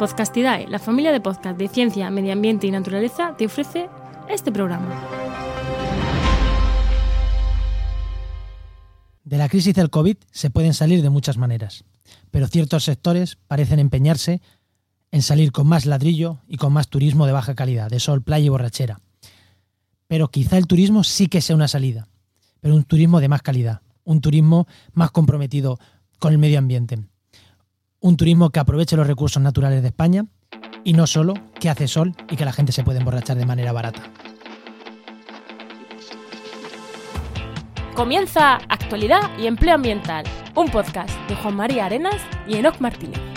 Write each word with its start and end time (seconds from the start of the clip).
Podcastidae, 0.00 0.66
la 0.66 0.78
familia 0.78 1.12
de 1.12 1.20
podcast 1.20 1.58
de 1.58 1.68
ciencia, 1.68 2.08
medio 2.08 2.32
ambiente 2.32 2.66
y 2.66 2.70
naturaleza, 2.70 3.36
te 3.36 3.44
ofrece 3.44 3.90
este 4.30 4.50
programa. 4.50 4.88
De 9.24 9.36
la 9.36 9.50
crisis 9.50 9.74
del 9.74 9.90
COVID 9.90 10.16
se 10.30 10.48
pueden 10.48 10.72
salir 10.72 11.02
de 11.02 11.10
muchas 11.10 11.36
maneras, 11.36 11.84
pero 12.30 12.48
ciertos 12.48 12.84
sectores 12.84 13.36
parecen 13.46 13.78
empeñarse 13.78 14.40
en 15.10 15.20
salir 15.20 15.52
con 15.52 15.66
más 15.66 15.84
ladrillo 15.84 16.38
y 16.48 16.56
con 16.56 16.72
más 16.72 16.88
turismo 16.88 17.26
de 17.26 17.32
baja 17.32 17.54
calidad, 17.54 17.90
de 17.90 18.00
sol, 18.00 18.22
playa 18.22 18.46
y 18.46 18.48
borrachera. 18.48 19.02
Pero 20.06 20.30
quizá 20.30 20.56
el 20.56 20.66
turismo 20.66 21.04
sí 21.04 21.26
que 21.26 21.42
sea 21.42 21.56
una 21.56 21.68
salida, 21.68 22.08
pero 22.60 22.74
un 22.74 22.84
turismo 22.84 23.20
de 23.20 23.28
más 23.28 23.42
calidad, 23.42 23.82
un 24.04 24.22
turismo 24.22 24.66
más 24.94 25.10
comprometido 25.10 25.78
con 26.18 26.32
el 26.32 26.38
medio 26.38 26.58
ambiente, 26.58 27.02
un 28.00 28.16
turismo 28.16 28.50
que 28.50 28.60
aproveche 28.60 28.96
los 28.96 29.06
recursos 29.06 29.42
naturales 29.42 29.82
de 29.82 29.88
España 29.88 30.24
y 30.84 30.94
no 30.94 31.06
solo 31.06 31.34
que 31.58 31.68
hace 31.68 31.86
sol 31.86 32.14
y 32.30 32.36
que 32.36 32.44
la 32.44 32.52
gente 32.52 32.72
se 32.72 32.82
puede 32.82 32.98
emborrachar 32.98 33.36
de 33.36 33.46
manera 33.46 33.72
barata. 33.72 34.02
Comienza 37.94 38.56
Actualidad 38.68 39.30
y 39.38 39.46
Empleo 39.46 39.74
Ambiental, 39.74 40.24
un 40.54 40.68
podcast 40.68 41.10
de 41.28 41.36
Juan 41.36 41.56
María 41.56 41.86
Arenas 41.86 42.22
y 42.48 42.56
Enoc 42.56 42.80
Martínez. 42.80 43.29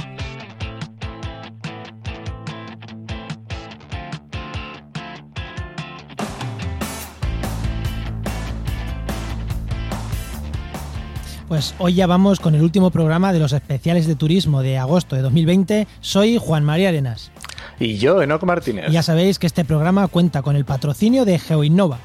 Pues 11.53 11.75
hoy 11.77 11.93
ya 11.93 12.07
vamos 12.07 12.39
con 12.39 12.55
el 12.55 12.63
último 12.63 12.89
programa 12.89 13.31
de 13.31 13.37
los 13.37 13.53
especiales 13.53 14.07
de 14.07 14.15
turismo 14.15 14.63
de 14.63 14.79
agosto 14.79 15.15
de 15.15 15.21
2020. 15.21 15.87
Soy 16.01 16.39
Juan 16.39 16.63
María 16.63 16.89
Arenas. 16.89 17.29
Y 17.79 17.97
yo, 17.97 18.23
Enoc 18.23 18.41
Martínez. 18.41 18.85
Y 18.89 18.93
ya 18.93 19.03
sabéis 19.03 19.37
que 19.37 19.45
este 19.45 19.63
programa 19.63 20.07
cuenta 20.07 20.41
con 20.41 20.55
el 20.55 20.65
patrocinio 20.65 21.25
de 21.25 21.37
GeoInnova, 21.37 21.99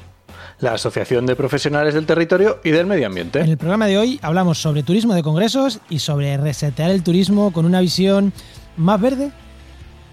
la 0.59 0.73
Asociación 0.73 1.25
de 1.25 1.35
Profesionales 1.35 1.95
del 1.95 2.05
Territorio 2.05 2.59
y 2.63 2.69
del 2.69 2.85
Medio 2.85 3.07
Ambiente. 3.07 3.39
En 3.39 3.49
el 3.49 3.57
programa 3.57 3.87
de 3.87 3.97
hoy 3.97 4.19
hablamos 4.21 4.61
sobre 4.61 4.83
turismo 4.83 5.15
de 5.15 5.23
congresos 5.23 5.79
y 5.89 5.97
sobre 5.97 6.37
resetear 6.37 6.91
el 6.91 7.01
turismo 7.01 7.51
con 7.51 7.65
una 7.65 7.81
visión 7.81 8.31
más 8.77 9.01
verde. 9.01 9.31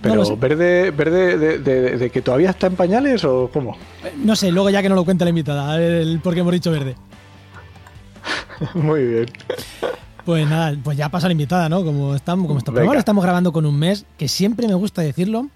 Pero 0.01 0.37
verde, 0.39 0.93
verde 0.93 1.59
de, 1.59 1.99
de, 1.99 2.11
que 2.11 2.23
todavía 2.23 2.49
está 2.49 2.69
en 2.69 2.77
pañales 2.77 3.23
o 3.25 3.51
cómo? 3.53 3.77
No 4.17 4.35
sé, 4.35 4.51
luego 4.51 4.71
ya 4.71 4.81
que 4.81 4.89
no 4.89 4.95
lo 4.95 5.05
cuenta 5.05 5.27
la 5.27 5.31
invitada, 5.31 5.79
el 5.79 6.21
por 6.21 6.33
qué 6.33 6.41
hemos 6.41 6.55
dicho 6.55 6.71
verde. 6.71 6.97
Muy 8.75 9.05
bien. 9.05 9.27
Pues 10.25 10.49
nada, 10.49 10.77
pues 10.83 10.99
ya 10.99 11.09
pasa 11.09 11.29
la 11.29 11.33
invitada, 11.33 11.69
¿no? 11.69 11.85
Como 11.85 12.15
estamos, 12.15 12.47
como 12.47 12.59
estamos, 12.59 12.97
estamos 12.97 13.25
grabando 13.25 13.53
con 13.53 13.65
un 13.65 13.79
mes, 13.79 14.07
que 14.19 14.29
siempre 14.29 14.67
me 14.67 14.75
gusta 14.75 15.03
decirlo. 15.03 15.49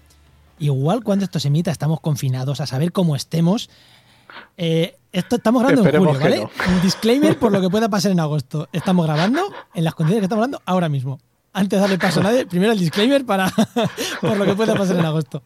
Igual 0.59 1.03
cuando 1.03 1.25
esto 1.25 1.39
se 1.39 1.49
emita 1.49 1.71
estamos 1.71 1.99
confinados, 1.99 2.61
a 2.61 2.67
saber 2.67 2.91
cómo 2.91 3.15
estemos. 3.15 3.69
Eh, 4.57 4.95
esto 5.11 5.35
estamos 5.35 5.61
grabando 5.61 5.89
en 5.89 5.97
julio, 5.97 6.19
¿vale? 6.19 6.47
Un 6.69 6.81
disclaimer 6.81 7.37
por 7.37 7.51
lo 7.51 7.59
que 7.59 7.69
pueda 7.69 7.89
pasar 7.89 8.11
en 8.11 8.19
agosto. 8.21 8.69
Estamos 8.71 9.05
grabando 9.05 9.41
en 9.73 9.83
las 9.83 9.93
condiciones 9.93 10.21
que 10.21 10.25
estamos 10.25 10.43
hablando 10.43 10.61
ahora 10.65 10.87
mismo. 10.87 11.19
Antes 11.51 11.77
de 11.77 11.81
darle 11.81 11.97
paso 11.97 12.21
a 12.21 12.23
nadie, 12.23 12.45
primero 12.45 12.71
el 12.71 12.79
disclaimer 12.79 13.25
para 13.25 13.51
por 14.21 14.37
lo 14.37 14.45
que 14.45 14.53
pueda 14.53 14.73
pasar 14.73 14.97
en 14.97 15.05
agosto. 15.05 15.43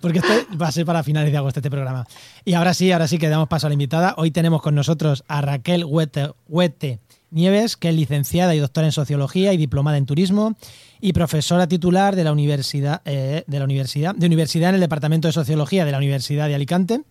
Porque 0.00 0.18
este 0.18 0.56
va 0.56 0.68
a 0.68 0.72
ser 0.72 0.86
para 0.86 1.02
finales 1.02 1.32
de 1.32 1.38
agosto 1.38 1.60
este 1.60 1.70
programa. 1.70 2.06
Y 2.44 2.54
ahora 2.54 2.74
sí, 2.74 2.90
ahora 2.92 3.08
sí 3.08 3.18
que 3.18 3.28
damos 3.28 3.48
paso 3.48 3.66
a 3.66 3.70
la 3.70 3.74
invitada. 3.74 4.14
Hoy 4.16 4.30
tenemos 4.30 4.62
con 4.62 4.74
nosotros 4.74 5.24
a 5.28 5.40
Raquel 5.40 5.84
Huete, 5.84 7.00
Nieves, 7.30 7.76
que 7.76 7.88
es 7.88 7.94
licenciada 7.94 8.54
y 8.54 8.58
doctora 8.58 8.86
en 8.86 8.92
Sociología 8.92 9.52
y 9.52 9.56
diplomada 9.56 9.98
en 9.98 10.06
Turismo 10.06 10.56
y 11.00 11.12
profesora 11.12 11.66
titular 11.66 12.16
de 12.16 12.24
la 12.24 12.32
Universidad, 12.32 13.02
eh, 13.04 13.44
de 13.46 13.58
la 13.58 13.64
Universidad, 13.64 14.14
de 14.14 14.26
Universidad 14.26 14.70
en 14.70 14.76
el 14.76 14.80
Departamento 14.80 15.28
de 15.28 15.32
Sociología 15.32 15.84
de 15.84 15.92
la 15.92 15.98
Universidad 15.98 16.48
de 16.48 16.54
Alicante 16.54 17.02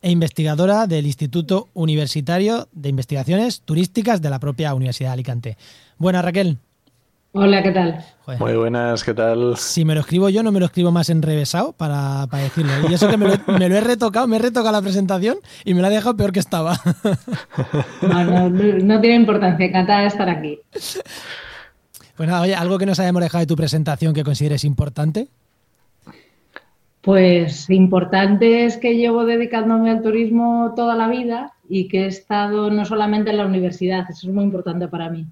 e 0.00 0.10
investigadora 0.10 0.86
del 0.86 1.06
Instituto 1.06 1.68
Universitario 1.74 2.68
de 2.72 2.88
Investigaciones 2.88 3.60
Turísticas 3.60 4.20
de 4.20 4.30
la 4.30 4.40
propia 4.40 4.74
Universidad 4.74 5.10
de 5.10 5.14
Alicante. 5.14 5.56
Buenas, 5.98 6.24
Raquel. 6.24 6.58
Hola, 7.34 7.62
¿qué 7.62 7.70
tal? 7.70 8.04
Muy 8.38 8.54
buenas, 8.56 9.02
¿qué 9.04 9.14
tal? 9.14 9.56
Si 9.56 9.86
me 9.86 9.94
lo 9.94 10.00
escribo 10.00 10.28
yo, 10.28 10.42
no 10.42 10.52
me 10.52 10.60
lo 10.60 10.66
escribo 10.66 10.92
más 10.92 11.08
enrevesado 11.08 11.72
para, 11.72 12.26
para 12.30 12.42
decirlo. 12.42 12.70
Y 12.90 12.92
eso 12.92 13.08
que 13.08 13.16
me 13.16 13.26
lo, 13.26 13.76
he 13.76 13.80
retocado, 13.80 14.26
me 14.26 14.36
he 14.36 14.38
retocado 14.38 14.70
la 14.70 14.82
presentación 14.82 15.38
y 15.64 15.72
me 15.72 15.80
la 15.80 15.88
he 15.88 15.92
dejado 15.92 16.14
peor 16.14 16.32
que 16.32 16.40
estaba. 16.40 16.78
No, 18.02 18.50
no, 18.50 19.00
tiene 19.00 19.16
importancia, 19.16 19.64
encantada 19.64 20.02
de 20.02 20.06
estar 20.08 20.28
aquí. 20.28 20.58
Pues 22.16 22.28
nada, 22.28 22.42
oye, 22.42 22.54
¿algo 22.54 22.78
que 22.78 22.84
nos 22.84 23.00
hayamos 23.00 23.22
dejado 23.22 23.40
de 23.40 23.46
tu 23.46 23.56
presentación 23.56 24.12
que 24.12 24.24
consideres 24.24 24.64
importante? 24.64 25.28
Pues 27.00 27.70
importante 27.70 28.66
es 28.66 28.76
que 28.76 28.96
llevo 28.96 29.24
dedicándome 29.24 29.90
al 29.90 30.02
turismo 30.02 30.74
toda 30.76 30.96
la 30.96 31.08
vida 31.08 31.52
y 31.68 31.88
que 31.88 32.04
he 32.04 32.06
estado 32.06 32.70
no 32.70 32.84
solamente 32.84 33.30
en 33.30 33.38
la 33.38 33.46
universidad, 33.46 34.04
eso 34.10 34.28
es 34.28 34.34
muy 34.34 34.44
importante 34.44 34.88
para 34.88 35.08
mí. 35.08 35.26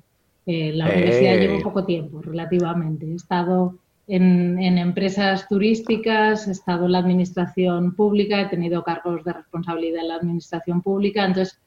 Eh, 0.47 0.73
la 0.75 0.87
universidad 0.87 1.37
llevo 1.37 1.63
poco 1.63 1.85
tiempo, 1.85 2.21
relativamente. 2.23 3.07
He 3.07 3.15
estado 3.15 3.77
en, 4.07 4.59
empresas 4.79 5.47
turísticas, 5.49 6.49
he 6.49 6.53
estado 6.53 6.87
en 6.87 6.93
la 6.93 6.99
administración 6.99 7.95
pública, 7.95 8.41
he 8.41 8.47
tenido 8.47 8.83
cargos 8.83 9.23
de 9.25 9.33
responsabilidad 9.33 10.03
en 10.03 10.09
la 10.09 10.17
administración 10.17 10.83
pública, 10.83 11.25
entonces 11.25 11.59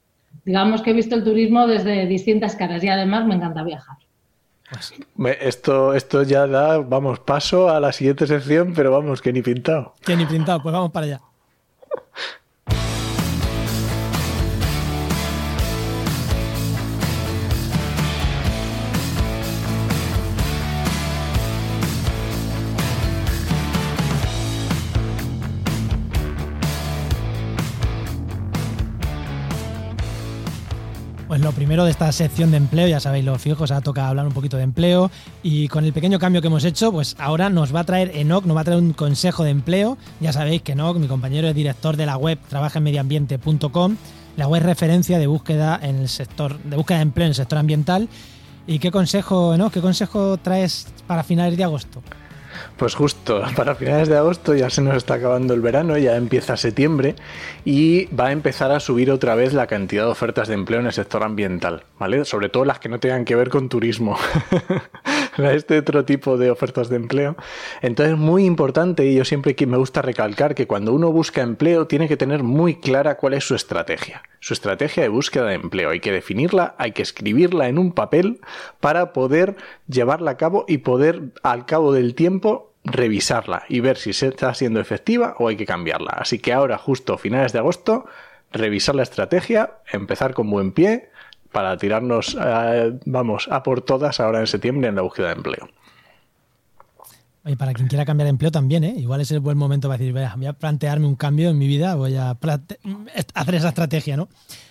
digamos 0.44 0.82
que 0.82 0.92
he 0.92 0.94
visto 0.94 1.16
el 1.16 1.24
turismo 1.24 1.68
desde 1.68 2.06
distintas 2.08 2.56
caras 2.56 2.84
y 2.84 2.90
además 2.90 3.26
me 3.26 3.36
encanta 3.36 3.64
viajar. 3.64 3.98
Pues 4.70 5.38
esto, 5.40 5.94
esto 5.94 6.24
ya 6.24 6.48
da, 6.48 6.80
vamos, 6.80 7.20
paso 7.20 7.70
a 7.70 7.80
la 7.80 7.94
siguiente 7.94 8.26
sección, 8.26 8.74
pero 8.74 8.92
vamos, 8.92 9.22
que 9.22 9.32
ni 9.32 9.42
pintado. 9.42 9.94
Que 10.04 10.16
ni 10.16 10.26
pintado, 10.26 10.62
pues 10.62 10.74
vamos 10.74 10.92
para 10.92 11.06
allá. 11.06 11.22
lo 31.44 31.52
primero 31.52 31.84
de 31.84 31.92
esta 31.92 32.10
sección 32.14 32.52
de 32.52 32.58
empleo, 32.58 32.88
ya 32.88 33.02
sabéis, 33.02 33.26
lo 33.26 33.38
fijo, 33.38 33.68
se 33.68 33.74
ha 33.74 33.82
tocado 33.82 34.08
hablar 34.08 34.26
un 34.26 34.32
poquito 34.32 34.56
de 34.56 34.64
empleo 34.64 35.12
y 35.42 35.68
con 35.68 35.84
el 35.84 35.92
pequeño 35.92 36.18
cambio 36.18 36.42
que 36.42 36.48
hemos 36.48 36.64
hecho, 36.64 36.90
pues 36.94 37.18
ahora 37.20 37.50
nos 37.50 37.76
va 37.76 37.82
a 37.82 37.84
traer 37.84 38.12
Enoch, 38.16 38.46
nos 38.46 38.56
va 38.56 38.62
a 38.62 38.64
traer 38.64 38.80
un 38.80 38.94
consejo 38.94 39.44
de 39.44 39.50
empleo. 39.50 39.98
Ya 40.22 40.32
sabéis 40.32 40.62
que 40.62 40.72
Enoch, 40.72 40.96
mi 40.98 41.08
compañero 41.08 41.50
es 41.50 41.56
director 41.56 41.98
de 41.98 42.06
la 42.06 42.16
web 42.16 42.40
trabajaenmedioambiente.com, 42.48 43.98
la 44.38 44.48
web 44.48 44.64
referencia 44.64 45.20
de 45.20 45.28
búsqueda 45.28 45.78
en 45.84 45.98
el 45.98 46.08
sector, 46.08 46.58
de 46.60 46.78
búsqueda 46.78 47.00
de 47.00 47.04
empleo 47.04 47.26
en 47.26 47.32
el 47.32 47.36
sector 47.36 47.58
ambiental. 47.58 48.08
¿Y 48.66 48.80
qué 48.80 48.90
consejo, 48.90 49.54
Enoch, 49.54 49.74
qué 49.74 49.82
consejo 49.82 50.38
traes 50.38 50.88
para 51.08 51.24
finales 51.24 51.58
de 51.58 51.66
agosto? 51.66 52.02
Pues 52.78 52.96
justo, 52.96 53.44
para 53.56 53.76
finales 53.76 54.10
de 54.10 54.18
agosto 54.18 54.56
ya 54.56 54.70
se 54.70 54.82
nos 54.82 54.96
está 54.96 55.16
acabando 55.16 55.54
el 55.54 55.62
verano, 55.62 55.98
ya 55.98 56.16
empieza 56.16 56.58
septiembre 56.58 57.16
y 57.66 58.06
va 58.14 58.28
a 58.28 58.32
empezar 58.32 58.72
a 58.72 58.80
subir 58.80 59.12
otra 59.12 59.36
vez 59.36 59.54
la 59.54 59.68
cantidad 59.68 60.06
de 60.06 60.12
ofertas 60.12 60.48
de 60.48 60.56
empleo 60.56 60.80
en 60.80 60.88
el 60.88 60.94
sector 60.94 61.24
ambiental, 61.24 61.84
¿vale? 62.00 62.26
Sobre 62.26 62.50
todo 62.50 62.66
las 62.66 62.80
que 62.80 62.90
no 62.90 63.00
tengan 63.00 63.26
que 63.26 63.36
ver 63.36 63.50
con 63.50 63.70
turismo. 63.70 64.18
este 65.38 65.80
otro 65.80 66.06
tipo 66.06 66.38
de 66.38 66.52
ofertas 66.52 66.90
de 66.90 66.98
empleo. 66.98 67.36
Entonces, 67.82 68.18
muy 68.18 68.46
importante, 68.46 69.06
y 69.06 69.16
yo 69.16 69.26
siempre 69.26 69.56
me 69.66 69.78
gusta 69.78 70.02
recalcar 70.02 70.56
que 70.56 70.68
cuando 70.68 70.94
uno 70.94 71.12
busca 71.12 71.42
empleo 71.42 71.88
tiene 71.88 72.08
que 72.08 72.18
tener 72.18 72.44
muy 72.44 72.76
clara 72.76 73.16
cuál 73.16 73.34
es 73.34 73.46
su 73.46 73.56
estrategia. 73.56 74.24
Su 74.40 74.54
estrategia 74.54 75.04
de 75.04 75.10
búsqueda 75.10 75.46
de 75.46 75.56
empleo. 75.56 75.90
Hay 75.90 76.00
que 76.00 76.12
definirla, 76.12 76.76
hay 76.78 76.92
que 76.92 77.02
escribirla 77.02 77.68
en 77.68 77.78
un 77.78 77.94
papel 77.94 78.42
para 78.80 79.14
poder 79.14 79.56
llevarla 79.88 80.32
a 80.32 80.38
cabo 80.38 80.66
y 80.68 80.80
poder, 80.80 81.22
al 81.44 81.66
cabo 81.66 81.94
del 81.94 82.16
tiempo, 82.16 82.74
revisarla 82.84 83.64
y 83.70 83.80
ver 83.80 83.98
si 83.98 84.14
se 84.14 84.28
está 84.28 84.54
siendo 84.54 84.80
efectiva 84.80 85.36
o 85.40 85.48
hay 85.48 85.56
que 85.56 85.66
cambiarla. 85.66 86.12
Así 86.18 86.40
que 86.40 86.54
ahora, 86.54 86.78
justo 86.78 87.18
finales 87.18 87.54
de 87.54 87.60
agosto, 87.60 88.06
revisar 88.52 88.96
la 88.96 89.04
estrategia, 89.04 89.78
empezar 89.92 90.34
con 90.34 90.50
buen 90.50 90.72
pie 90.72 91.10
para 91.54 91.78
tirarnos, 91.78 92.36
eh, 92.42 93.00
vamos, 93.06 93.48
a 93.50 93.64
por 93.64 93.82
todas 93.82 94.20
ahora 94.20 94.42
en 94.42 94.48
septiembre 94.48 94.90
en 94.90 94.96
la 94.96 95.04
búsqueda 95.04 95.28
de 95.28 95.34
empleo. 95.34 95.70
Y 97.46 97.56
para 97.56 97.74
quien 97.74 97.88
quiera 97.88 98.06
cambiar 98.06 98.26
de 98.26 98.32
empleo 98.32 98.52
también, 98.52 98.84
¿eh? 98.84 98.94
Igual 98.98 99.22
es 99.22 99.32
el 99.32 99.40
buen 99.40 99.58
momento 99.58 99.88
para 99.88 99.98
decir, 99.98 100.14
voy 100.14 100.46
a 100.46 100.54
plantearme 100.54 101.08
un 101.08 101.16
cambio 101.16 101.50
en 101.50 101.58
mi 101.58 101.68
vida, 101.68 101.96
voy 101.96 102.16
a 102.16 102.38
hacer 103.34 103.56
esa 103.56 103.70
estrategia, 103.70 104.18
¿no? 104.18 104.30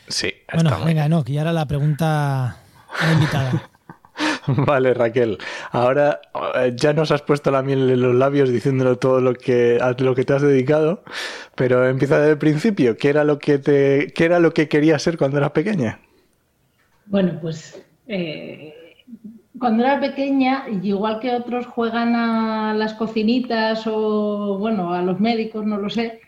Sí. 0.08 0.32
Bueno, 0.52 0.82
venga, 0.84 1.08
no, 1.08 1.22
y 1.26 1.38
ahora 1.38 1.52
la 1.52 1.66
pregunta 1.66 2.48
a 2.48 3.06
la 3.06 3.12
invitada. 3.12 3.70
Vale, 4.46 4.94
Raquel. 4.94 5.38
Ahora 5.70 6.20
eh, 6.56 6.72
ya 6.74 6.92
nos 6.92 7.10
has 7.10 7.22
puesto 7.22 7.50
la 7.50 7.62
miel 7.62 7.90
en 7.90 8.00
los 8.00 8.14
labios 8.14 8.48
diciéndolo 8.48 8.98
todo 8.98 9.20
lo 9.20 9.34
que, 9.34 9.78
a 9.80 9.92
lo 9.92 10.14
que 10.14 10.24
te 10.24 10.32
has 10.32 10.42
dedicado, 10.42 11.04
pero 11.54 11.86
empieza 11.86 12.18
desde 12.18 12.32
el 12.32 12.38
principio. 12.38 12.96
¿Qué 12.96 13.10
era 13.10 13.22
lo 13.24 13.38
que 13.38 13.58
te, 13.58 14.12
qué 14.14 14.24
era 14.24 14.40
lo 14.40 14.52
que 14.52 14.68
querías 14.68 15.02
ser 15.02 15.18
cuando 15.18 15.38
eras 15.38 15.50
pequeña? 15.50 16.00
Bueno, 17.06 17.38
pues 17.40 17.84
eh, 18.06 18.74
cuando 19.58 19.84
era 19.84 20.00
pequeña, 20.00 20.64
igual 20.82 21.20
que 21.20 21.34
otros 21.34 21.66
juegan 21.66 22.16
a 22.16 22.74
las 22.74 22.94
cocinitas 22.94 23.86
o, 23.86 24.58
bueno, 24.58 24.92
a 24.92 25.02
los 25.02 25.20
médicos, 25.20 25.64
no 25.66 25.76
lo 25.76 25.90
sé, 25.90 26.20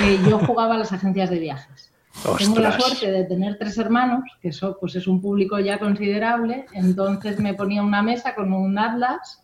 eh, 0.00 0.18
yo 0.28 0.38
jugaba 0.46 0.74
a 0.74 0.78
las 0.78 0.92
agencias 0.92 1.30
de 1.30 1.38
viajes. 1.38 1.92
Tengo 2.38 2.58
la 2.58 2.72
suerte 2.72 3.12
de 3.12 3.24
tener 3.24 3.58
tres 3.58 3.78
hermanos, 3.78 4.24
que 4.42 4.48
eso 4.48 4.76
pues 4.80 4.96
es 4.96 5.06
un 5.06 5.20
público 5.20 5.60
ya 5.60 5.78
considerable, 5.78 6.66
entonces 6.72 7.38
me 7.38 7.54
ponía 7.54 7.82
una 7.82 8.02
mesa 8.02 8.34
con 8.34 8.52
un 8.52 8.76
atlas 8.76 9.40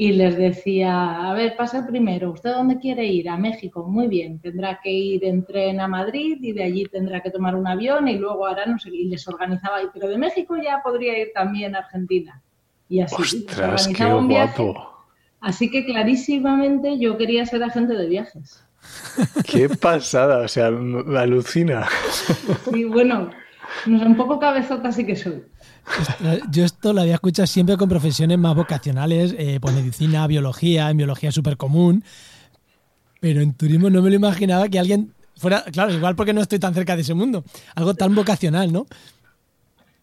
y 0.00 0.12
les 0.12 0.34
decía, 0.34 1.28
a 1.28 1.34
ver, 1.34 1.58
pasa 1.58 1.86
primero, 1.86 2.30
¿usted 2.30 2.52
dónde 2.52 2.78
quiere 2.78 3.04
ir? 3.04 3.28
A 3.28 3.36
México, 3.36 3.86
muy 3.86 4.08
bien, 4.08 4.38
tendrá 4.38 4.80
que 4.82 4.90
ir 4.90 5.22
en 5.26 5.44
tren 5.44 5.78
a 5.78 5.88
Madrid 5.88 6.38
y 6.40 6.52
de 6.52 6.64
allí 6.64 6.86
tendrá 6.86 7.20
que 7.20 7.30
tomar 7.30 7.54
un 7.54 7.66
avión 7.66 8.08
y 8.08 8.16
luego 8.16 8.46
ahora 8.46 8.64
no 8.64 8.78
sé, 8.78 8.88
y 8.88 9.04
les 9.10 9.28
organizaba, 9.28 9.76
pero 9.92 10.08
de 10.08 10.16
México 10.16 10.56
ya 10.56 10.80
podría 10.82 11.18
ir 11.18 11.32
también 11.34 11.76
a 11.76 11.80
Argentina. 11.80 12.40
Y 12.88 13.02
así 13.02 13.14
Ostras, 13.20 13.88
qué 13.88 14.06
un 14.06 14.26
viaje. 14.26 14.72
Así 15.38 15.70
que 15.70 15.84
clarísimamente 15.84 16.98
yo 16.98 17.18
quería 17.18 17.44
ser 17.44 17.62
agente 17.62 17.92
de 17.92 18.06
viajes. 18.06 18.64
Qué 19.46 19.68
pasada, 19.68 20.38
o 20.38 20.48
sea, 20.48 20.70
me 20.70 21.18
alucina. 21.18 21.86
Sí, 22.72 22.84
bueno, 22.84 23.28
un 23.86 24.16
poco 24.16 24.38
cabezota 24.38 24.92
sí 24.92 25.04
que 25.04 25.14
soy. 25.14 25.42
Yo 26.50 26.64
esto 26.64 26.92
lo 26.92 27.00
había 27.02 27.14
escuchado 27.14 27.46
siempre 27.46 27.76
con 27.76 27.88
profesiones 27.88 28.38
más 28.38 28.54
vocacionales, 28.54 29.34
eh, 29.38 29.58
pues 29.60 29.74
medicina, 29.74 30.26
biología, 30.26 30.90
en 30.90 30.96
biología 30.96 31.32
súper 31.32 31.56
común, 31.56 32.04
pero 33.20 33.40
en 33.40 33.54
turismo 33.54 33.90
no 33.90 34.02
me 34.02 34.10
lo 34.10 34.16
imaginaba 34.16 34.68
que 34.68 34.78
alguien 34.78 35.12
fuera, 35.36 35.62
claro, 35.64 35.92
igual 35.92 36.16
porque 36.16 36.32
no 36.32 36.40
estoy 36.40 36.58
tan 36.58 36.74
cerca 36.74 36.96
de 36.96 37.02
ese 37.02 37.14
mundo, 37.14 37.44
algo 37.74 37.94
tan 37.94 38.14
vocacional, 38.14 38.72
¿no? 38.72 38.86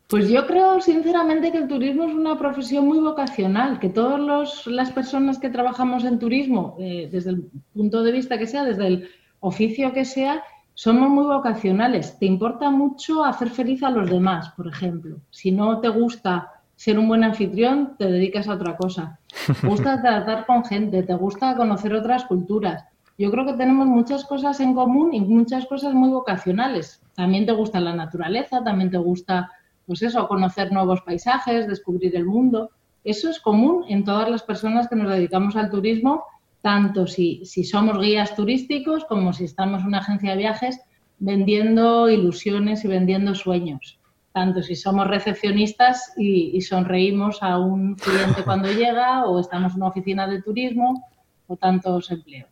Pues 0.07 0.29
yo 0.29 0.47
creo 0.47 0.79
sinceramente 0.79 1.51
que 1.51 1.57
el 1.57 1.67
turismo 1.67 2.05
es 2.05 2.13
una 2.13 2.39
profesión 2.39 2.85
muy 2.85 2.99
vocacional, 2.99 3.77
que 3.79 3.89
todas 3.89 4.65
las 4.65 4.91
personas 4.91 5.37
que 5.37 5.49
trabajamos 5.49 6.05
en 6.05 6.17
turismo, 6.17 6.77
eh, 6.79 7.09
desde 7.11 7.31
el 7.31 7.49
punto 7.73 8.03
de 8.03 8.13
vista 8.13 8.37
que 8.37 8.47
sea, 8.47 8.63
desde 8.63 8.87
el 8.87 9.09
oficio 9.41 9.91
que 9.91 10.05
sea, 10.05 10.43
somos 10.77 11.09
muy 11.09 11.25
vocacionales. 11.25 12.19
Te 12.19 12.27
importa 12.27 12.69
mucho 12.69 13.23
hacer 13.23 13.49
feliz 13.49 13.81
a 13.81 13.89
los 13.89 14.07
demás, 14.11 14.49
por 14.55 14.67
ejemplo. 14.67 15.17
Si 15.31 15.51
no 15.51 15.79
te 15.79 15.89
gusta 15.89 16.61
ser 16.75 16.99
un 16.99 17.07
buen 17.07 17.23
anfitrión, 17.23 17.95
te 17.97 18.05
dedicas 18.05 18.47
a 18.47 18.53
otra 18.53 18.77
cosa. 18.77 19.19
Te 19.61 19.67
gusta 19.67 19.99
tratar 19.99 20.45
con 20.45 20.63
gente, 20.63 21.01
te 21.01 21.15
gusta 21.15 21.55
conocer 21.55 21.95
otras 21.95 22.25
culturas. 22.25 22.85
Yo 23.17 23.31
creo 23.31 23.43
que 23.47 23.53
tenemos 23.53 23.87
muchas 23.87 24.23
cosas 24.25 24.59
en 24.59 24.75
común 24.75 25.15
y 25.15 25.21
muchas 25.21 25.65
cosas 25.65 25.95
muy 25.95 26.09
vocacionales. 26.09 27.01
También 27.15 27.47
te 27.47 27.53
gusta 27.53 27.79
la 27.79 27.95
naturaleza, 27.95 28.63
también 28.63 28.91
te 28.91 28.99
gusta 28.99 29.51
pues 29.87 30.03
eso, 30.03 30.27
conocer 30.27 30.71
nuevos 30.71 31.01
paisajes, 31.01 31.67
descubrir 31.67 32.15
el 32.15 32.25
mundo. 32.25 32.69
Eso 33.03 33.31
es 33.31 33.39
común 33.39 33.83
en 33.89 34.03
todas 34.03 34.29
las 34.29 34.43
personas 34.43 34.87
que 34.87 34.95
nos 34.95 35.09
dedicamos 35.09 35.55
al 35.55 35.71
turismo, 35.71 36.23
tanto 36.67 37.07
si, 37.07 37.45
si 37.45 37.63
somos 37.63 37.97
guías 37.97 38.35
turísticos 38.35 39.05
como 39.05 39.31
si 39.31 39.45
estamos 39.45 39.79
en 39.79 39.87
una 39.87 39.99
agencia 39.99 40.31
de 40.31 40.37
viajes 40.37 40.81
vendiendo 41.17 42.09
ilusiones 42.09 42.83
y 42.83 42.89
vendiendo 42.89 43.35
sueños. 43.35 44.01
Tanto 44.33 44.61
si 44.61 44.75
somos 44.75 45.07
recepcionistas 45.07 46.11
y, 46.17 46.59
sonreímos 46.59 47.41
a 47.41 47.57
un 47.57 47.95
cliente 47.95 48.43
cuando 48.43 48.69
llega 48.69 49.25
o 49.27 49.39
estamos 49.39 49.71
en 49.71 49.77
una 49.77 49.87
oficina 49.91 50.27
de 50.27 50.41
turismo 50.41 51.09
o 51.47 51.55
tantos 51.55 52.11
empleos. 52.11 52.49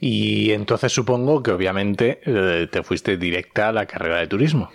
Y 0.00 0.50
entonces 0.50 0.90
supongo 0.90 1.40
que 1.40 1.52
obviamente 1.52 2.18
eh, 2.26 2.66
te 2.66 2.82
fuiste 2.82 3.16
directa 3.16 3.68
a 3.68 3.72
la 3.72 3.86
carrera 3.86 4.16
de 4.16 4.26
turismo. 4.26 4.70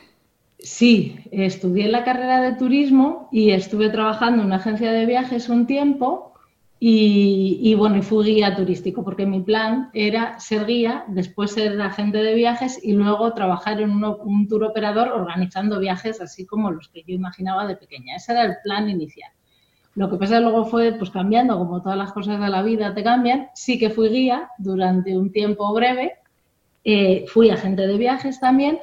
Sí, 0.60 1.20
estudié 1.30 1.90
la 1.90 2.06
carrera 2.06 2.40
de 2.40 2.56
turismo 2.56 3.28
y 3.34 3.52
estuve 3.52 3.90
trabajando 3.90 4.40
en 4.40 4.48
una 4.48 4.56
agencia 4.56 4.94
de 4.94 5.06
viajes 5.06 5.50
un 5.50 5.68
tiempo 5.68 6.35
y, 6.78 7.74
bueno, 7.76 7.98
y 7.98 8.02
fui 8.02 8.26
guía 8.26 8.56
turístico 8.56 9.04
porque 9.04 9.26
mi 9.26 9.42
plan 9.42 9.90
era 9.94 10.40
ser 10.40 10.66
guía, 10.66 11.06
después 11.08 11.52
ser 11.52 11.80
agente 11.82 12.18
de 12.18 12.36
viajes 12.36 12.80
y 12.84 12.94
luego 12.94 13.34
trabajar 13.34 13.80
en 13.80 14.04
un 14.04 14.48
tour 14.48 14.66
operador 14.66 15.08
organizando 15.08 15.80
viajes 15.80 16.20
así 16.20 16.46
como 16.46 16.72
los 16.72 16.90
que 16.90 17.04
yo 17.08 17.16
imaginaba 17.16 17.66
de 17.66 17.78
pequeña. 17.78 18.18
Ese 18.18 18.34
era 18.34 18.44
el 18.44 18.56
plan 18.64 18.90
inicial. 18.90 19.32
Lo 19.96 20.10
que 20.10 20.18
pasa 20.18 20.42
luego 20.42 20.66
fue 20.66 20.92
pues 20.92 21.10
cambiando, 21.10 21.58
como 21.58 21.82
todas 21.82 21.98
las 21.98 22.12
cosas 22.12 22.42
de 22.42 22.50
la 22.50 22.62
vida 22.62 22.94
te 22.94 23.04
cambian. 23.04 23.48
Sí 23.56 23.80
que 23.80 23.90
fui 23.90 24.10
guía 24.10 24.50
durante 24.58 25.18
un 25.18 25.32
tiempo 25.32 25.74
breve, 25.74 26.16
eh, 26.84 27.26
fui 27.30 27.50
agente 27.50 27.88
de 27.88 27.98
viajes 27.98 28.40
también 28.42 28.78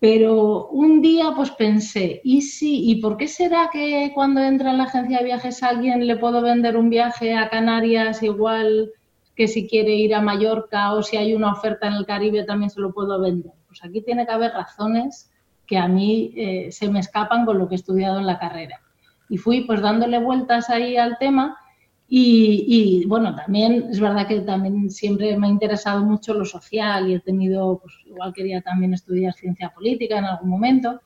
pero 0.00 0.68
un 0.68 1.02
día 1.02 1.32
pues 1.36 1.50
pensé, 1.50 2.22
¿y 2.24 2.40
sí? 2.40 2.90
¿Y 2.90 3.02
por 3.02 3.18
qué 3.18 3.28
será 3.28 3.68
que 3.70 4.10
cuando 4.14 4.40
entra 4.40 4.70
en 4.70 4.78
la 4.78 4.84
agencia 4.84 5.18
de 5.18 5.24
viajes 5.24 5.62
alguien 5.62 6.06
le 6.06 6.16
puedo 6.16 6.40
vender 6.40 6.78
un 6.78 6.88
viaje 6.88 7.34
a 7.34 7.50
Canarias 7.50 8.22
igual 8.22 8.90
que 9.36 9.46
si 9.46 9.68
quiere 9.68 9.94
ir 9.94 10.14
a 10.14 10.22
Mallorca 10.22 10.94
o 10.94 11.02
si 11.02 11.18
hay 11.18 11.34
una 11.34 11.52
oferta 11.52 11.86
en 11.86 11.92
el 11.92 12.06
Caribe 12.06 12.44
también 12.44 12.70
se 12.70 12.80
lo 12.80 12.94
puedo 12.94 13.20
vender? 13.20 13.52
Pues 13.68 13.84
aquí 13.84 14.00
tiene 14.00 14.24
que 14.24 14.32
haber 14.32 14.52
razones 14.52 15.30
que 15.66 15.76
a 15.76 15.86
mí 15.86 16.32
eh, 16.34 16.72
se 16.72 16.88
me 16.88 17.00
escapan 17.00 17.44
con 17.44 17.58
lo 17.58 17.68
que 17.68 17.74
he 17.74 17.76
estudiado 17.76 18.18
en 18.18 18.26
la 18.26 18.38
carrera. 18.38 18.80
Y 19.28 19.36
fui 19.36 19.66
pues 19.66 19.82
dándole 19.82 20.18
vueltas 20.18 20.70
ahí 20.70 20.96
al 20.96 21.18
tema 21.18 21.58
y, 22.12 23.04
bueno, 23.06 23.36
también 23.36 23.86
es 23.88 24.00
verdad 24.00 24.26
que 24.26 24.40
también 24.40 24.90
siempre 24.90 25.38
me 25.38 25.46
ha 25.46 25.50
interesado 25.50 26.04
mucho 26.04 26.34
lo 26.34 26.44
social 26.44 27.08
y 27.08 27.14
he 27.14 27.20
tenido, 27.20 27.78
pues 27.80 27.94
igual 28.04 28.32
quería 28.32 28.60
también 28.62 28.94
estudiar 28.94 29.32
ciencia 29.34 29.70
política 29.70 30.18
en 30.18 30.24
algún 30.24 30.50
momento. 30.50 31.00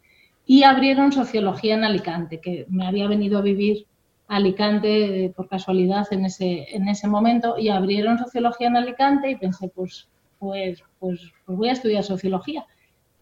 Y 0.47 0.63
abrieron 0.63 1.13
sociología 1.13 1.75
en 1.75 1.85
Alicante, 1.85 2.41
que 2.41 2.65
me 2.71 2.87
había 2.87 3.07
venido 3.07 3.37
a 3.37 3.43
vivir 3.43 3.87
a 4.29 4.37
Alicante 4.37 5.31
por 5.37 5.47
casualidad 5.47 6.07
en 6.11 6.25
ese, 6.25 6.75
en 6.75 6.89
ese 6.89 7.07
momento. 7.07 7.59
Y 7.59 7.69
abrieron 7.69 8.19
sociología 8.19 8.69
en 8.69 8.79
Alicante 8.79 9.31
y 9.31 9.37
pensé, 9.37 9.69
pues, 9.69 10.09
pues, 10.39 10.83
pues, 11.01 11.21
pues 11.45 11.59
voy 11.59 11.69
a 11.69 11.73
estudiar 11.73 12.03
sociología. 12.03 12.65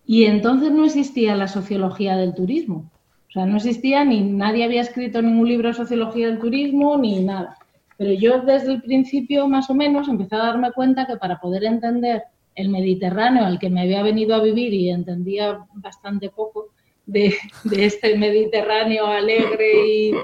Y 0.07 0.27
entonces 0.27 0.71
no 0.71 0.85
existía 0.85 1.35
la 1.35 1.49
sociología 1.49 2.17
del 2.17 2.35
turismo. 2.35 2.93
O 3.29 3.33
sea, 3.33 3.45
no 3.45 3.57
existía 3.57 4.05
ni 4.05 4.21
nadie 4.21 4.63
había 4.63 4.83
escrito 4.83 5.21
ningún 5.21 5.49
libro 5.49 5.67
de 5.67 5.75
sociología 5.75 6.29
del 6.29 6.39
turismo 6.39 6.97
ni 6.97 7.25
nada. 7.25 7.57
Pero 8.03 8.15
yo 8.15 8.41
desde 8.41 8.73
el 8.73 8.83
principio, 8.83 9.47
más 9.47 9.71
o 9.71 9.75
menos, 9.75 10.09
empecé 10.09 10.35
a 10.35 10.39
darme 10.39 10.73
cuenta 10.73 11.07
que 11.07 11.19
para 11.19 11.39
poder 11.39 11.63
entender 11.63 12.25
el 12.57 12.69
Mediterráneo 12.69 13.45
al 13.45 13.61
que 13.61 13.71
me 13.71 13.83
había 13.83 14.03
venido 14.03 14.35
a 14.35 14.43
vivir 14.43 14.75
y 14.75 14.91
entendía 14.91 15.65
bastante 15.75 16.29
poco 16.29 16.71
de, 17.07 17.33
este 17.71 18.19
Mediterráneo 18.19 19.07
alegre 19.07 20.15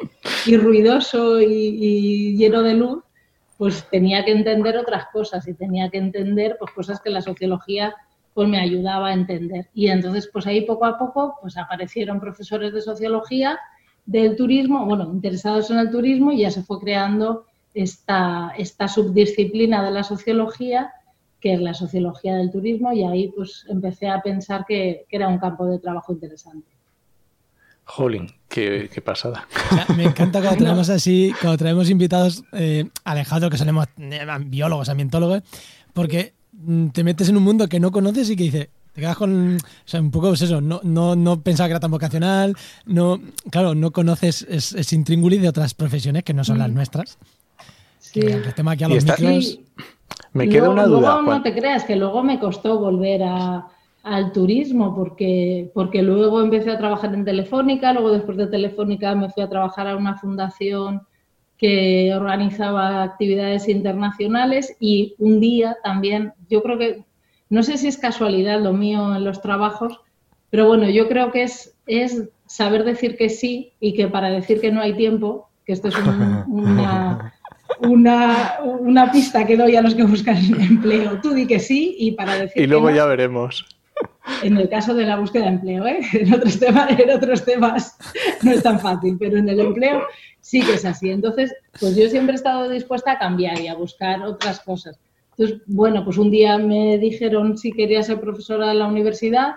y, 0.44 0.56
ruidoso 0.56 1.40
y, 1.40 2.36
lleno 2.36 2.64
de 2.64 2.74
luz, 2.74 3.04
pues 3.56 3.88
tenía 3.92 4.24
que 4.24 4.32
entender 4.32 4.76
otras 4.76 5.06
cosas 5.12 5.46
y 5.46 5.54
tenía 5.54 5.88
que 5.88 5.98
entender 5.98 6.56
pues, 6.58 6.72
cosas 6.72 7.00
que 7.00 7.10
la 7.10 7.22
sociología 7.22 7.94
pues, 8.34 8.48
me 8.48 8.58
ayudaba 8.58 9.10
a 9.10 9.12
entender. 9.12 9.68
Y 9.72 9.86
entonces, 9.86 10.28
pues 10.32 10.48
ahí 10.48 10.62
poco 10.62 10.84
a 10.84 10.98
poco 10.98 11.36
pues, 11.40 11.56
aparecieron 11.56 12.18
profesores 12.18 12.72
de 12.72 12.80
sociología 12.80 13.56
del 14.04 14.34
turismo, 14.34 14.84
bueno, 14.84 15.04
interesados 15.12 15.70
en 15.70 15.78
el 15.78 15.92
turismo 15.92 16.32
y 16.32 16.38
ya 16.38 16.50
se 16.50 16.64
fue 16.64 16.80
creando 16.80 17.44
esta, 17.82 18.52
esta 18.58 18.88
subdisciplina 18.88 19.84
de 19.84 19.92
la 19.92 20.02
sociología, 20.02 20.92
que 21.40 21.54
es 21.54 21.60
la 21.60 21.74
sociología 21.74 22.34
del 22.34 22.50
turismo, 22.50 22.92
y 22.92 23.04
ahí 23.04 23.28
pues 23.28 23.64
empecé 23.68 24.08
a 24.08 24.20
pensar 24.20 24.64
que, 24.66 25.06
era 25.08 25.28
un 25.28 25.38
campo 25.38 25.64
de 25.66 25.78
trabajo 25.78 26.12
interesante. 26.12 26.66
Jolín, 27.84 28.32
qué, 28.48 28.90
pasada. 29.02 29.46
me 29.96 30.04
encanta 30.04 30.40
cuando 30.40 30.58
traemos 30.64 30.90
así, 30.90 31.32
cuando 31.40 31.56
traemos 31.56 31.88
invitados 31.88 32.42
eh, 32.52 32.88
alejados, 33.04 33.48
que 33.48 33.56
solemos 33.56 33.86
eh, 33.96 34.26
biólogos, 34.40 34.88
ambientólogos, 34.88 35.42
porque 35.94 36.34
mm, 36.52 36.88
te 36.88 37.04
metes 37.04 37.28
en 37.28 37.36
un 37.36 37.44
mundo 37.44 37.68
que 37.68 37.78
no 37.78 37.92
conoces 37.92 38.28
y 38.28 38.36
que 38.36 38.42
dices, 38.42 38.68
te 38.92 39.00
quedas 39.00 39.16
con, 39.16 39.56
o 39.56 39.60
sea, 39.84 40.00
un 40.00 40.10
poco 40.10 40.28
pues 40.28 40.42
eso, 40.42 40.60
no, 40.60 40.80
no, 40.82 41.14
no 41.14 41.40
pensaba 41.40 41.68
que 41.68 41.72
era 41.72 41.80
tan 41.80 41.92
vocacional, 41.92 42.56
no, 42.84 43.20
claro, 43.50 43.76
no 43.76 43.92
conoces 43.92 44.44
ese 44.50 44.96
intríngulis 44.96 45.40
de 45.40 45.48
otras 45.48 45.72
profesiones 45.74 46.24
que 46.24 46.34
no 46.34 46.42
son 46.42 46.58
las 46.58 46.68
mm. 46.68 46.74
El 48.14 48.54
tema 48.54 48.72
aquí 48.72 48.84
a 48.84 48.88
los 48.88 49.04
micros... 49.04 49.60
Me 50.32 50.48
queda 50.48 50.70
una 50.70 50.86
duda. 50.86 51.14
Luego, 51.14 51.34
no 51.34 51.42
te 51.42 51.54
creas 51.54 51.84
que 51.84 51.96
luego 51.96 52.22
me 52.22 52.38
costó 52.38 52.78
volver 52.78 53.22
al 53.22 54.32
turismo 54.32 54.94
porque, 54.94 55.70
porque 55.74 56.02
luego 56.02 56.40
empecé 56.40 56.70
a 56.70 56.78
trabajar 56.78 57.14
en 57.14 57.24
Telefónica, 57.24 57.92
luego 57.92 58.12
después 58.12 58.36
de 58.36 58.46
Telefónica 58.46 59.14
me 59.14 59.30
fui 59.30 59.42
a 59.42 59.48
trabajar 59.48 59.88
a 59.88 59.96
una 59.96 60.16
fundación 60.16 61.02
que 61.56 62.14
organizaba 62.14 63.02
actividades 63.02 63.68
internacionales 63.68 64.76
y 64.78 65.14
un 65.18 65.40
día 65.40 65.76
también, 65.82 66.32
yo 66.48 66.62
creo 66.62 66.78
que, 66.78 67.04
no 67.50 67.62
sé 67.62 67.76
si 67.78 67.88
es 67.88 67.98
casualidad 67.98 68.60
lo 68.60 68.72
mío 68.72 69.16
en 69.16 69.24
los 69.24 69.42
trabajos, 69.42 70.00
pero 70.50 70.68
bueno, 70.68 70.88
yo 70.88 71.08
creo 71.08 71.32
que 71.32 71.42
es, 71.42 71.74
es 71.86 72.28
saber 72.46 72.84
decir 72.84 73.16
que 73.16 73.28
sí 73.28 73.72
y 73.80 73.94
que 73.94 74.06
para 74.06 74.30
decir 74.30 74.60
que 74.60 74.70
no 74.70 74.80
hay 74.80 74.94
tiempo, 74.94 75.48
que 75.66 75.72
esto 75.72 75.88
es 75.88 75.96
una, 76.46 77.34
una, 77.80 78.58
una, 78.62 79.10
pista 79.12 79.46
que 79.46 79.56
doy 79.56 79.76
a 79.76 79.82
los 79.82 79.94
que 79.94 80.04
buscan 80.04 80.36
empleo. 80.60 81.20
Tú 81.20 81.32
di 81.32 81.46
que 81.46 81.60
sí 81.60 81.96
y 81.98 82.12
para 82.12 82.36
decir. 82.36 82.62
Y 82.62 82.66
luego 82.66 82.90
ya 82.90 83.06
veremos. 83.06 83.66
en 84.42 84.56
el 84.56 84.68
caso 84.68 84.94
de 84.94 85.04
la 85.04 85.16
búsqueda 85.16 85.44
de 85.44 85.50
empleo, 85.50 85.86
¿eh? 85.86 86.00
en, 86.12 86.34
otros 86.34 86.58
temas, 86.58 86.98
en 86.98 87.10
otros 87.10 87.44
temas 87.44 87.98
no 88.42 88.52
es 88.52 88.62
tan 88.62 88.80
fácil, 88.80 89.16
pero 89.18 89.38
en 89.38 89.48
el 89.48 89.60
empleo 89.60 90.02
sí 90.40 90.62
que 90.62 90.74
es 90.74 90.84
así. 90.84 91.10
Entonces, 91.10 91.54
pues 91.78 91.96
yo 91.96 92.08
siempre 92.08 92.32
he 92.32 92.36
estado 92.36 92.68
dispuesta 92.68 93.12
a 93.12 93.18
cambiar 93.18 93.60
y 93.60 93.68
a 93.68 93.74
buscar 93.74 94.22
otras 94.22 94.60
cosas. 94.60 94.98
Entonces, 95.36 95.62
bueno, 95.66 96.04
pues 96.04 96.18
un 96.18 96.30
día 96.30 96.58
me 96.58 96.98
dijeron 96.98 97.56
si 97.56 97.70
quería 97.72 98.02
ser 98.02 98.20
profesora 98.20 98.68
de 98.68 98.74
la 98.74 98.86
universidad. 98.86 99.54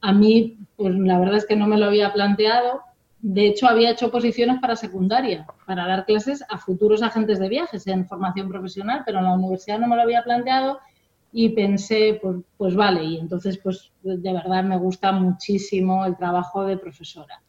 A 0.00 0.12
mí, 0.12 0.56
pues 0.76 0.94
la 0.94 1.18
verdad 1.18 1.36
es 1.36 1.46
que 1.46 1.56
no 1.56 1.66
me 1.66 1.76
lo 1.76 1.86
había 1.86 2.12
planteado. 2.12 2.80
De 3.22 3.46
hecho, 3.46 3.68
había 3.68 3.90
hecho 3.90 4.10
posiciones 4.10 4.58
para 4.60 4.76
secundaria, 4.76 5.46
para 5.64 5.86
dar 5.86 6.04
clases 6.04 6.44
a 6.50 6.58
futuros 6.58 7.02
agentes 7.02 7.38
de 7.38 7.48
viajes 7.48 7.86
en 7.86 8.06
formación 8.06 8.48
profesional, 8.48 9.02
pero 9.06 9.20
en 9.20 9.24
la 9.24 9.34
universidad 9.34 9.78
no 9.78 9.86
me 9.86 9.96
lo 9.96 10.02
había 10.02 10.24
planteado 10.24 10.80
y 11.32 11.50
pensé, 11.50 12.18
pues, 12.20 12.36
pues 12.58 12.74
vale, 12.74 13.04
y 13.04 13.18
entonces 13.18 13.58
pues 13.58 13.90
de 14.02 14.32
verdad 14.32 14.64
me 14.64 14.76
gusta 14.76 15.12
muchísimo 15.12 16.04
el 16.04 16.16
trabajo 16.16 16.64
de 16.66 16.76
profesora. 16.76 17.40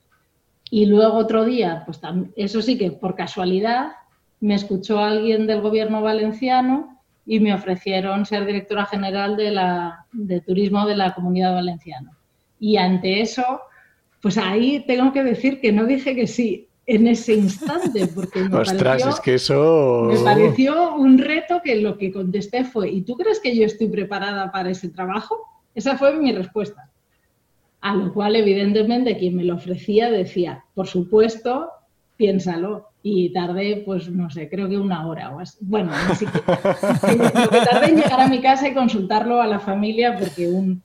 Y 0.70 0.86
luego 0.86 1.18
otro 1.18 1.44
día, 1.44 1.84
pues 1.86 2.00
eso 2.36 2.62
sí 2.62 2.78
que 2.78 2.92
por 2.92 3.16
casualidad 3.16 3.92
me 4.40 4.56
escuchó 4.56 5.00
alguien 5.00 5.48
del 5.48 5.62
gobierno 5.62 6.02
valenciano 6.02 7.00
y 7.26 7.40
me 7.40 7.54
ofrecieron 7.54 8.26
ser 8.26 8.46
directora 8.46 8.86
general 8.86 9.38
de, 9.38 10.42
turismo 10.42 10.86
de 10.86 10.96
la 10.96 11.14
comunidad 11.14 11.54
valenciana. 11.54 12.12
Y 12.60 12.78
ante 12.78 13.22
eso, 13.22 13.62
pues 14.24 14.38
ahí 14.38 14.86
tengo 14.88 15.12
que 15.12 15.22
decir 15.22 15.60
que 15.60 15.74
no 15.74 15.86
dije 15.86 16.16
que 16.16 16.28
sí, 16.28 16.70
en 16.86 17.08
ese 17.08 17.34
instante, 17.34 18.08
porque 18.08 18.40
me, 18.40 18.50
pareció, 18.50 19.10
es 19.10 19.20
que 19.20 19.34
eso... 19.34 20.10
me 20.10 20.18
pareció 20.20 20.96
un 20.96 21.18
reto 21.18 21.60
que 21.62 21.76
lo 21.82 21.98
que 21.98 22.14
contesté 22.14 22.64
fue, 22.64 22.90
¿y 22.90 23.02
tú 23.02 23.18
crees 23.18 23.42
que 23.42 23.54
yo 23.54 23.66
estoy 23.66 23.90
preparada 23.90 24.50
para 24.50 24.70
ese 24.70 24.88
trabajo? 24.88 25.36
Esa 25.76 25.98
fue 25.98 26.18
mi 26.18 26.32
respuesta. 26.32 26.90
A 27.82 27.94
lo 27.96 28.14
cual, 28.14 28.38
evidentemente, 28.38 29.18
quien 29.18 29.36
me 29.36 29.44
lo 29.44 29.56
ofrecía 29.56 30.10
decía, 30.10 30.64
por 30.74 30.88
supuesto, 30.88 31.70
piénsalo. 32.16 32.92
Y 33.06 33.34
tardé, 33.34 33.84
pues 33.86 34.10
no 34.10 34.30
sé, 34.30 34.48
creo 34.48 34.70
que 34.70 34.78
una 34.78 35.06
hora 35.06 35.36
o 35.36 35.42
así. 35.42 35.58
Bueno, 35.60 35.92
así 36.10 36.26
que, 36.26 36.38
lo 37.18 37.50
que 37.50 37.58
tardé 37.58 37.90
en 37.90 37.98
llegar 37.98 38.22
a 38.22 38.30
mi 38.30 38.40
casa 38.40 38.70
y 38.70 38.74
consultarlo 38.74 39.42
a 39.42 39.48
la 39.48 39.60
familia, 39.60 40.18
porque 40.18 40.48
un, 40.48 40.82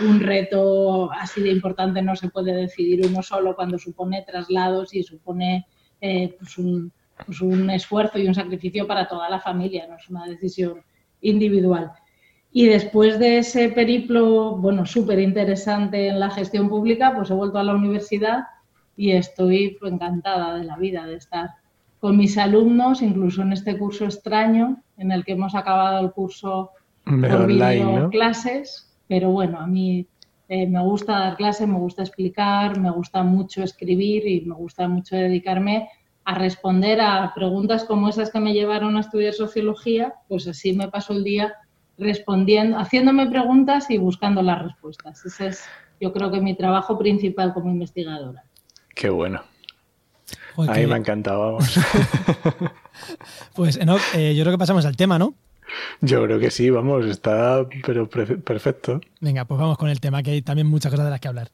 un 0.00 0.20
reto 0.20 1.10
así 1.12 1.42
de 1.42 1.50
importante 1.50 2.02
no 2.02 2.14
se 2.16 2.28
puede 2.28 2.54
decidir 2.54 3.06
uno 3.06 3.22
solo 3.22 3.54
cuando 3.54 3.78
supone 3.78 4.22
traslados 4.22 4.94
y 4.94 5.02
supone 5.02 5.66
eh, 6.00 6.36
pues 6.38 6.54
pues 7.26 7.40
un, 7.40 7.70
esfuerzo 7.70 8.18
y 8.18 8.28
un 8.28 8.34
sacrificio 8.34 8.86
para 8.86 9.08
toda 9.08 9.28
la 9.28 9.40
familia, 9.40 9.86
no 9.88 9.96
es 9.96 10.08
una 10.08 10.26
decisión 10.26 10.82
individual. 11.20 11.92
Y 12.50 12.66
después 12.66 13.18
de 13.18 13.38
ese 13.38 13.68
periplo, 13.70 14.56
bueno, 14.56 14.86
súper 14.86 15.18
interesante 15.18 16.08
en 16.08 16.20
la 16.20 16.30
gestión 16.30 16.68
pública, 16.68 17.12
pues 17.14 17.30
he 17.30 17.34
vuelto 17.34 17.58
a 17.58 17.64
la 17.64 17.74
universidad 17.74 18.44
y 18.96 19.12
estoy 19.12 19.76
encantada 19.82 20.56
de 20.56 20.64
la 20.64 20.76
vida, 20.76 21.06
de 21.06 21.16
estar 21.16 21.50
con 22.00 22.16
mis 22.16 22.38
alumnos, 22.38 23.02
incluso 23.02 23.42
en 23.42 23.52
este 23.52 23.76
curso 23.76 24.04
extraño 24.04 24.82
en 24.96 25.12
el 25.12 25.24
que 25.24 25.32
hemos 25.32 25.54
acabado 25.54 26.04
el 26.04 26.12
curso 26.12 26.70
por 27.04 27.46
video 27.46 28.08
clases 28.10 28.87
pero 29.08 29.30
bueno, 29.30 29.58
a 29.58 29.66
mí 29.66 30.06
eh, 30.48 30.66
me 30.66 30.82
gusta 30.82 31.18
dar 31.18 31.36
clases, 31.36 31.66
me 31.66 31.78
gusta 31.78 32.02
explicar, 32.02 32.78
me 32.78 32.90
gusta 32.90 33.22
mucho 33.22 33.62
escribir 33.62 34.26
y 34.26 34.42
me 34.42 34.54
gusta 34.54 34.86
mucho 34.88 35.16
dedicarme 35.16 35.88
a 36.24 36.34
responder 36.34 37.00
a 37.00 37.32
preguntas 37.34 37.84
como 37.84 38.08
esas 38.08 38.30
que 38.30 38.40
me 38.40 38.52
llevaron 38.52 38.96
a 38.96 39.00
estudiar 39.00 39.32
sociología, 39.32 40.14
pues 40.28 40.46
así 40.46 40.74
me 40.74 40.88
paso 40.88 41.14
el 41.14 41.24
día 41.24 41.54
respondiendo, 41.96 42.78
haciéndome 42.78 43.28
preguntas 43.28 43.90
y 43.90 43.98
buscando 43.98 44.42
las 44.42 44.62
respuestas. 44.62 45.24
Ese 45.24 45.48
es, 45.48 45.64
yo 46.00 46.12
creo 46.12 46.30
que 46.30 46.40
mi 46.40 46.54
trabajo 46.54 46.98
principal 46.98 47.52
como 47.54 47.70
investigadora. 47.70 48.44
Qué 48.94 49.08
bueno. 49.08 49.42
A 50.56 50.72
mí 50.74 50.86
me 50.86 50.94
ha 50.94 50.98
encantado, 50.98 51.58
pues, 53.54 53.76
Enoch, 53.76 54.00
eh, 54.14 54.34
yo 54.34 54.42
creo 54.42 54.52
que 54.52 54.58
pasamos 54.58 54.84
al 54.84 54.96
tema, 54.96 55.18
¿no? 55.18 55.34
Yo 56.00 56.24
creo 56.24 56.38
que 56.38 56.50
sí, 56.50 56.70
vamos, 56.70 57.06
está 57.06 57.66
pero 57.84 58.08
perfecto. 58.08 59.00
Venga, 59.20 59.44
pues 59.44 59.60
vamos 59.60 59.78
con 59.78 59.88
el 59.88 60.00
tema, 60.00 60.22
que 60.22 60.32
hay 60.32 60.42
también 60.42 60.66
muchas 60.66 60.90
cosas 60.90 61.06
de 61.06 61.10
las 61.10 61.20
que 61.20 61.28
hablar. 61.28 61.50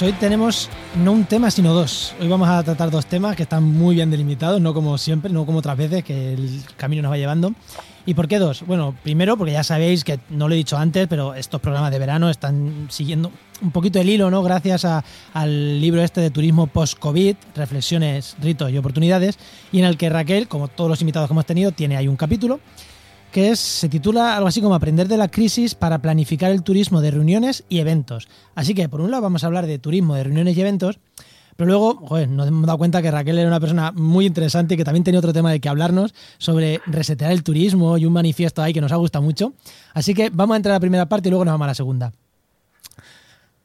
Pues 0.00 0.14
hoy 0.14 0.18
tenemos 0.18 0.70
no 1.04 1.12
un 1.12 1.26
tema, 1.26 1.50
sino 1.50 1.74
dos. 1.74 2.14
Hoy 2.18 2.26
vamos 2.26 2.48
a 2.48 2.62
tratar 2.62 2.90
dos 2.90 3.04
temas 3.04 3.36
que 3.36 3.42
están 3.42 3.62
muy 3.62 3.96
bien 3.96 4.10
delimitados, 4.10 4.58
no 4.58 4.72
como 4.72 4.96
siempre, 4.96 5.30
no 5.30 5.44
como 5.44 5.58
otras 5.58 5.76
veces 5.76 6.02
que 6.04 6.32
el 6.32 6.62
camino 6.78 7.02
nos 7.02 7.12
va 7.12 7.18
llevando. 7.18 7.52
¿Y 8.06 8.14
por 8.14 8.26
qué 8.26 8.38
dos? 8.38 8.64
Bueno, 8.66 8.94
primero 9.02 9.36
porque 9.36 9.52
ya 9.52 9.62
sabéis 9.62 10.02
que 10.02 10.18
no 10.30 10.48
lo 10.48 10.54
he 10.54 10.56
dicho 10.56 10.78
antes, 10.78 11.06
pero 11.06 11.34
estos 11.34 11.60
programas 11.60 11.90
de 11.90 11.98
verano 11.98 12.30
están 12.30 12.86
siguiendo 12.88 13.30
un 13.60 13.72
poquito 13.72 14.00
el 14.00 14.08
hilo, 14.08 14.30
¿no? 14.30 14.42
Gracias 14.42 14.86
al 15.34 15.80
libro 15.82 16.02
este 16.02 16.22
de 16.22 16.30
turismo 16.30 16.66
post-COVID, 16.66 17.36
reflexiones, 17.54 18.36
ritos 18.40 18.70
y 18.70 18.78
oportunidades, 18.78 19.38
y 19.70 19.80
en 19.80 19.84
el 19.84 19.98
que 19.98 20.08
Raquel, 20.08 20.48
como 20.48 20.68
todos 20.68 20.88
los 20.88 21.02
invitados 21.02 21.28
que 21.28 21.34
hemos 21.34 21.44
tenido, 21.44 21.72
tiene 21.72 21.98
ahí 21.98 22.08
un 22.08 22.16
capítulo 22.16 22.58
que 23.30 23.50
es, 23.50 23.60
se 23.60 23.88
titula 23.88 24.36
algo 24.36 24.48
así 24.48 24.60
como 24.60 24.74
Aprender 24.74 25.08
de 25.08 25.16
la 25.16 25.28
crisis 25.28 25.74
para 25.74 26.00
planificar 26.00 26.50
el 26.50 26.62
turismo 26.62 27.00
de 27.00 27.10
reuniones 27.10 27.64
y 27.68 27.78
eventos. 27.78 28.28
Así 28.54 28.74
que, 28.74 28.88
por 28.88 29.00
un 29.00 29.10
lado, 29.10 29.22
vamos 29.22 29.44
a 29.44 29.46
hablar 29.46 29.66
de 29.66 29.78
turismo 29.78 30.14
de 30.14 30.24
reuniones 30.24 30.56
y 30.56 30.60
eventos, 30.60 30.98
pero 31.56 31.72
luego, 31.72 31.96
joder, 32.06 32.28
nos 32.28 32.48
hemos 32.48 32.66
dado 32.66 32.78
cuenta 32.78 33.02
que 33.02 33.10
Raquel 33.10 33.38
era 33.38 33.48
una 33.48 33.60
persona 33.60 33.92
muy 33.92 34.24
interesante 34.24 34.74
y 34.74 34.76
que 34.76 34.84
también 34.84 35.04
tenía 35.04 35.18
otro 35.18 35.32
tema 35.32 35.50
de 35.50 35.60
que 35.60 35.68
hablarnos 35.68 36.14
sobre 36.38 36.80
resetear 36.86 37.32
el 37.32 37.42
turismo 37.42 37.98
y 37.98 38.06
un 38.06 38.14
manifiesto 38.14 38.62
ahí 38.62 38.72
que 38.72 38.80
nos 38.80 38.92
ha 38.92 38.96
gustado 38.96 39.22
mucho. 39.22 39.52
Así 39.92 40.14
que 40.14 40.30
vamos 40.30 40.54
a 40.54 40.56
entrar 40.56 40.72
a 40.72 40.76
la 40.76 40.80
primera 40.80 41.06
parte 41.06 41.28
y 41.28 41.30
luego 41.30 41.44
nos 41.44 41.52
vamos 41.52 41.66
a 41.66 41.68
la 41.68 41.74
segunda. 41.74 42.12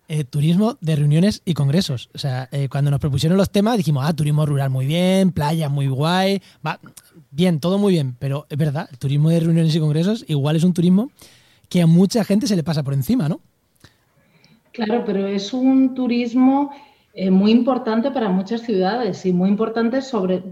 Eh, 0.08 0.24
turismo 0.24 0.78
de 0.82 0.96
reuniones 0.96 1.42
y 1.46 1.56
congresos. 1.56 2.10
O 2.14 2.20
sea, 2.20 2.48
eh, 2.52 2.70
cuando 2.70 2.92
nos 2.92 3.00
propusieron 3.00 3.40
los 3.40 3.50
temas 3.50 3.76
dijimos, 3.76 4.06
ah, 4.06 4.14
turismo 4.14 4.46
rural 4.46 4.70
muy 4.70 4.86
bien, 4.86 5.32
playa 5.32 5.68
muy 5.68 5.88
guay, 5.88 6.44
va, 6.66 6.80
bien, 7.32 7.60
todo 7.60 7.80
muy 7.80 7.94
bien, 7.94 8.16
pero 8.20 8.46
es 8.50 8.58
verdad, 8.58 8.88
el 8.92 9.00
turismo 9.00 9.32
de 9.32 9.40
reuniones 9.40 9.76
y 9.76 9.80
congresos 9.80 10.24
igual 10.28 10.58
es 10.58 10.64
un 10.64 10.74
turismo 10.74 11.10
que 11.70 11.82
a 11.82 11.88
mucha 11.88 12.24
gente 12.24 12.46
se 12.46 12.56
le 12.56 12.64
pasa 12.64 12.84
por 12.84 12.94
encima, 12.94 13.28
¿no? 13.28 13.42
Claro, 14.74 15.04
pero 15.08 15.26
es 15.26 15.54
un 15.54 15.96
turismo 15.96 16.70
eh, 17.18 17.32
muy 17.32 17.52
importante 17.52 18.12
para 18.12 18.28
muchas 18.28 18.60
ciudades 18.60 19.26
y 19.26 19.32
muy 19.32 19.48
importante 19.48 20.02
sobre 20.02 20.44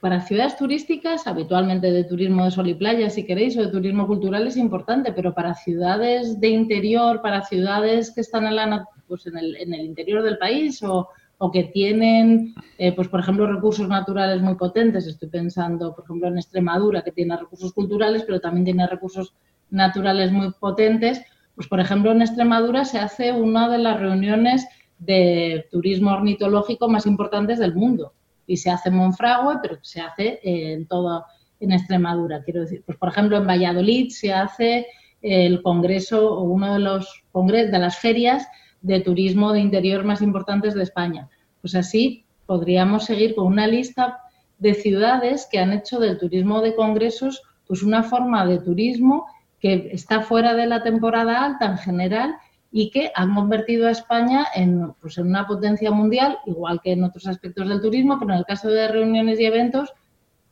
para 0.00 0.20
ciudades 0.20 0.56
turísticas, 0.56 1.28
habitualmente 1.28 1.92
de 1.92 2.02
turismo 2.02 2.44
de 2.44 2.50
sol 2.50 2.66
y 2.66 2.74
playa, 2.74 3.08
si 3.08 3.24
queréis, 3.24 3.56
o 3.56 3.62
de 3.62 3.68
turismo 3.68 4.08
cultural 4.08 4.44
es 4.48 4.56
importante, 4.56 5.12
pero 5.12 5.32
para 5.32 5.54
ciudades 5.54 6.40
de 6.40 6.48
interior, 6.48 7.22
para 7.22 7.44
ciudades 7.44 8.10
que 8.12 8.20
están 8.20 8.46
en, 8.46 8.56
la, 8.56 8.84
pues 9.06 9.28
en, 9.28 9.38
el, 9.38 9.84
interior 9.84 10.24
del 10.24 10.38
país 10.38 10.82
o, 10.82 11.08
o 11.38 11.52
que 11.52 11.64
tienen, 11.64 12.52
eh, 12.78 12.90
pues 12.90 13.06
por 13.06 13.20
ejemplo, 13.20 13.46
recursos 13.46 13.86
naturales 13.86 14.42
muy 14.42 14.56
potentes. 14.56 15.06
Estoy 15.06 15.28
pensando, 15.28 15.94
por 15.94 16.02
ejemplo, 16.04 16.26
en 16.26 16.38
Extremadura, 16.38 17.02
que 17.02 17.12
tiene 17.12 17.36
recursos 17.36 17.72
culturales, 17.72 18.24
pero 18.24 18.40
también 18.40 18.64
tiene 18.64 18.88
recursos 18.88 19.34
naturales 19.70 20.32
muy 20.32 20.50
potentes. 20.50 21.22
Pues 21.54 21.68
por 21.68 21.78
ejemplo, 21.78 22.10
en 22.10 22.22
Extremadura 22.22 22.84
se 22.84 22.98
hace 22.98 23.30
una 23.32 23.68
de 23.68 23.78
las 23.78 24.00
reuniones 24.00 24.66
de 25.04 25.66
turismo 25.70 26.12
ornitológico 26.12 26.88
más 26.88 27.06
importantes 27.06 27.58
del 27.58 27.74
mundo. 27.74 28.14
Y 28.46 28.56
se 28.56 28.70
hace 28.70 28.88
en 28.88 28.96
Monfragüe, 28.96 29.58
pero 29.60 29.78
se 29.82 30.00
hace 30.00 30.40
en 30.42 30.86
todo, 30.86 31.24
en 31.60 31.72
Extremadura. 31.72 32.42
Quiero 32.42 32.60
decir, 32.60 32.82
pues 32.84 32.98
por 32.98 33.08
ejemplo, 33.08 33.36
en 33.36 33.46
Valladolid 33.46 34.10
se 34.10 34.32
hace 34.32 34.86
el 35.20 35.62
congreso 35.62 36.34
o 36.34 36.42
uno 36.42 36.74
de 36.74 36.80
los 36.80 37.24
congresos 37.32 37.72
de 37.72 37.78
las 37.78 37.98
ferias 37.98 38.46
de 38.80 39.00
turismo 39.00 39.52
de 39.52 39.60
interior 39.60 40.04
más 40.04 40.22
importantes 40.22 40.74
de 40.74 40.82
España. 40.82 41.28
Pues 41.60 41.74
así 41.74 42.24
podríamos 42.46 43.04
seguir 43.04 43.34
con 43.34 43.46
una 43.46 43.66
lista 43.66 44.18
de 44.58 44.74
ciudades 44.74 45.48
que 45.50 45.58
han 45.58 45.72
hecho 45.72 45.98
del 45.98 46.18
turismo 46.18 46.60
de 46.60 46.74
congresos 46.74 47.42
pues 47.66 47.82
una 47.82 48.02
forma 48.02 48.44
de 48.46 48.58
turismo 48.58 49.26
que 49.60 49.90
está 49.92 50.22
fuera 50.22 50.54
de 50.54 50.66
la 50.66 50.82
temporada 50.82 51.44
alta 51.44 51.66
en 51.66 51.78
general 51.78 52.34
y 52.74 52.90
que 52.90 53.12
han 53.14 53.34
convertido 53.34 53.86
a 53.86 53.90
España 53.90 54.46
en, 54.54 54.94
pues, 54.94 55.18
en 55.18 55.26
una 55.26 55.46
potencia 55.46 55.90
mundial, 55.90 56.38
igual 56.46 56.80
que 56.82 56.92
en 56.92 57.04
otros 57.04 57.26
aspectos 57.26 57.68
del 57.68 57.82
turismo, 57.82 58.18
pero 58.18 58.32
en 58.32 58.38
el 58.38 58.46
caso 58.46 58.68
de 58.68 58.88
reuniones 58.88 59.38
y 59.38 59.44
eventos, 59.44 59.92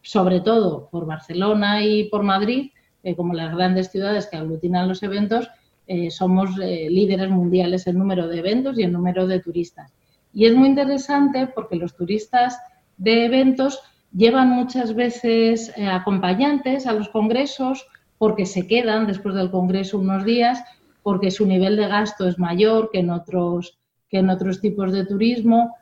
sobre 0.02 0.40
todo 0.40 0.88
por 0.90 1.06
Barcelona 1.06 1.82
y 1.82 2.04
por 2.04 2.22
Madrid, 2.22 2.72
eh, 3.02 3.16
como 3.16 3.32
las 3.32 3.54
grandes 3.56 3.90
ciudades 3.90 4.26
que 4.26 4.36
aglutinan 4.36 4.86
los 4.86 5.02
eventos, 5.02 5.48
eh, 5.86 6.10
somos 6.10 6.50
eh, 6.60 6.88
líderes 6.90 7.30
mundiales 7.30 7.86
en 7.86 7.98
número 7.98 8.28
de 8.28 8.38
eventos 8.38 8.78
y 8.78 8.82
en 8.82 8.92
número 8.92 9.26
de 9.26 9.40
turistas. 9.40 9.90
Y 10.34 10.44
es 10.44 10.54
muy 10.54 10.68
interesante 10.68 11.46
porque 11.46 11.76
los 11.76 11.96
turistas 11.96 12.58
de 12.98 13.24
eventos 13.24 13.80
llevan 14.12 14.50
muchas 14.50 14.94
veces 14.94 15.72
acompañantes 15.90 16.86
a 16.86 16.92
los 16.92 17.08
congresos 17.08 17.86
porque 18.18 18.44
se 18.44 18.66
quedan 18.66 19.06
después 19.06 19.34
del 19.34 19.50
congreso 19.50 19.98
unos 19.98 20.24
días, 20.24 20.62
porque 21.02 21.30
su 21.30 21.46
nivel 21.46 21.76
de 21.76 21.88
gasto 21.88 22.28
es 22.28 22.38
mayor 22.38 22.90
que 22.92 23.00
en 23.00 23.10
otros, 23.10 23.78
que 24.08 24.18
en 24.18 24.30
otros 24.30 24.60
tipos 24.60 24.92
de 24.92 25.06
turismo, 25.06 25.76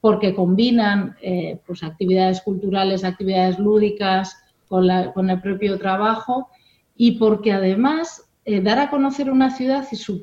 porque 0.00 0.34
combinan 0.34 1.16
eh, 1.22 1.60
pues 1.66 1.82
actividades 1.82 2.40
culturales, 2.42 3.04
actividades 3.04 3.58
lúdicas 3.58 4.36
con, 4.68 4.86
con 5.14 5.30
el 5.30 5.40
propio 5.40 5.78
trabajo 5.78 6.48
y 6.96 7.12
porque 7.12 7.52
además 7.52 8.24
eh, 8.46 8.60
dar 8.60 8.78
a 8.78 8.90
conocer 8.90 9.30
una 9.30 9.50
ciudad 9.50 9.86
y 9.90 9.96
su, 9.96 10.22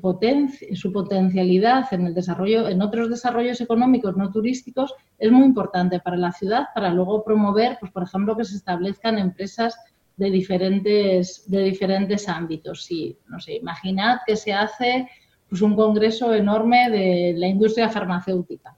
su 0.75 0.93
potencialidad 0.93 1.91
en 1.91 2.05
el 2.05 2.13
desarrollo, 2.13 2.67
en 2.67 2.83
otros 2.83 3.09
desarrollos 3.09 3.59
económicos 3.61 4.15
no 4.15 4.31
turísticos, 4.31 4.93
es 5.17 5.31
muy 5.31 5.43
importante 5.43 5.99
para 5.99 6.17
la 6.17 6.31
ciudad 6.31 6.67
para 6.75 6.91
luego 6.91 7.23
promover, 7.23 7.77
pues, 7.79 7.91
por 7.91 8.03
ejemplo, 8.03 8.37
que 8.37 8.45
se 8.45 8.57
establezcan 8.57 9.17
empresas 9.17 9.75
de 10.17 10.29
diferentes, 10.29 11.49
de 11.49 11.63
diferentes 11.63 12.27
ámbitos. 12.27 12.83
Si, 12.83 13.17
no 13.27 13.39
sé, 13.39 13.55
imaginad 13.55 14.19
que 14.25 14.35
se 14.35 14.53
hace 14.53 15.09
pues, 15.49 15.61
un 15.61 15.75
congreso 15.75 16.33
enorme 16.33 16.89
de 16.89 17.33
la 17.37 17.47
industria 17.47 17.89
farmacéutica 17.89 18.75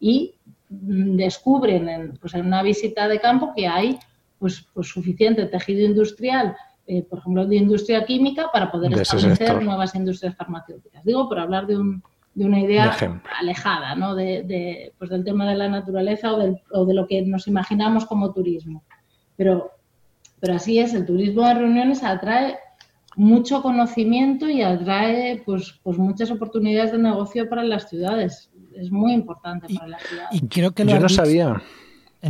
y 0.00 0.34
mm, 0.68 1.16
descubren 1.16 1.88
en, 1.88 2.16
pues, 2.18 2.34
en 2.34 2.46
una 2.46 2.62
visita 2.62 3.08
de 3.08 3.20
campo 3.20 3.52
que 3.54 3.66
hay 3.66 3.98
pues, 4.38 4.66
pues 4.74 4.88
suficiente 4.88 5.46
tejido 5.46 5.86
industrial 5.86 6.56
eh, 6.86 7.02
por 7.02 7.18
ejemplo, 7.18 7.46
de 7.46 7.56
industria 7.56 8.04
química 8.04 8.50
para 8.52 8.70
poder 8.70 8.92
establecer 8.92 9.62
nuevas 9.62 9.94
industrias 9.94 10.36
farmacéuticas. 10.36 11.02
Digo, 11.02 11.26
por 11.30 11.38
hablar 11.38 11.66
de, 11.66 11.78
un, 11.78 12.02
de 12.34 12.44
una 12.44 12.60
idea 12.60 12.94
alejada 13.40 13.94
¿no? 13.94 14.14
de, 14.14 14.92
pues 14.98 15.08
del 15.08 15.24
tema 15.24 15.48
de 15.48 15.54
la 15.54 15.68
naturaleza 15.68 16.34
o, 16.34 16.60
o, 16.72 16.84
de 16.84 16.94
lo 16.94 17.06
que 17.06 17.22
nos 17.22 17.46
imaginamos 17.46 18.04
como 18.04 18.34
turismo. 18.34 18.84
Pero, 19.34 19.70
pero 20.40 20.54
así 20.54 20.78
es, 20.78 20.94
el 20.94 21.06
turismo 21.06 21.46
de 21.46 21.54
reuniones 21.54 22.02
atrae 22.02 22.58
mucho 23.16 23.62
conocimiento 23.62 24.48
y 24.48 24.62
atrae 24.62 25.42
pues, 25.44 25.78
pues 25.82 25.98
muchas 25.98 26.30
oportunidades 26.30 26.92
de 26.92 26.98
negocio 26.98 27.48
para 27.48 27.62
las 27.62 27.88
ciudades. 27.88 28.50
Es 28.74 28.90
muy 28.90 29.12
importante 29.12 29.72
para 29.74 29.88
las 29.88 30.02
ciudades. 30.02 30.42
Y 30.42 30.48
creo 30.48 30.72
que 30.72 30.84
Yo 30.84 30.98
no 30.98 31.08
sabía. 31.08 31.62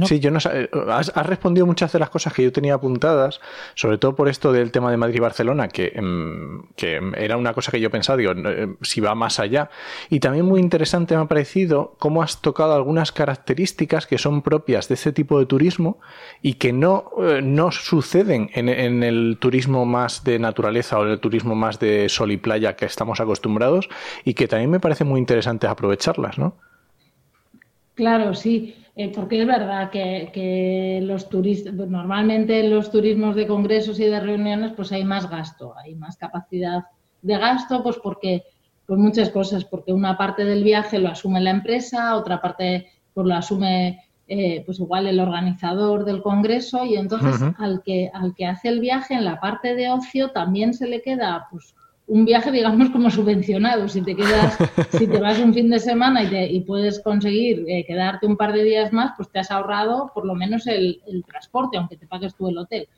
Sí, 0.05 0.19
yo 0.19 0.31
no 0.31 0.41
sé. 0.41 0.69
Has, 0.89 1.15
respondido 1.15 1.67
muchas 1.67 1.93
de 1.93 1.99
las 1.99 2.11
cosas 2.11 2.33
que 2.33 2.43
yo 2.43 2.53
tenía 2.53 2.75
apuntadas, 2.75 3.41
sobre 3.75 3.99
todo 3.99 4.17
por 4.17 4.29
esto 4.29 4.53
del 4.53 4.73
tema 4.73 4.91
de 4.91 4.97
Madrid 4.97 5.17
y 5.17 5.21
Barcelona, 5.21 5.69
que, 5.69 5.93
em, 5.95 6.63
que 6.77 7.01
era 7.17 7.37
una 7.37 7.55
cosa 7.55 7.71
que 7.71 7.81
yo 7.81 7.91
pensaba, 7.91 8.17
digo, 8.17 8.33
em, 8.33 8.77
si 8.83 9.01
va 9.01 9.15
más 9.15 9.39
allá. 9.39 9.71
Y 10.11 10.21
también 10.21 10.47
muy 10.47 10.61
interesante 10.61 11.17
me 11.17 11.23
ha 11.23 11.27
parecido 11.27 11.95
cómo 11.99 12.23
has 12.23 12.41
tocado 12.41 12.75
algunas 12.75 13.13
características 13.13 14.07
que 14.07 14.19
son 14.19 14.43
propias 14.43 14.89
de 14.89 14.95
este 14.95 15.13
tipo 15.13 15.39
de 15.39 15.47
turismo 15.47 16.01
y 16.43 16.55
que 16.55 16.73
no, 16.73 17.11
eh, 17.23 17.41
no 17.43 17.71
suceden 17.71 18.51
en, 18.55 18.69
en 18.69 19.03
el 19.03 19.39
turismo 19.41 19.87
más 19.87 20.25
de 20.25 20.39
naturaleza 20.39 20.99
o 20.99 21.05
en 21.05 21.13
el 21.13 21.21
turismo 21.21 21.55
más 21.55 21.79
de 21.79 22.09
sol 22.09 22.33
y 22.33 22.37
playa 22.37 22.77
que 22.77 22.87
estamos 22.87 23.21
acostumbrados 23.21 23.89
y 24.25 24.35
que 24.35 24.49
también 24.49 24.71
me 24.71 24.81
parece 24.81 25.05
muy 25.05 25.21
interesante 25.21 25.67
aprovecharlas, 25.67 26.39
¿no? 26.39 26.57
Claro, 27.95 28.35
sí. 28.35 28.75
Eh, 28.97 29.11
porque 29.13 29.41
es 29.41 29.47
verdad 29.47 29.91
que, 29.91 31.01
los 31.03 31.29
turistas, 31.29 31.75
normalmente 31.75 32.61
en 32.61 32.71
los 32.71 32.93
turismos 32.93 33.35
de 33.35 33.47
congresos 33.47 33.99
y 33.99 34.05
de 34.05 34.21
reuniones, 34.21 34.73
pues 34.77 34.93
hay 34.93 35.05
más 35.05 35.29
gasto, 35.29 35.77
hay 35.77 35.97
más 35.97 36.17
capacidad 36.17 36.85
de 37.23 37.39
gasto, 37.39 37.83
pues 37.83 37.97
porque, 38.03 38.45
pues 38.87 39.01
muchas 39.01 39.31
cosas, 39.31 39.65
porque 39.65 39.93
una 39.93 40.17
parte 40.17 40.45
del 40.45 40.63
viaje 40.63 41.01
lo 41.01 41.09
asume 41.09 41.41
la 41.41 41.51
empresa, 41.51 42.15
otra 42.17 42.41
parte 42.41 42.89
pues 43.13 43.27
lo 43.27 43.35
asume 43.35 44.01
eh, 44.27 44.63
pues 44.65 44.81
igual 44.81 45.07
el 45.07 45.21
organizador 45.21 46.05
del 46.05 46.23
congreso 46.23 46.85
y 46.85 46.97
entonces 46.97 47.43
al 47.59 47.83
que 47.83 48.11
al 48.13 48.35
que 48.35 48.47
hace 48.47 48.69
el 48.69 48.81
viaje 48.81 49.15
en 49.15 49.25
la 49.25 49.39
parte 49.39 49.75
de 49.75 49.91
ocio 49.91 50.31
también 50.31 50.73
se 50.73 50.89
le 50.89 51.03
queda 51.03 51.47
pues 51.51 51.75
un 52.07 52.25
viaje, 52.25 52.51
digamos, 52.51 52.91
como 52.91 53.11
subvencionado. 53.11 53.89
Si 53.89 54.03
te 54.03 54.15
quedas, 54.15 54.57
si 54.99 55.07
te 55.07 55.19
vas 55.19 55.39
un 55.39 55.55
fin 55.55 55.71
de 55.71 55.79
semana 55.79 56.23
y, 56.23 56.29
te, 56.29 56.47
y 56.47 56.61
puedes 56.61 57.01
conseguir 57.01 57.64
eh, 57.69 57.85
quedarte 57.87 58.27
un 58.27 58.37
par 58.37 58.53
de 58.53 58.62
días 58.62 58.93
más, 58.93 59.12
pues 59.17 59.31
te 59.31 59.38
has 59.38 59.51
ahorrado 59.51 60.11
por 60.14 60.27
lo 60.27 60.35
menos 60.35 60.67
el, 60.67 61.01
transporte, 61.27 61.79
aunque 61.79 61.97
te 61.97 62.07
pagues 62.07 62.35
tú 62.35 62.49
el 62.49 62.59
hotel. 62.59 62.88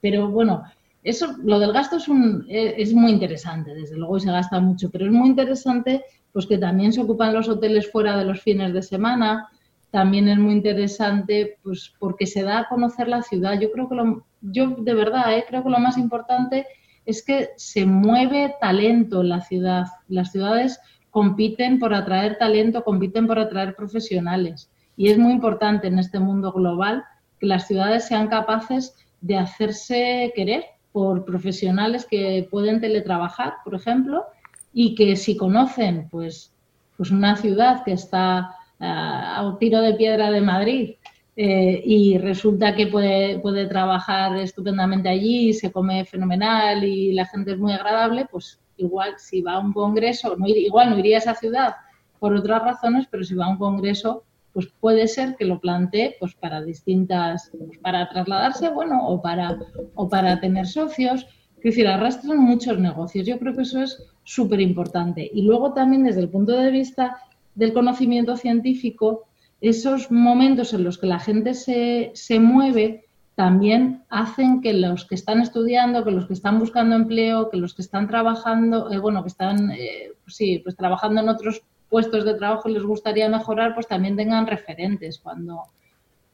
Pero 0.00 0.28
bueno, 0.28 0.64
eso, 1.02 1.36
lo 1.42 1.58
del 1.58 1.72
gasto 1.72 1.96
es, 1.96 2.08
un, 2.08 2.46
e, 2.48 2.74
es 2.78 2.94
muy 2.94 3.12
interesante, 3.12 3.74
desde 3.74 3.96
luego, 3.96 4.16
y 4.16 4.20
se 4.20 4.30
gasta 4.30 4.60
mucho, 4.60 4.90
pero 4.90 5.06
es 5.06 5.12
muy 5.12 5.28
interesante 5.28 6.02
pues 6.32 6.46
que 6.46 6.58
también 6.58 6.92
se 6.92 7.00
ocupan 7.00 7.32
los 7.32 7.48
hoteles 7.48 7.92
fuera 7.92 8.16
de 8.16 8.24
los 8.24 8.40
fines 8.40 8.72
de 8.72 8.82
semana. 8.82 9.48
También 9.92 10.26
es 10.26 10.36
muy 10.36 10.52
interesante, 10.54 11.58
pues, 11.62 11.94
porque 12.00 12.26
se 12.26 12.42
da 12.42 12.58
a 12.58 12.68
conocer 12.68 13.06
la 13.06 13.22
ciudad. 13.22 13.60
Yo 13.60 13.70
creo 13.70 13.88
que 13.88 13.94
lo, 13.94 14.26
yo 14.40 14.70
de 14.70 14.94
verdad, 14.94 15.32
eh, 15.38 15.44
creo 15.48 15.62
que 15.62 15.70
lo 15.70 15.78
más 15.78 15.96
importante 15.96 16.66
es 17.06 17.24
que 17.24 17.50
se 17.56 17.86
mueve 17.86 18.54
talento 18.60 19.20
en 19.20 19.28
la 19.28 19.40
ciudad. 19.40 19.86
Las 20.08 20.32
ciudades 20.32 20.80
compiten 21.10 21.78
por 21.78 21.94
atraer 21.94 22.38
talento, 22.38 22.82
compiten 22.82 23.26
por 23.26 23.38
atraer 23.38 23.74
profesionales. 23.74 24.70
Y 24.96 25.08
es 25.10 25.18
muy 25.18 25.32
importante 25.32 25.86
en 25.88 25.98
este 25.98 26.18
mundo 26.18 26.52
global 26.52 27.04
que 27.38 27.46
las 27.46 27.66
ciudades 27.66 28.06
sean 28.06 28.28
capaces 28.28 28.96
de 29.20 29.36
hacerse 29.38 30.32
querer 30.34 30.64
por 30.92 31.24
profesionales 31.24 32.06
que 32.08 32.46
pueden 32.50 32.80
teletrabajar, 32.80 33.54
por 33.64 33.74
ejemplo, 33.74 34.24
y 34.72 34.94
que 34.94 35.16
si 35.16 35.36
conocen 35.36 36.08
pues, 36.10 36.52
pues 36.96 37.10
una 37.10 37.36
ciudad 37.36 37.84
que 37.84 37.92
está 37.92 38.56
a 38.80 39.46
un 39.46 39.58
tiro 39.58 39.80
de 39.80 39.94
piedra 39.94 40.30
de 40.30 40.40
Madrid 40.40 40.94
eh, 41.36 41.82
y 41.84 42.18
resulta 42.18 42.74
que 42.74 42.86
puede, 42.86 43.66
trabajar 43.66 44.36
estupendamente 44.36 45.08
allí, 45.08 45.52
se 45.52 45.72
come 45.72 46.04
fenomenal 46.04 46.84
y 46.84 47.12
la 47.12 47.26
gente 47.26 47.52
es 47.52 47.58
muy 47.58 47.72
agradable, 47.72 48.26
pues 48.30 48.60
igual 48.76 49.14
si 49.18 49.40
va 49.42 49.54
a 49.54 49.58
un 49.58 49.72
congreso, 49.72 50.36
no, 50.36 50.46
igual 50.46 50.90
no 50.90 50.98
iría 50.98 51.16
a 51.16 51.20
esa 51.20 51.34
ciudad 51.34 51.74
por 52.20 52.34
otras 52.34 52.62
razones, 52.62 53.06
pero 53.10 53.24
si 53.24 53.34
va 53.34 53.46
a 53.46 53.50
un 53.50 53.58
congreso, 53.58 54.24
pues 54.52 54.68
puede 54.80 55.08
ser 55.08 55.34
que 55.36 55.44
lo 55.44 55.60
plantee 55.60 56.16
pues 56.20 56.34
para 56.34 56.62
distintas, 56.62 57.50
pues 57.58 57.78
para 57.78 58.08
trasladarse, 58.08 58.68
bueno, 58.70 59.06
o 59.06 59.20
para, 59.20 59.58
o 59.96 60.08
para 60.08 60.40
tener 60.40 60.66
socios. 60.66 61.26
Es 61.56 61.62
decir, 61.62 61.88
arrastran 61.88 62.38
muchos 62.38 62.78
negocios. 62.78 63.26
Yo 63.26 63.38
creo 63.38 63.54
que 63.54 63.62
eso 63.62 63.82
es 63.82 64.06
súper 64.22 64.60
importante. 64.60 65.28
Y 65.32 65.42
luego 65.42 65.72
también 65.72 66.04
desde 66.04 66.20
el 66.20 66.28
punto 66.28 66.52
de 66.52 66.70
vista 66.70 67.16
del 67.54 67.72
conocimiento 67.72 68.36
científico, 68.36 69.24
esos 69.68 70.10
momentos 70.10 70.74
en 70.74 70.84
los 70.84 70.98
que 70.98 71.06
la 71.06 71.18
gente 71.18 71.54
se, 71.54 72.10
se 72.14 72.38
mueve 72.38 73.06
también 73.34 74.04
hacen 74.10 74.60
que 74.60 74.74
los 74.74 75.06
que 75.06 75.14
están 75.14 75.40
estudiando, 75.40 76.04
que 76.04 76.10
los 76.10 76.26
que 76.26 76.34
están 76.34 76.58
buscando 76.58 76.94
empleo, 76.94 77.48
que 77.48 77.56
los 77.56 77.72
que 77.72 77.80
están 77.80 78.06
trabajando, 78.06 78.92
eh, 78.92 78.98
bueno, 78.98 79.22
que 79.22 79.28
están, 79.28 79.70
eh, 79.70 80.12
pues 80.22 80.36
sí, 80.36 80.60
pues 80.62 80.76
trabajando 80.76 81.22
en 81.22 81.30
otros 81.30 81.62
puestos 81.88 82.26
de 82.26 82.34
trabajo 82.34 82.68
les 82.68 82.82
gustaría 82.82 83.28
mejorar, 83.28 83.74
pues 83.74 83.88
también 83.88 84.16
tengan 84.16 84.46
referentes. 84.46 85.18
Cuando 85.18 85.62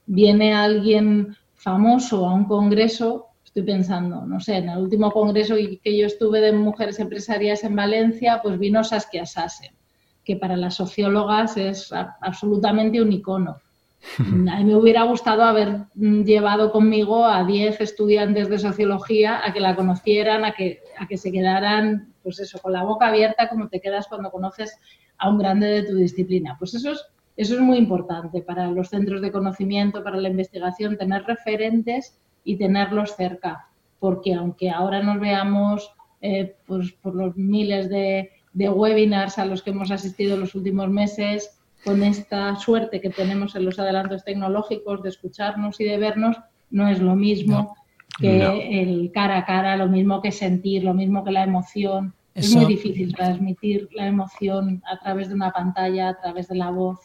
viene 0.06 0.52
alguien 0.52 1.36
famoso 1.54 2.26
a 2.26 2.34
un 2.34 2.46
congreso, 2.46 3.28
estoy 3.44 3.62
pensando, 3.62 4.26
no 4.26 4.40
sé, 4.40 4.56
en 4.56 4.70
el 4.70 4.78
último 4.78 5.12
congreso 5.12 5.54
que 5.54 5.96
yo 5.96 6.06
estuve 6.06 6.40
de 6.40 6.52
mujeres 6.52 6.98
empresarias 6.98 7.62
en 7.62 7.76
Valencia, 7.76 8.40
pues 8.42 8.58
vino 8.58 8.82
Saskia 8.82 9.24
Sassen 9.24 9.79
que 10.30 10.36
para 10.36 10.56
las 10.56 10.76
sociólogas 10.76 11.56
es 11.56 11.92
absolutamente 12.20 13.02
un 13.02 13.12
icono. 13.12 13.56
A 14.20 14.58
mí 14.58 14.64
me 14.64 14.76
hubiera 14.76 15.02
gustado 15.02 15.42
haber 15.42 15.86
llevado 15.96 16.70
conmigo 16.70 17.26
a 17.26 17.42
10 17.42 17.80
estudiantes 17.80 18.48
de 18.48 18.60
sociología 18.60 19.40
a 19.44 19.52
que 19.52 19.58
la 19.58 19.74
conocieran, 19.74 20.44
a 20.44 20.52
que, 20.52 20.82
a 20.96 21.08
que 21.08 21.18
se 21.18 21.32
quedaran, 21.32 22.12
pues 22.22 22.38
eso, 22.38 22.60
con 22.60 22.72
la 22.72 22.84
boca 22.84 23.08
abierta 23.08 23.48
como 23.48 23.68
te 23.68 23.80
quedas 23.80 24.06
cuando 24.06 24.30
conoces 24.30 24.78
a 25.18 25.28
un 25.28 25.38
grande 25.38 25.66
de 25.66 25.82
tu 25.82 25.96
disciplina. 25.96 26.54
Pues 26.60 26.74
eso 26.74 26.92
es, 26.92 27.04
eso 27.36 27.54
es 27.54 27.60
muy 27.60 27.78
importante 27.78 28.40
para 28.40 28.70
los 28.70 28.88
centros 28.88 29.22
de 29.22 29.32
conocimiento, 29.32 30.04
para 30.04 30.16
la 30.16 30.28
investigación, 30.28 30.96
tener 30.96 31.24
referentes 31.24 32.20
y 32.44 32.56
tenerlos 32.56 33.16
cerca, 33.16 33.66
porque 33.98 34.32
aunque 34.34 34.70
ahora 34.70 35.02
nos 35.02 35.18
veamos 35.18 35.92
eh, 36.20 36.54
pues, 36.66 36.92
por 36.92 37.16
los 37.16 37.36
miles 37.36 37.90
de 37.90 38.30
de 38.52 38.68
webinars 38.68 39.38
a 39.38 39.44
los 39.44 39.62
que 39.62 39.70
hemos 39.70 39.90
asistido 39.90 40.36
los 40.36 40.54
últimos 40.54 40.88
meses, 40.88 41.56
con 41.84 42.02
esta 42.02 42.56
suerte 42.56 43.00
que 43.00 43.10
tenemos 43.10 43.54
en 43.56 43.64
los 43.64 43.78
adelantos 43.78 44.24
tecnológicos 44.24 45.02
de 45.02 45.08
escucharnos 45.08 45.80
y 45.80 45.84
de 45.84 45.98
vernos, 45.98 46.36
no 46.70 46.88
es 46.88 47.00
lo 47.00 47.16
mismo 47.16 47.76
que 48.18 48.82
el 48.82 49.10
cara 49.12 49.38
a 49.38 49.44
cara, 49.46 49.76
lo 49.76 49.88
mismo 49.88 50.20
que 50.20 50.32
sentir, 50.32 50.84
lo 50.84 50.94
mismo 50.94 51.24
que 51.24 51.30
la 51.30 51.44
emoción. 51.44 52.14
Es 52.34 52.54
muy 52.54 52.66
difícil 52.66 53.14
transmitir 53.14 53.88
la 53.92 54.06
emoción 54.06 54.82
a 54.90 54.98
través 54.98 55.28
de 55.28 55.34
una 55.34 55.52
pantalla, 55.52 56.10
a 56.10 56.20
través 56.20 56.48
de 56.48 56.56
la 56.56 56.70
voz. 56.70 56.98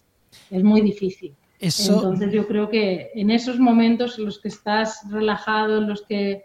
Es 0.51 0.63
muy 0.63 0.81
difícil. 0.81 1.33
Entonces 1.59 2.31
yo 2.33 2.47
creo 2.47 2.69
que 2.69 3.11
en 3.15 3.31
esos 3.31 3.59
momentos 3.59 4.19
en 4.19 4.25
los 4.25 4.39
que 4.39 4.49
estás 4.49 5.01
relajado, 5.09 5.77
en 5.77 5.87
los 5.87 6.03
que, 6.03 6.43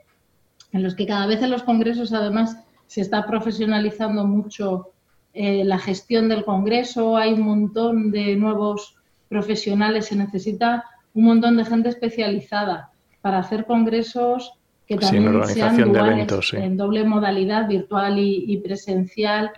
en 0.73 0.83
los 0.83 0.95
que 0.95 1.07
cada 1.07 1.27
vez 1.27 1.43
en 1.43 1.51
los 1.51 1.63
congresos 1.63 2.13
además 2.13 2.57
se 2.91 3.03
está 3.03 3.25
profesionalizando 3.25 4.27
mucho 4.27 4.89
eh, 5.33 5.65
la 5.65 5.79
gestión 5.79 6.29
del 6.29 6.45
Congreso, 6.45 7.17
hay 7.17 7.35
un 7.35 7.43
montón 7.43 8.11
de 8.11 8.35
nuevos 8.35 8.97
profesionales, 9.29 10.07
se 10.07 10.17
necesita 10.17 10.85
un 11.15 11.27
montón 11.27 11.57
de 11.57 11.65
gente 11.65 11.89
especializada 11.89 12.91
para 13.21 13.39
hacer 13.39 13.65
congresos 13.65 14.55
que 14.89 14.97
también 14.97 15.45
sean 15.45 15.93
duales, 15.93 16.53
en 16.53 16.77
doble 16.77 17.05
modalidad, 17.05 17.69
virtual 17.69 18.19
y, 18.19 18.57
presencial, 18.57 19.53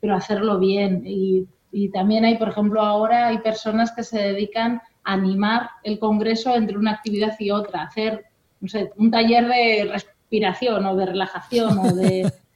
pero 0.00 0.14
hacerlo 0.14 0.58
bien. 0.58 1.02
Y, 1.04 1.46
y, 1.70 1.90
también 1.90 2.24
hay, 2.24 2.38
por 2.38 2.48
ejemplo, 2.48 2.80
ahora 2.80 3.26
hay 3.26 3.38
personas 3.40 3.92
que 3.92 4.02
se 4.02 4.18
dedican 4.18 4.80
a 5.04 5.12
animar 5.12 5.68
el 5.82 5.98
congreso 5.98 6.54
entre 6.54 6.78
una 6.78 6.92
actividad 6.92 7.36
y 7.38 7.50
otra, 7.50 7.82
hacer 7.82 8.24
no 8.62 8.68
sé, 8.68 8.92
un 8.96 9.10
taller 9.10 9.46
de 9.46 9.90
respiración 9.92 10.86
o 10.86 10.96
de 10.96 11.04
relajación 11.04 11.78
o 11.80 11.94
de 11.94 12.32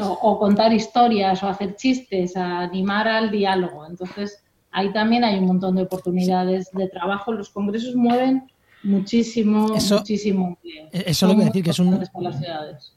o, 0.00 0.38
contar 0.38 0.72
historias 0.72 1.42
o 1.42 1.48
hacer 1.48 1.76
chistes, 1.76 2.36
a 2.36 2.60
animar 2.60 3.08
al 3.08 3.30
diálogo. 3.30 3.86
Entonces, 3.86 4.44
ahí 4.70 4.92
también 4.92 5.24
hay 5.24 5.38
un 5.38 5.46
montón 5.46 5.76
de 5.76 5.82
oportunidades 5.82 6.70
de 6.72 6.88
trabajo. 6.88 7.32
Los 7.32 7.50
congresos 7.50 7.94
mueven 7.94 8.50
muchísimo, 8.84 9.68
muchísimo 9.68 10.58
e-, 10.92 11.04
Eso 11.06 11.26
lo 11.26 11.36
que 11.36 11.44
decir 11.44 11.64
que 11.64 11.70
es 11.70 11.78
un. 11.78 12.00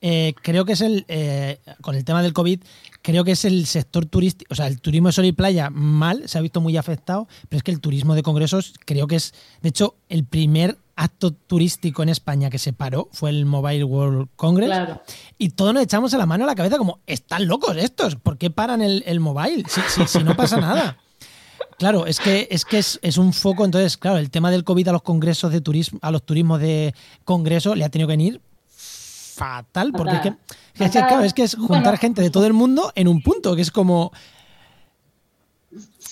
Eh, 0.01 0.33
creo 0.41 0.65
que 0.65 0.73
es 0.73 0.81
el. 0.81 1.05
Eh, 1.07 1.59
con 1.81 1.95
el 1.95 2.05
tema 2.05 2.21
del 2.21 2.33
COVID, 2.33 2.61
creo 3.01 3.23
que 3.23 3.31
es 3.31 3.45
el 3.45 3.65
sector 3.65 4.05
turístico. 4.05 4.51
O 4.51 4.55
sea, 4.55 4.67
el 4.67 4.79
turismo 4.79 5.09
de 5.09 5.13
sol 5.13 5.25
y 5.25 5.31
playa 5.31 5.69
mal, 5.69 6.27
se 6.27 6.37
ha 6.37 6.41
visto 6.41 6.61
muy 6.61 6.77
afectado, 6.77 7.27
pero 7.49 7.57
es 7.57 7.63
que 7.63 7.71
el 7.71 7.79
turismo 7.79 8.15
de 8.15 8.23
congresos 8.23 8.73
creo 8.85 9.07
que 9.07 9.15
es. 9.15 9.33
De 9.61 9.69
hecho, 9.69 9.95
el 10.09 10.25
primer 10.25 10.77
acto 10.97 11.31
turístico 11.31 12.03
en 12.03 12.09
España 12.09 12.49
que 12.49 12.57
se 12.57 12.73
paró 12.73 13.07
fue 13.13 13.29
el 13.29 13.45
Mobile 13.45 13.83
World 13.83 14.29
Congress. 14.35 14.99
Y 15.37 15.49
todos 15.49 15.73
nos 15.73 15.83
echamos 15.83 16.13
a 16.13 16.17
la 16.17 16.25
mano 16.25 16.43
a 16.43 16.47
la 16.47 16.55
cabeza 16.55 16.77
como, 16.77 16.99
están 17.05 17.47
locos 17.47 17.77
estos, 17.77 18.15
¿por 18.15 18.37
qué 18.37 18.49
paran 18.49 18.81
el, 18.81 19.03
el 19.05 19.19
mobile? 19.19 19.63
Si, 20.07 20.23
no 20.23 20.35
pasa 20.35 20.59
nada. 20.59 20.97
Claro, 21.77 22.05
es 22.05 22.19
que 22.19 22.47
es 22.49 22.65
que 22.65 22.77
es, 22.79 23.17
un 23.17 23.33
foco, 23.33 23.65
entonces, 23.65 23.97
claro, 23.97 24.17
el 24.17 24.31
tema 24.31 24.49
del 24.49 24.63
COVID 24.63 24.87
a 24.87 24.91
los 24.93 25.03
congresos 25.03 25.51
de 25.51 25.61
turismo, 25.61 25.99
a 26.01 26.11
los 26.11 26.23
turismos 26.23 26.59
de 26.59 26.93
congreso 27.23 27.75
le 27.75 27.85
ha 27.85 27.89
tenido 27.89 28.07
que 28.07 28.13
venir 28.13 28.41
fatal, 28.67 29.91
porque 29.91 30.15
es 30.15 30.21
que, 30.21 30.33
es, 30.83 30.91
claro, 30.91 31.23
es 31.23 31.33
que 31.33 31.43
es 31.43 31.55
juntar 31.55 31.97
gente 31.99 32.23
de 32.23 32.31
todo 32.31 32.47
el 32.47 32.53
mundo 32.53 32.91
en 32.95 33.07
un 33.07 33.21
punto, 33.21 33.55
que 33.55 33.61
es 33.61 33.69
como 33.69 34.11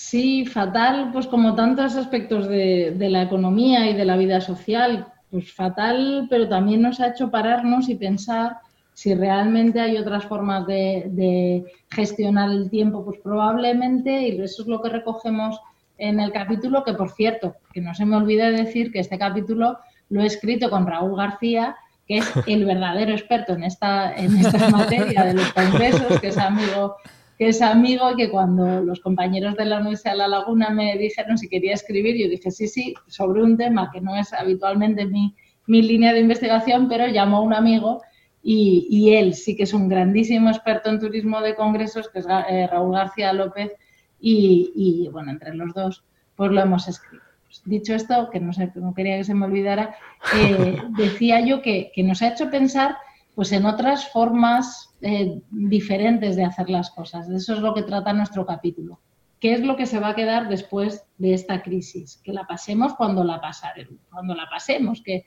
Sí, 0.06 0.46
fatal, 0.46 1.10
pues 1.12 1.26
como 1.26 1.56
tantos 1.56 1.96
aspectos 1.96 2.46
de, 2.46 2.94
la 3.10 3.22
economía 3.22 3.90
y 3.90 3.94
de 3.94 4.04
la 4.04 4.16
vida 4.16 4.40
social, 4.40 5.08
pues 5.32 5.52
fatal, 5.52 6.28
pero 6.30 6.48
también 6.48 6.80
nos 6.80 7.00
ha 7.00 7.08
hecho 7.08 7.28
pararnos 7.28 7.88
y 7.88 7.96
pensar 7.96 8.58
si 8.96 9.12
realmente 9.14 9.78
hay 9.78 9.98
otras 9.98 10.24
formas 10.24 10.66
de, 10.66 11.62
gestionar 11.90 12.48
el 12.48 12.70
tiempo, 12.70 13.04
pues 13.04 13.20
probablemente, 13.22 14.22
y 14.22 14.40
eso 14.40 14.62
es 14.62 14.68
lo 14.68 14.80
que 14.80 14.88
recogemos 14.88 15.60
en 15.98 16.18
el 16.18 16.32
capítulo, 16.32 16.82
que 16.82 16.94
por 16.94 17.10
cierto, 17.10 17.56
que 17.74 17.82
no 17.82 17.94
se 17.94 18.06
me 18.06 18.16
olvide 18.16 18.50
decir 18.50 18.90
que 18.90 19.00
este 19.00 19.18
capítulo 19.18 19.76
lo 20.08 20.22
he 20.22 20.26
escrito 20.26 20.70
con 20.70 20.86
Raúl 20.86 21.14
García, 21.14 21.76
que 22.08 22.16
es 22.16 22.32
el 22.46 22.64
verdadero 22.64 23.12
experto 23.12 23.52
en 23.52 23.64
esta, 23.64 24.14
en 24.14 24.34
esta 24.34 24.70
materia 24.70 25.24
de 25.24 25.34
los 25.34 25.52
congresos, 25.52 26.18
que 26.18 26.28
es 26.28 26.38
amigo 26.38 26.96
que 27.36 27.48
es 27.48 27.60
amigo 27.60 28.12
y 28.12 28.16
que 28.16 28.30
cuando 28.30 28.80
los 28.80 29.00
compañeros 29.00 29.56
de 29.56 29.66
la 29.66 29.80
Universidad 29.80 30.12
de 30.12 30.18
La 30.20 30.28
Laguna 30.28 30.70
me 30.70 30.96
dijeron 30.96 31.36
si 31.36 31.50
quería 31.50 31.74
escribir, 31.74 32.16
yo 32.16 32.30
dije 32.30 32.50
sí, 32.50 32.66
sí, 32.66 32.94
sobre 33.08 33.42
un 33.42 33.58
tema 33.58 33.90
que 33.92 34.00
no 34.00 34.16
es 34.16 34.32
habitualmente 34.32 35.04
mi, 35.04 35.34
mi 35.66 35.82
línea 35.82 36.14
de 36.14 36.20
investigación, 36.20 36.88
pero 36.88 37.06
llamó 37.08 37.36
a 37.36 37.40
un 37.40 37.52
amigo 37.52 38.00
y, 38.48 38.86
y, 38.88 39.16
él 39.16 39.34
sí 39.34 39.56
que 39.56 39.64
es 39.64 39.74
un 39.74 39.88
grandísimo 39.88 40.50
experto 40.50 40.88
en 40.88 41.00
turismo 41.00 41.40
de 41.40 41.56
congresos, 41.56 42.08
que 42.08 42.20
es 42.20 42.26
eh, 42.48 42.68
Raúl 42.68 42.94
García 42.94 43.32
López, 43.32 43.72
y, 44.20 44.70
y, 44.76 45.08
bueno, 45.08 45.32
entre 45.32 45.52
los 45.52 45.74
dos, 45.74 46.04
pues 46.36 46.52
lo 46.52 46.60
hemos 46.60 46.86
escrito. 46.86 47.24
Pues 47.42 47.62
dicho 47.64 47.92
esto, 47.92 48.30
que 48.30 48.38
no, 48.38 48.52
sé, 48.52 48.70
no 48.76 48.94
quería 48.94 49.16
que 49.16 49.24
se 49.24 49.34
me 49.34 49.46
olvidara, 49.46 49.96
eh, 50.36 50.80
decía 50.96 51.40
yo 51.40 51.60
que, 51.60 51.90
que 51.92 52.04
nos 52.04 52.22
ha 52.22 52.28
hecho 52.28 52.48
pensar 52.48 52.96
pues 53.34 53.50
en 53.50 53.66
otras 53.66 54.12
formas 54.12 54.94
eh, 55.00 55.40
diferentes 55.50 56.36
de 56.36 56.44
hacer 56.44 56.70
las 56.70 56.90
cosas. 56.90 57.28
Eso 57.28 57.52
es 57.52 57.58
lo 57.58 57.74
que 57.74 57.82
trata 57.82 58.12
nuestro 58.12 58.46
capítulo. 58.46 59.00
¿Qué 59.40 59.54
es 59.54 59.60
lo 59.60 59.74
que 59.74 59.86
se 59.86 59.98
va 59.98 60.10
a 60.10 60.14
quedar 60.14 60.48
después 60.48 61.04
de 61.18 61.34
esta 61.34 61.62
crisis? 61.62 62.20
Que 62.22 62.32
la 62.32 62.46
pasemos 62.46 62.94
cuando 62.94 63.24
la 63.24 63.40
pasaremos, 63.40 63.98
cuando 64.08 64.36
la 64.36 64.48
pasemos, 64.48 65.02
que 65.02 65.24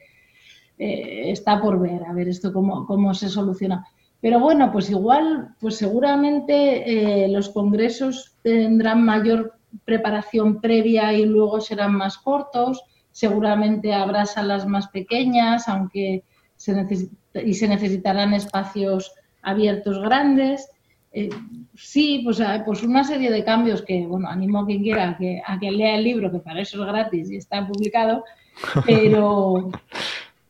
eh, 0.80 1.30
está 1.32 1.62
por 1.62 1.80
ver, 1.80 2.04
a 2.06 2.14
ver 2.14 2.30
esto 2.30 2.52
cómo, 2.54 2.86
cómo 2.88 3.14
se 3.14 3.30
soluciona. 3.30 3.86
Pero 4.22 4.40
bueno, 4.40 4.72
pues 4.72 4.90
igual, 4.90 5.56
pues 5.60 5.78
seguramente 5.78 7.24
eh, 7.24 7.28
los 7.28 7.50
congresos 7.50 8.36
tendrán 8.42 9.04
mayor 9.04 9.54
preparación 9.86 10.60
previa 10.60 11.14
y 11.14 11.26
luego 11.26 11.62
serán 11.62 11.96
más 11.96 12.18
cortos. 12.18 12.82
Seguramente 13.12 13.94
habrá 13.94 14.26
salas 14.26 14.66
más 14.66 14.88
pequeñas, 14.88 15.68
aunque 15.70 16.24
se 16.56 16.74
y 17.46 17.54
se 17.54 17.68
necesitarán 17.68 18.34
espacios 18.34 19.14
abiertos 19.42 20.00
grandes. 20.02 20.70
Eh, 21.12 21.30
sí, 21.76 22.22
pues, 22.24 22.42
pues 22.66 22.84
una 22.84 23.04
serie 23.04 23.32
de 23.32 23.44
cambios 23.44 23.82
que, 23.82 24.06
bueno, 24.06 24.28
animo 24.28 24.60
a 24.60 24.66
quien 24.66 24.84
quiera 24.84 25.18
que, 25.18 25.42
a 25.46 25.60
que 25.60 25.72
lea 25.72 25.96
el 25.96 26.04
libro, 26.04 26.32
que 26.32 26.40
para 26.40 26.62
eso 26.62 26.82
es 26.82 26.88
gratis 26.88 27.32
y 27.32 27.38
está 27.38 27.66
publicado, 27.66 28.24
pero, 28.86 29.72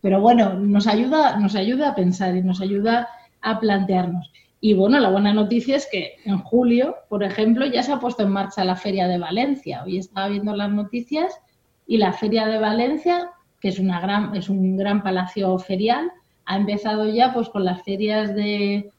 pero 0.02 0.22
bueno, 0.22 0.54
nos 0.54 0.88
ayuda, 0.88 1.38
nos 1.38 1.56
ayuda 1.56 1.90
a 1.90 1.96
pensar 1.96 2.36
y 2.36 2.42
nos 2.42 2.62
ayuda 2.62 3.10
a 3.42 3.60
plantearnos. 3.60 4.32
Y 4.62 4.74
bueno, 4.74 5.00
la 5.00 5.10
buena 5.10 5.34
noticia 5.34 5.78
es 5.78 5.88
que 5.90 6.16
en 6.26 6.40
julio, 6.40 6.96
por 7.08 7.24
ejemplo, 7.24 7.66
ya 7.66 7.82
se 7.82 7.94
ha 7.94 8.00
puesto 8.00 8.24
en 8.24 8.32
marcha 8.32 8.66
la 8.66 8.76
Feria 8.76 9.08
de 9.08 9.18
Valencia. 9.18 9.84
Hoy 9.86 9.98
estaba 9.98 10.28
viendo 10.28 10.56
las 10.56 10.70
noticias 10.70 11.40
y 11.88 11.98
la 11.98 12.12
Feria 12.12 12.46
de 12.46 12.60
Valencia, 12.60 13.32
que 13.62 13.70
es, 13.70 13.80
una 13.80 14.02
gran, 14.02 14.36
es 14.36 14.50
un 14.50 14.78
gran 14.78 15.02
palacio 15.02 15.58
ferial, 15.60 16.12
ha 16.46 16.58
empezado 16.58 17.08
ya 17.08 17.34
pues 17.34 17.48
con 17.50 17.64
las 17.64 17.84
ferias 17.84 18.36
de, 18.36 18.92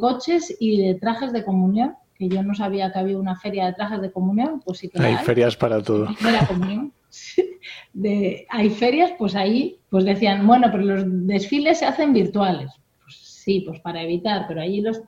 coches 0.00 0.54
y 0.58 0.82
de 0.82 0.94
trajes 0.94 1.32
de 1.32 1.44
comunión, 1.44 1.94
que 2.14 2.28
yo 2.28 2.42
no 2.42 2.54
sabía 2.54 2.92
que 2.92 2.98
había 2.98 3.18
una 3.18 3.36
feria 3.36 3.66
de 3.66 3.74
trajes 3.74 4.00
de 4.00 4.10
comunión, 4.10 4.60
pues 4.64 4.78
sí 4.78 4.88
que 4.88 5.00
hay. 5.00 5.16
ferias 5.16 5.56
para 5.56 5.82
todo. 5.82 6.08
De, 7.92 8.46
hay 8.50 8.70
ferias, 8.70 9.12
pues 9.18 9.34
ahí 9.34 9.75
pues 9.96 10.04
decían, 10.04 10.46
bueno, 10.46 10.68
pero 10.70 10.84
los 10.84 11.04
desfiles 11.26 11.78
se 11.78 11.86
hacen 11.86 12.12
virtuales. 12.12 12.70
Pues 13.02 13.16
sí, 13.16 13.64
pues 13.66 13.80
para 13.80 14.02
evitar, 14.02 14.44
pero 14.46 14.60
allí 14.60 14.82
los, 14.82 15.00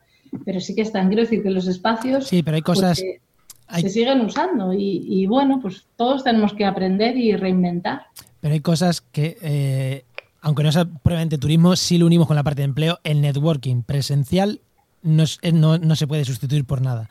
pero 0.47 0.61
sí 0.61 0.75
que 0.75 0.81
están, 0.81 1.09
quiero 1.09 1.25
decir 1.25 1.43
que 1.43 1.51
los 1.51 1.67
espacios 1.67 2.27
sí, 2.27 2.43
pero 2.43 2.55
hay 2.55 2.63
pues, 2.63 2.81
cosas 2.81 2.97
se, 2.97 3.91
siguen 3.91 4.23
usando 4.23 4.73
y, 4.73 5.27
bueno, 5.27 5.61
pues 5.61 5.85
todos 5.97 6.25
tenemos 6.25 6.55
que 6.55 6.65
aprender 6.65 7.19
y 7.19 7.37
reinventar. 7.37 8.07
Pero 8.41 8.55
hay 8.55 8.61
cosas 8.61 9.03
que 9.03 9.37
eh, 9.43 10.05
aunque 10.41 10.63
no 10.63 10.73
sea 10.73 10.87
puramente 10.87 11.37
turismo, 11.37 11.77
sí 11.77 11.99
lo 11.99 12.07
unimos 12.07 12.27
con 12.27 12.37
la 12.37 12.43
parte 12.43 12.63
de 12.63 12.65
empleo. 12.65 12.99
El 13.05 13.21
networking 13.21 13.83
presencial 13.83 14.63
no, 15.03 15.27
no, 15.53 15.97
se 15.97 16.07
puede 16.07 16.25
sustituir 16.25 16.65
por 16.65 16.81
nada. 16.81 17.11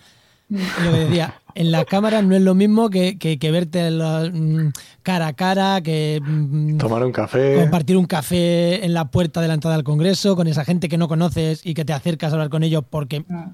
Lo 0.49 0.91
que 0.91 0.99
decía, 0.99 1.41
en 1.55 1.71
la 1.71 1.83
cámara 1.83 2.21
no 2.21 2.35
es 2.35 2.41
lo 2.41 2.55
mismo 2.55 2.89
que, 2.89 3.17
que, 3.17 3.51
verte 3.51 3.89
mm, 3.91 4.71
cara 5.03 5.27
a 5.27 5.33
cara, 5.33 5.81
que 5.81 6.21
mm, 6.23 6.77
tomar 6.77 7.03
un 7.03 7.11
café, 7.11 7.59
compartir 7.59 7.97
un 7.97 8.05
café 8.05 8.85
en 8.85 8.93
la 8.93 9.11
puerta 9.11 9.41
de 9.41 9.49
la 9.49 9.55
entrada 9.55 9.75
al 9.75 9.83
Congreso 9.83 10.35
con 10.35 10.47
esa 10.47 10.63
gente 10.63 10.87
que 10.87 10.97
no 10.97 11.07
conoces 11.07 11.65
y 11.65 11.73
que 11.73 11.83
te 11.83 11.93
acercas 11.93 12.31
a 12.31 12.35
hablar 12.35 12.49
con 12.49 12.63
ellos 12.63 12.83
porque 12.89 13.25
ah. 13.29 13.51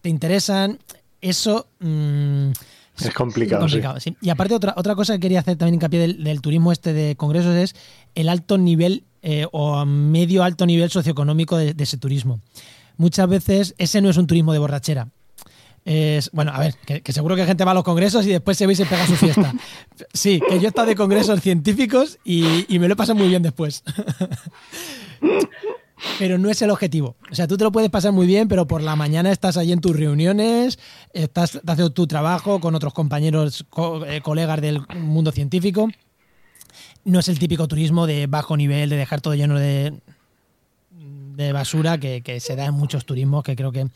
te 0.00 0.08
interesan. 0.08 0.78
Eso 1.20 1.66
mm, 1.80 2.50
es 2.98 3.14
complicado. 3.14 3.68
sí. 4.00 4.16
Y 4.20 4.30
aparte, 4.30 4.54
otra, 4.54 4.74
otra 4.76 4.94
cosa 4.94 5.14
que 5.14 5.20
quería 5.20 5.40
hacer 5.40 5.56
también 5.56 5.74
hincapié 5.74 6.00
del, 6.00 6.24
del 6.24 6.40
turismo 6.40 6.72
este 6.72 6.92
de 6.92 7.16
congresos 7.16 7.54
es 7.54 7.74
el 8.14 8.28
alto 8.28 8.56
nivel 8.58 9.04
eh, 9.22 9.46
o 9.52 9.76
a 9.76 9.84
medio 9.84 10.42
alto 10.42 10.64
nivel 10.64 10.90
socioeconómico 10.90 11.58
de, 11.58 11.74
ese 11.78 11.98
turismo. 11.98 12.40
Muchas 12.96 13.28
veces 13.28 13.74
ese 13.76 14.00
no 14.00 14.08
es 14.08 14.16
un 14.16 14.26
turismo 14.26 14.52
de 14.52 14.58
borrachera. 14.58 15.08
Es, 15.84 16.30
bueno, 16.32 16.52
a 16.52 16.58
ver, 16.58 16.74
que, 16.84 17.12
seguro 17.12 17.36
que 17.36 17.46
gente 17.46 17.64
va 17.64 17.70
a 17.70 17.74
los 17.74 17.84
congresos 17.84 18.26
y 18.26 18.30
después 18.30 18.56
se 18.56 18.66
ve 18.66 18.74
y 18.74 18.76
se 18.76 18.86
pega 18.86 19.06
su 19.06 19.16
fiesta. 19.16 19.52
Sí, 20.14 20.40
que 20.48 20.58
yo 20.58 20.64
he 20.64 20.68
estado 20.68 20.86
de 20.88 20.96
congresos 20.96 21.40
científicos 21.42 22.18
y, 22.24 22.66
me 22.70 22.88
lo 22.88 22.94
he 22.94 22.96
pasado 22.96 23.18
muy 23.18 23.28
bien 23.28 23.42
después. 23.42 23.82
pero 26.18 26.38
no 26.38 26.48
es 26.48 26.62
el 26.62 26.70
objetivo. 26.70 27.16
O 27.30 27.34
sea, 27.34 27.46
tú 27.46 27.58
te 27.58 27.64
lo 27.64 27.72
puedes 27.72 27.90
pasar 27.90 28.12
muy 28.12 28.26
bien, 28.26 28.48
pero 28.48 28.66
por 28.66 28.80
la 28.80 28.96
mañana 28.96 29.30
estás 29.30 29.58
ahí 29.58 29.72
en 29.72 29.80
tus 29.80 29.94
reuniones, 29.94 30.78
estás 31.12 31.60
haciendo 31.66 31.90
tu 31.90 32.06
trabajo 32.06 32.60
con 32.60 32.74
otros 32.74 32.94
compañeros, 32.94 33.66
eh, 34.06 34.20
colegas 34.22 34.60
del 34.62 34.80
mundo 34.96 35.32
científico 35.32 35.88
no 37.04 37.20
es 37.20 37.28
el 37.28 37.38
típico 37.38 37.68
turismo 37.68 38.06
de 38.06 38.26
bajo 38.26 38.56
nivel, 38.56 38.90
de 38.90 38.96
dejar 38.96 39.20
todo 39.20 39.34
lleno 39.34 39.58
de, 39.58 39.94
de 40.90 41.52
basura 41.52 41.98
que, 41.98 42.40
se 42.40 42.56
da 42.56 42.66
en 42.66 42.74
muchos 42.74 43.04
turismos, 43.04 43.42
que 43.42 43.56
creo 43.56 43.72
que, 43.72 43.86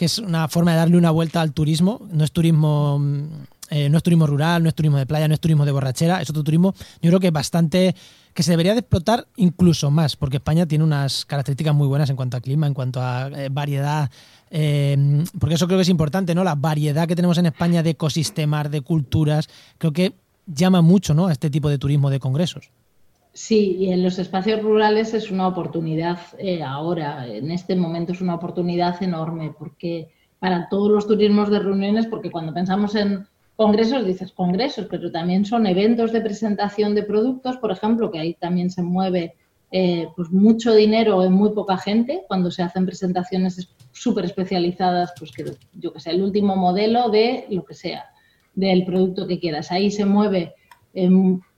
es 0.00 0.18
una 0.18 0.48
forma 0.48 0.72
de 0.72 0.78
darle 0.78 0.96
una 0.96 1.10
vuelta 1.10 1.40
al 1.40 1.52
turismo. 1.52 2.06
No 2.10 2.24
es 2.24 2.32
turismo 2.32 2.98
mm, 2.98 3.24
eh, 3.70 3.88
no 3.88 3.96
es 3.96 4.02
turismo 4.02 4.26
rural, 4.26 4.62
no 4.62 4.68
es 4.68 4.74
turismo 4.74 4.98
de 4.98 5.06
playa, 5.06 5.26
no 5.26 5.34
es 5.34 5.40
turismo 5.40 5.64
de 5.64 5.72
borrachera, 5.72 6.20
es 6.20 6.28
otro 6.28 6.44
turismo, 6.44 6.74
yo 7.00 7.10
creo 7.10 7.20
que 7.20 7.30
bastante 7.30 7.94
que 8.34 8.42
se 8.42 8.50
debería 8.50 8.74
de 8.74 8.80
explotar 8.80 9.26
incluso 9.36 9.90
más, 9.90 10.16
porque 10.16 10.36
España 10.36 10.66
tiene 10.66 10.84
unas 10.84 11.24
características 11.24 11.74
muy 11.74 11.86
buenas 11.86 12.10
en 12.10 12.16
cuanto 12.16 12.36
a 12.36 12.40
clima, 12.40 12.66
en 12.66 12.74
cuanto 12.74 13.00
a 13.00 13.28
eh, 13.28 13.48
variedad, 13.50 14.10
eh, 14.50 15.24
porque 15.38 15.54
eso 15.54 15.66
creo 15.66 15.78
que 15.78 15.82
es 15.82 15.88
importante, 15.88 16.34
¿no? 16.34 16.44
La 16.44 16.56
variedad 16.56 17.08
que 17.08 17.16
tenemos 17.16 17.38
en 17.38 17.46
España 17.46 17.82
de 17.82 17.90
ecosistemas, 17.90 18.70
de 18.70 18.82
culturas, 18.82 19.48
creo 19.78 19.92
que 19.92 20.14
llama 20.46 20.82
mucho, 20.82 21.14
¿no? 21.14 21.28
A 21.28 21.32
este 21.32 21.48
tipo 21.48 21.70
de 21.70 21.78
turismo 21.78 22.10
de 22.10 22.20
congresos. 22.20 22.70
Sí, 23.34 23.76
y 23.80 23.92
en 23.92 24.02
los 24.04 24.18
espacios 24.20 24.62
rurales 24.62 25.12
es 25.12 25.30
una 25.30 25.48
oportunidad 25.48 26.18
ahora, 26.64 27.26
en 27.26 27.50
este 27.50 27.74
momento 27.74 28.12
es 28.12 28.20
una 28.20 28.36
oportunidad 28.36 29.02
enorme, 29.02 29.52
porque 29.58 30.08
para 30.38 30.68
todos 30.68 30.88
los 30.90 31.06
turismos 31.08 31.50
de 31.50 31.58
reuniones, 31.58 32.06
porque 32.06 32.30
cuando 32.30 32.54
pensamos 32.54 32.94
en 32.94 33.26
congresos, 33.56 34.06
dices 34.06 34.30
congresos, 34.32 34.86
pero 34.88 35.10
también 35.10 35.44
son 35.44 35.66
eventos 35.66 36.12
de 36.12 36.20
presentación 36.20 36.94
de 36.94 37.02
productos, 37.02 37.56
por 37.56 37.72
ejemplo, 37.72 38.10
que 38.10 38.20
ahí 38.20 38.34
también 38.34 38.70
se 38.70 38.82
mueve 38.82 39.34
eh, 39.72 40.06
pues 40.14 40.30
mucho 40.30 40.72
dinero 40.72 41.24
en 41.24 41.32
muy 41.32 41.50
poca 41.50 41.76
gente, 41.76 42.22
cuando 42.28 42.50
se 42.52 42.62
hacen 42.62 42.86
presentaciones 42.86 43.68
súper 43.90 44.26
especializadas, 44.26 45.12
pues 45.18 45.32
que 45.32 45.44
yo 45.72 45.92
que 45.92 45.98
sé, 45.98 46.10
el 46.10 46.22
último 46.22 46.54
modelo 46.54 47.08
de 47.10 47.46
lo 47.50 47.64
que 47.64 47.74
sea, 47.74 48.04
del 48.54 48.84
producto 48.84 49.26
que 49.26 49.40
quieras. 49.40 49.72
Ahí 49.72 49.90
se 49.90 50.04
mueve 50.04 50.54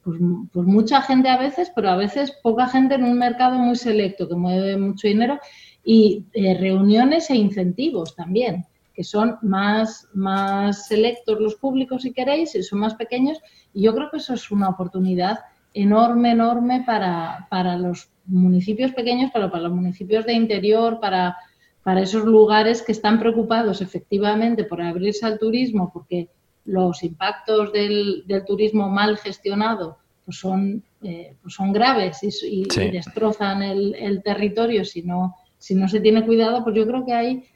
pues, 0.07 0.21
pues, 0.53 0.67
mucha 0.69 1.03
gente 1.03 1.29
a 1.29 1.37
veces, 1.37 1.73
pero 1.75 1.91
a 1.91 1.97
veces 1.97 2.31
poca 2.45 2.69
gente 2.69 2.95
en 2.95 3.03
un 3.03 3.19
mercado 3.19 3.59
muy 3.59 3.75
selecto 3.75 4.29
que 4.29 4.37
mueve 4.37 4.77
mucho 4.77 5.09
dinero 5.09 5.41
y 5.83 6.25
eh, 6.33 6.57
reuniones 6.57 7.29
e 7.31 7.35
incentivos 7.35 8.15
también 8.15 8.65
que 8.95 9.03
son 9.05 9.37
más, 9.43 10.09
más 10.15 10.87
selectos 10.87 11.39
los 11.39 11.57
públicos, 11.57 12.03
si 12.03 12.15
queréis, 12.15 12.55
y 12.55 12.63
son 12.63 12.79
más 12.79 12.95
pequeños. 12.95 13.39
Y 13.75 13.83
yo 13.83 13.95
creo 13.95 14.11
que 14.11 14.17
eso 14.17 14.33
es 14.33 14.51
una 14.51 14.71
oportunidad 14.71 15.41
enorme, 15.75 16.31
enorme 16.31 16.83
para, 16.87 17.47
para 17.51 17.77
los 17.77 18.09
municipios 18.25 18.93
pequeños, 18.93 19.31
pero 19.35 19.51
para 19.51 19.65
los 19.65 19.73
municipios 19.73 20.25
de 20.25 20.33
interior, 20.33 20.99
para, 20.99 21.37
para 21.83 22.01
esos 22.01 22.25
lugares 22.25 22.81
que 22.81 22.93
están 22.93 23.19
preocupados 23.19 23.83
efectivamente 23.83 24.65
por 24.65 24.81
abrirse 24.81 25.27
al 25.27 25.39
turismo, 25.39 25.91
porque 25.93 26.31
los 26.67 27.03
impactos 27.03 27.73
del, 27.73 28.25
del 28.27 28.45
turismo 28.45 28.89
mal 28.89 29.17
gestionado 29.19 29.99
pues 30.25 30.39
son, 30.39 30.83
eh, 31.03 31.37
pues 31.41 31.55
son 31.55 31.73
graves 31.73 32.19
y, 32.43 32.65
destrozan 32.91 33.63
el, 33.63 33.95
el, 33.95 34.25
territorio. 34.25 34.85
Si 34.85 35.03
no, 35.03 35.37
si 35.57 35.77
no 35.77 35.89
se 35.89 36.01
tiene 36.01 36.27
cuidado, 36.27 36.65
pues 36.65 36.75
yo 36.75 36.85
creo 36.85 37.07
que 37.07 37.13
hay 37.13 37.49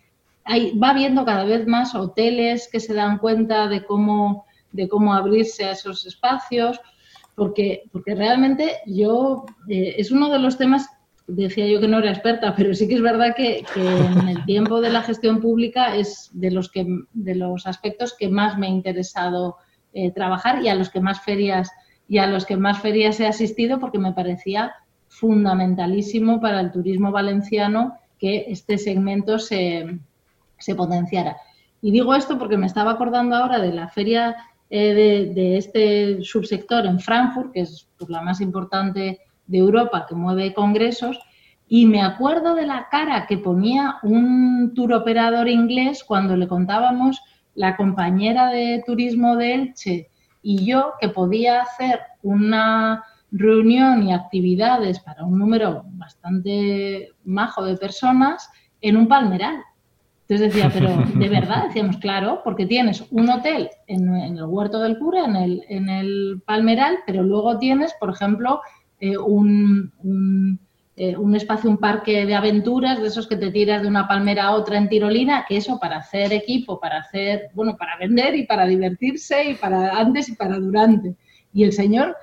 va 0.50 0.90
habiendo 0.90 1.24
cada 1.24 1.44
vez 1.44 1.66
más 1.66 1.94
hoteles 1.94 2.68
que 2.70 2.80
se 2.80 2.94
dan 2.94 3.18
cuenta 3.18 3.68
de 3.68 3.84
cómo, 3.84 4.46
de 4.72 4.88
cómo 4.88 5.14
abrirse 5.14 5.64
a 5.64 5.72
esos 5.72 6.06
espacios, 6.06 6.80
porque, 7.34 7.84
porque 7.92 8.14
realmente 8.14 8.78
yo, 8.86 9.44
eh, 9.68 9.94
es 9.98 10.10
uno 10.10 10.28
de 10.30 10.38
los 10.38 10.58
temas, 10.58 10.88
decía 11.30 11.66
yo 11.66 11.80
que 11.80 11.88
no 11.88 11.98
era 11.98 12.10
experta, 12.10 12.54
pero 12.56 12.74
sí 12.74 12.88
que 12.88 12.94
es 12.94 13.02
verdad 13.02 13.34
que, 13.34 13.64
en 13.76 14.28
el 14.28 14.44
tiempo 14.44 14.80
de 14.80 14.90
la 14.90 15.02
gestión 15.02 15.40
pública 15.40 15.96
es 15.96 16.30
de 16.32 16.50
los, 16.50 16.70
que, 16.70 16.86
de 17.12 17.34
los 17.34 17.66
aspectos 17.66 18.14
que 18.18 18.28
más 18.28 18.58
me 18.58 18.66
ha 18.66 18.70
interesado 18.70 19.56
eh, 19.92 20.12
trabajar 20.12 20.62
y 20.62 20.68
a 20.68 20.74
los 20.74 20.90
que 20.90 21.00
más 21.00 21.20
ferias 21.20 21.70
y 22.08 22.18
a 22.18 22.26
los 22.26 22.44
que 22.44 22.56
más 22.56 22.80
ferias 22.80 23.20
he 23.20 23.26
asistido 23.26 23.78
porque 23.78 23.98
me 23.98 24.12
parecía 24.12 24.74
fundamentalísimo 25.08 26.40
para 26.40 26.60
el 26.60 26.70
turismo 26.72 27.10
valenciano 27.10 27.94
que 28.18 28.46
este 28.48 28.78
segmento 28.78 29.38
se, 29.38 29.98
se 30.58 30.74
potenciara. 30.74 31.36
Y 31.82 31.90
digo 31.90 32.14
esto 32.14 32.38
porque 32.38 32.56
me 32.56 32.66
estaba 32.66 32.92
acordando 32.92 33.36
ahora 33.36 33.58
de 33.58 33.72
la 33.72 33.88
feria 33.88 34.36
eh, 34.68 35.32
de, 35.34 35.56
este 35.56 36.22
subsector 36.22 36.86
en 36.86 37.00
Frankfurt, 37.00 37.52
que 37.52 37.62
es 37.62 37.88
pues, 37.98 38.08
la 38.08 38.22
más 38.22 38.40
importante 38.40 39.18
de 39.50 39.58
Europa, 39.58 40.06
que 40.08 40.14
mueve 40.14 40.54
congresos, 40.54 41.18
y 41.68 41.86
me 41.86 42.02
acuerdo 42.02 42.54
de 42.54 42.66
la 42.66 42.88
cara 42.90 43.26
que 43.26 43.38
ponía 43.38 43.96
un 44.02 44.72
tour 44.74 44.92
operador 44.92 45.48
inglés 45.48 46.02
cuando 46.04 46.36
le 46.36 46.48
contábamos 46.48 47.20
la 47.54 47.76
compañera 47.76 48.48
de 48.48 48.82
turismo 48.86 49.36
de 49.36 49.54
Elche 49.54 50.10
y 50.42 50.64
yo 50.64 50.92
que 51.00 51.08
podía 51.08 51.62
hacer 51.62 52.00
una 52.22 53.04
reunión 53.30 54.02
y 54.02 54.12
actividades 54.12 55.00
para 55.00 55.24
un 55.24 55.38
número 55.38 55.82
bastante 55.90 57.10
majo 57.24 57.64
de 57.64 57.76
personas 57.76 58.50
en 58.80 58.96
un 58.96 59.06
palmeral. 59.06 59.56
Entonces 60.22 60.54
decía, 60.54 60.70
pero 60.72 60.96
de 61.18 61.28
verdad, 61.40 61.66
decíamos, 61.66 61.96
claro, 61.98 62.40
porque 62.44 62.66
tienes 62.66 63.04
un 63.10 63.28
hotel 63.28 63.68
en, 63.86 64.14
el 64.14 64.42
Huerto 64.44 64.80
del 64.80 64.98
Cura, 64.98 65.24
en 65.24 65.36
el, 65.36 65.64
en 65.68 65.88
el 65.88 66.42
Palmeral, 66.46 66.98
pero 67.06 67.22
luego 67.22 67.58
tienes, 67.58 67.94
por 67.98 68.10
ejemplo, 68.10 68.60
eh, 69.00 69.16
un, 69.16 69.90
eh, 70.96 71.16
un, 71.16 71.34
espacio, 71.34 71.70
un 71.70 71.78
parque 71.78 72.26
de 72.26 72.34
aventuras, 72.34 73.00
de 73.00 73.08
esos 73.08 73.26
que 73.26 73.36
te 73.36 73.50
tiras 73.50 73.80
de 73.80 73.88
una 73.88 74.06
palmera 74.06 74.44
a 74.44 74.54
otra 74.54 74.76
en 74.76 74.90
tirolina, 74.90 75.46
que 75.48 75.56
eso 75.56 75.78
para 75.80 75.96
hacer 75.96 76.32
equipo, 76.34 76.78
para 76.78 76.98
hacer, 76.98 77.48
bueno, 77.54 77.74
para 77.78 77.96
vender 77.96 78.36
y 78.36 78.44
para 78.44 78.66
divertirse 78.66 79.44
y 79.44 79.54
para 79.54 79.98
antes 79.98 80.28
y 80.28 80.36
para 80.36 80.58
durante. 80.58 81.16
Y 81.54 81.64
el 81.64 81.72
señor 81.72 82.14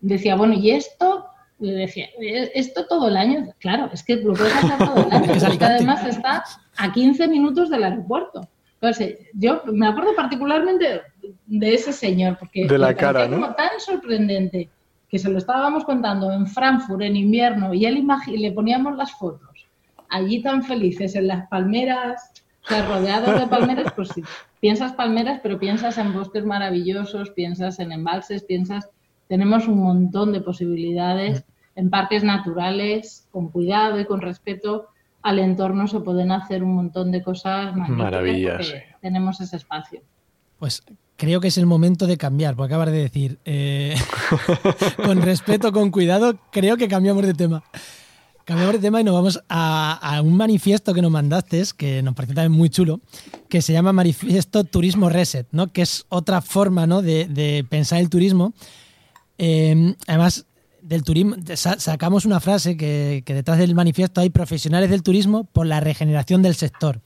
decía, 0.00 0.34
bueno, 0.34 0.54
¿y 0.54 0.72
esto? 0.72 1.26
Le 1.60 1.72
decía, 1.72 2.06
¿E-, 2.20 2.50
esto 2.56 2.86
todo 2.88 3.06
el 3.06 3.16
año, 3.16 3.54
claro, 3.60 3.88
es 3.92 4.02
que 4.02 4.16
lo 4.16 4.34
puedes 4.34 4.56
hacer 4.56 4.78
todo 4.78 5.06
el 5.06 5.12
año, 5.12 5.32
porque 5.40 5.64
además 5.64 6.04
está 6.04 6.42
a 6.76 6.92
15 6.92 7.28
minutos 7.28 7.70
del 7.70 7.84
aeropuerto. 7.84 8.48
Entonces, 8.80 9.16
yo 9.32 9.62
me 9.66 9.86
acuerdo 9.86 10.14
particularmente 10.16 11.02
de 11.46 11.74
ese 11.74 11.92
señor, 11.92 12.36
porque 12.36 12.66
de 12.66 12.78
la 12.78 12.94
cara, 12.94 13.28
¿no? 13.28 13.40
como 13.40 13.54
tan 13.54 13.78
sorprendente 13.78 14.68
que 15.14 15.20
se 15.20 15.30
lo 15.30 15.38
estábamos 15.38 15.84
contando 15.84 16.32
en 16.32 16.44
Frankfurt 16.44 17.02
en 17.02 17.14
invierno 17.14 17.72
y 17.72 17.86
él 17.86 18.04
le 18.36 18.50
poníamos 18.50 18.96
las 18.96 19.12
fotos 19.12 19.68
allí 20.08 20.42
tan 20.42 20.64
felices 20.64 21.14
en 21.14 21.28
las 21.28 21.46
palmeras, 21.46 22.32
o 22.64 22.66
sea, 22.66 22.84
rodeados 22.84 23.38
de 23.38 23.46
palmeras, 23.46 23.92
pues 23.94 24.08
sí, 24.08 24.24
piensas 24.58 24.92
palmeras, 24.94 25.38
pero 25.40 25.60
piensas 25.60 25.98
en 25.98 26.12
bosques 26.12 26.44
maravillosos, 26.44 27.30
piensas 27.30 27.78
en 27.78 27.92
embalses, 27.92 28.42
piensas, 28.42 28.90
tenemos 29.28 29.68
un 29.68 29.84
montón 29.84 30.32
de 30.32 30.40
posibilidades 30.40 31.44
en 31.76 31.90
parques 31.90 32.24
naturales, 32.24 33.28
con 33.30 33.50
cuidado 33.50 34.00
y 34.00 34.06
con 34.06 34.20
respeto 34.20 34.88
al 35.22 35.38
entorno 35.38 35.86
se 35.86 36.00
pueden 36.00 36.32
hacer 36.32 36.64
un 36.64 36.74
montón 36.74 37.12
de 37.12 37.22
cosas 37.22 37.76
maravillas. 37.76 38.74
Tenemos 39.00 39.40
ese 39.40 39.58
espacio. 39.58 40.00
Pues 40.58 40.82
creo 41.16 41.40
que 41.40 41.48
es 41.48 41.58
el 41.58 41.66
momento 41.66 42.06
de 42.06 42.16
cambiar, 42.16 42.56
porque 42.56 42.74
acabas 42.74 42.92
de 42.92 43.02
decir, 43.02 43.38
eh, 43.44 43.94
con 45.04 45.22
respeto, 45.22 45.72
con 45.72 45.90
cuidado, 45.90 46.38
creo 46.50 46.76
que 46.76 46.88
cambiamos 46.88 47.24
de 47.24 47.34
tema. 47.34 47.62
Cambiamos 48.44 48.74
de 48.74 48.80
tema 48.80 49.00
y 49.00 49.04
nos 49.04 49.14
vamos 49.14 49.40
a, 49.48 50.20
un 50.22 50.36
manifiesto 50.36 50.92
que 50.92 51.00
nos 51.00 51.10
mandaste, 51.10 51.62
que 51.78 52.02
nos 52.02 52.14
parece 52.14 52.34
también 52.34 52.52
muy 52.52 52.68
chulo, 52.68 53.00
que 53.48 53.62
se 53.62 53.72
llama 53.72 53.94
Manifiesto 53.94 54.64
Turismo 54.64 55.08
Reset, 55.08 55.46
¿no? 55.50 55.72
que 55.72 55.80
es 55.80 56.04
otra 56.10 56.42
forma 56.42 56.86
¿no? 56.86 57.00
de, 57.00 57.66
pensar 57.70 58.00
el 58.00 58.10
turismo. 58.10 58.52
Eh, 59.38 59.94
además, 60.06 60.44
del 60.82 61.02
turismo, 61.02 61.36
sacamos 61.54 62.26
una 62.26 62.38
frase 62.40 62.76
que, 62.76 63.22
detrás 63.26 63.58
del 63.58 63.74
manifiesto 63.74 64.20
hay 64.20 64.28
profesionales 64.28 64.90
del 64.90 65.02
turismo 65.02 65.44
por 65.44 65.66
la 65.66 65.80
regeneración 65.80 66.42
del 66.42 66.54
sector. 66.54 67.00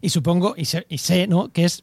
Y 0.00 0.10
supongo, 0.10 0.54
y 0.56 0.66
sé, 0.66 0.86
y 0.88 0.98
sé 0.98 1.26
¿no? 1.26 1.48
que 1.48 1.64
es 1.64 1.82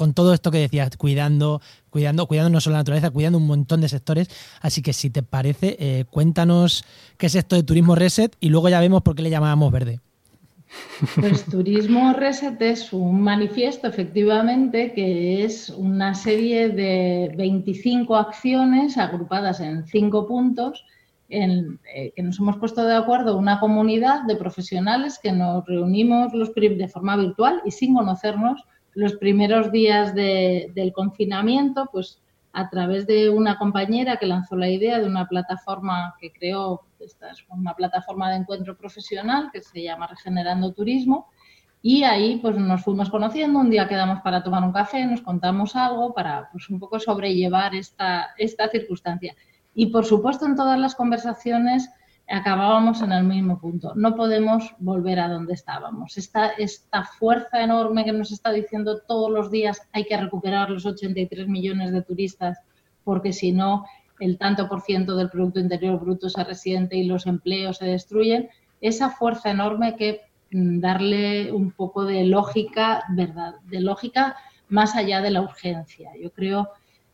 con 0.00 0.14
todo 0.14 0.32
esto 0.32 0.50
que 0.50 0.56
decías, 0.56 0.96
cuidando, 0.96 1.60
cuidando, 1.90 2.26
cuidando 2.26 2.48
no 2.48 2.60
solo 2.62 2.72
la 2.72 2.78
naturaleza, 2.78 3.10
cuidando 3.10 3.36
un 3.36 3.46
montón 3.46 3.82
de 3.82 3.88
sectores. 3.90 4.30
Así 4.62 4.80
que 4.80 4.94
si 4.94 5.10
te 5.10 5.22
parece, 5.22 5.76
eh, 5.78 6.06
cuéntanos 6.08 6.86
qué 7.18 7.26
es 7.26 7.34
esto 7.34 7.54
de 7.54 7.64
turismo 7.64 7.94
reset 7.94 8.34
y 8.40 8.48
luego 8.48 8.70
ya 8.70 8.80
vemos 8.80 9.02
por 9.02 9.14
qué 9.14 9.20
le 9.20 9.28
llamábamos 9.28 9.70
verde. 9.70 10.00
Pues 11.16 11.44
Turismo 11.44 12.14
Reset 12.14 12.62
es 12.62 12.94
un 12.94 13.20
manifiesto, 13.20 13.88
efectivamente, 13.88 14.94
que 14.94 15.44
es 15.44 15.68
una 15.68 16.14
serie 16.14 16.70
de 16.70 17.34
25 17.36 18.16
acciones 18.16 18.96
agrupadas 18.96 19.60
en 19.60 19.84
cinco 19.84 20.26
puntos, 20.26 20.86
en 21.28 21.78
eh, 21.94 22.12
que 22.16 22.22
nos 22.22 22.38
hemos 22.38 22.56
puesto 22.56 22.86
de 22.86 22.94
acuerdo 22.94 23.36
una 23.36 23.60
comunidad 23.60 24.22
de 24.22 24.36
profesionales 24.36 25.20
que 25.22 25.32
nos 25.32 25.66
reunimos 25.66 26.32
los, 26.32 26.54
de 26.54 26.88
forma 26.88 27.16
virtual 27.18 27.60
y 27.66 27.70
sin 27.70 27.94
conocernos 27.94 28.64
los 28.94 29.14
primeros 29.14 29.70
días 29.70 30.14
del 30.14 30.92
confinamiento, 30.92 31.88
pues 31.92 32.20
a 32.52 32.68
través 32.68 33.06
de 33.06 33.30
una 33.30 33.58
compañera 33.58 34.16
que 34.16 34.26
lanzó 34.26 34.56
la 34.56 34.68
idea 34.68 34.98
de 34.98 35.06
una 35.06 35.28
plataforma 35.28 36.16
que 36.20 36.32
creó, 36.32 36.82
esta 36.98 37.30
es 37.30 37.44
una 37.48 37.74
plataforma 37.74 38.30
de 38.30 38.36
encuentro 38.36 38.76
profesional 38.76 39.50
que 39.52 39.62
se 39.62 39.82
llama 39.82 40.08
Regenerando 40.08 40.72
Turismo, 40.72 41.28
y 41.82 42.02
ahí 42.02 42.38
pues 42.42 42.56
nos 42.56 42.82
fuimos 42.82 43.08
conociendo, 43.08 43.58
un 43.58 43.70
día 43.70 43.88
quedamos 43.88 44.20
para 44.20 44.42
tomar 44.42 44.62
un 44.64 44.72
café, 44.72 45.06
nos 45.06 45.22
contamos 45.22 45.76
algo 45.76 46.12
para 46.12 46.50
pues 46.52 46.68
un 46.68 46.78
poco 46.78 46.98
sobrellevar 47.00 47.74
esta, 47.74 48.30
esta 48.36 48.68
circunstancia. 48.68 49.34
Y 49.74 49.86
por 49.86 50.04
supuesto 50.04 50.44
en 50.44 50.56
todas 50.56 50.78
las 50.78 50.94
conversaciones 50.94 51.88
acabábamos 52.30 53.02
en 53.02 53.12
el 53.12 53.24
mismo 53.24 53.58
punto. 53.58 53.92
No 53.96 54.14
podemos 54.14 54.74
volver 54.78 55.18
a 55.18 55.28
donde 55.28 55.54
estábamos. 55.54 56.16
Esta, 56.16 57.04
fuerza 57.18 57.62
enorme 57.62 58.04
que 58.04 58.12
nos 58.12 58.30
está 58.30 58.52
diciendo 58.52 59.00
todos 59.06 59.30
los 59.30 59.50
días 59.50 59.82
hay 59.92 60.04
que 60.04 60.16
recuperar 60.16 60.70
los 60.70 60.86
83 60.86 61.48
millones 61.48 61.92
de 61.92 62.02
turistas 62.02 62.58
porque 63.04 63.32
si 63.32 63.52
no 63.52 63.84
el 64.20 64.38
tanto 64.38 64.68
por 64.68 64.82
ciento 64.82 65.16
del 65.16 65.30
Producto 65.30 65.60
Interior 65.60 65.98
Bruto 65.98 66.28
se 66.28 66.44
resiente 66.44 66.96
y 66.96 67.04
los 67.04 67.26
empleos 67.26 67.78
se 67.78 67.86
destruyen, 67.86 68.50
esa 68.80 69.10
fuerza 69.10 69.50
enorme 69.50 69.96
que 69.96 70.20
mm, 70.52 70.80
darle 70.80 71.52
un 71.52 71.72
poco 71.72 72.04
de 72.04 72.24
lógica, 72.24 73.02
¿verdad? 73.10 73.54
De 73.64 73.80
lógica 73.80 74.36
más 74.68 74.94
allá 74.94 75.20
de 75.20 75.30
la 75.30 75.42
urgencia. 75.42 76.12
Yo 76.22 76.30
creo 76.32 76.68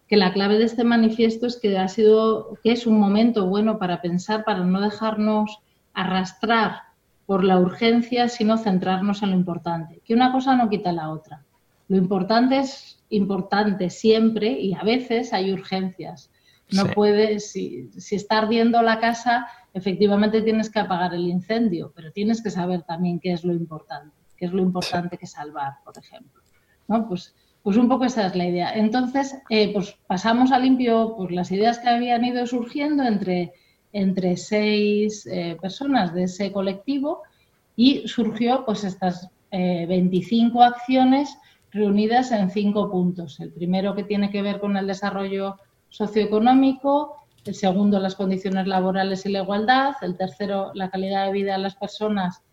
que 0.09 0.17
la 0.17 0.33
clave 0.33 0.59
de 0.59 0.65
este 0.65 0.85
manifiesto 0.85 1.47
es 1.47 1.57
que 1.57 1.77
ha 1.79 1.89
sido, 1.89 2.59
que 2.63 2.73
es 2.73 2.87
un 2.87 2.99
momento 2.99 3.47
bueno 3.47 3.79
para 3.79 4.01
pensar, 4.01 4.45
para 4.45 4.61
no 4.61 4.81
dejarnos 4.81 5.59
arrastrar 5.95 6.83
por 7.27 7.43
la 7.43 7.59
urgencia, 7.59 8.29
sino 8.29 8.57
centrarnos 8.57 9.23
en 9.23 9.31
lo 9.31 9.37
importante. 9.37 10.01
Que 10.05 10.15
una 10.15 10.31
cosa 10.31 10.57
no 10.57 10.71
quita 10.71 10.93
la 10.93 11.11
otra. 11.11 11.45
Lo 11.89 11.97
importante 11.97 12.59
es 12.59 13.03
importante 13.11 13.91
siempre 13.91 14.51
y 14.51 14.75
a 14.75 14.83
veces 14.83 15.33
hay 15.33 15.53
urgencias. 15.53 16.31
No 16.71 16.87
puedes, 16.87 17.51
si, 17.51 17.91
si 17.97 18.17
está 18.17 18.39
ardiendo 18.39 18.83
la 18.83 18.99
casa, 18.99 19.47
efectivamente 19.73 20.43
tienes 20.43 20.71
que 20.71 20.81
apagar 20.81 21.15
el 21.15 21.27
incendio, 21.29 21.93
pero 21.95 22.13
tienes 22.13 22.43
que 22.43 22.51
saber 22.51 22.83
también 22.83 23.21
qué 23.21 23.33
es 23.33 23.45
lo 23.45 23.53
importante, 23.53 24.17
qué 24.37 24.47
es 24.47 24.53
lo 24.53 24.63
importante 24.63 25.19
que 25.19 25.27
salvar, 25.27 25.75
por 25.85 25.97
ejemplo. 25.99 26.43
¿no? 26.89 27.09
Pues 27.09 27.35
pues 27.67 27.79
un 27.79 27.89
poco 27.89 28.05
esa 28.05 28.29
es 28.29 28.37
la 28.37 28.47
idea. 28.47 28.75
Entonces, 28.75 29.43
eh, 29.51 29.73
pues 29.73 29.99
pasamos 30.07 30.53
a 30.53 30.59
limpio 30.61 31.17
pues, 31.17 31.33
las 31.33 31.51
ideas 31.51 31.81
que 31.81 31.89
habían 31.89 32.25
ido 32.25 32.47
surgiendo 32.47 33.03
entre, 33.03 33.55
entre 33.93 34.37
seis 34.37 35.27
eh, 35.27 35.57
personas 35.61 36.15
de 36.15 36.23
ese 36.23 36.53
colectivo 36.53 37.25
y 37.75 38.07
surgió 38.07 38.65
pues 38.65 38.85
estas 38.85 39.31
25 39.51 40.63
eh, 40.63 40.65
acciones 40.65 41.37
reunidas 41.73 42.31
en 42.31 42.51
cinco 42.51 42.89
puntos. 42.89 43.41
El 43.41 43.51
primero 43.51 43.97
que 43.97 44.05
tiene 44.05 44.31
que 44.31 44.43
ver 44.43 44.61
con 44.61 44.77
el 44.77 44.87
desarrollo 44.87 45.57
socioeconómico, 45.89 47.17
el 47.47 47.57
segundo 47.57 47.99
las 47.99 48.15
condiciones 48.15 48.69
laborales 48.69 49.27
y 49.27 49.31
la 49.31 49.43
igualdad, 49.43 49.95
el 50.03 50.17
tercero 50.17 50.71
la 50.75 50.89
calidad 50.89 51.27
de 51.27 51.33
vida 51.33 51.55
de 51.55 51.63
las 51.63 51.75
personas 51.75 52.45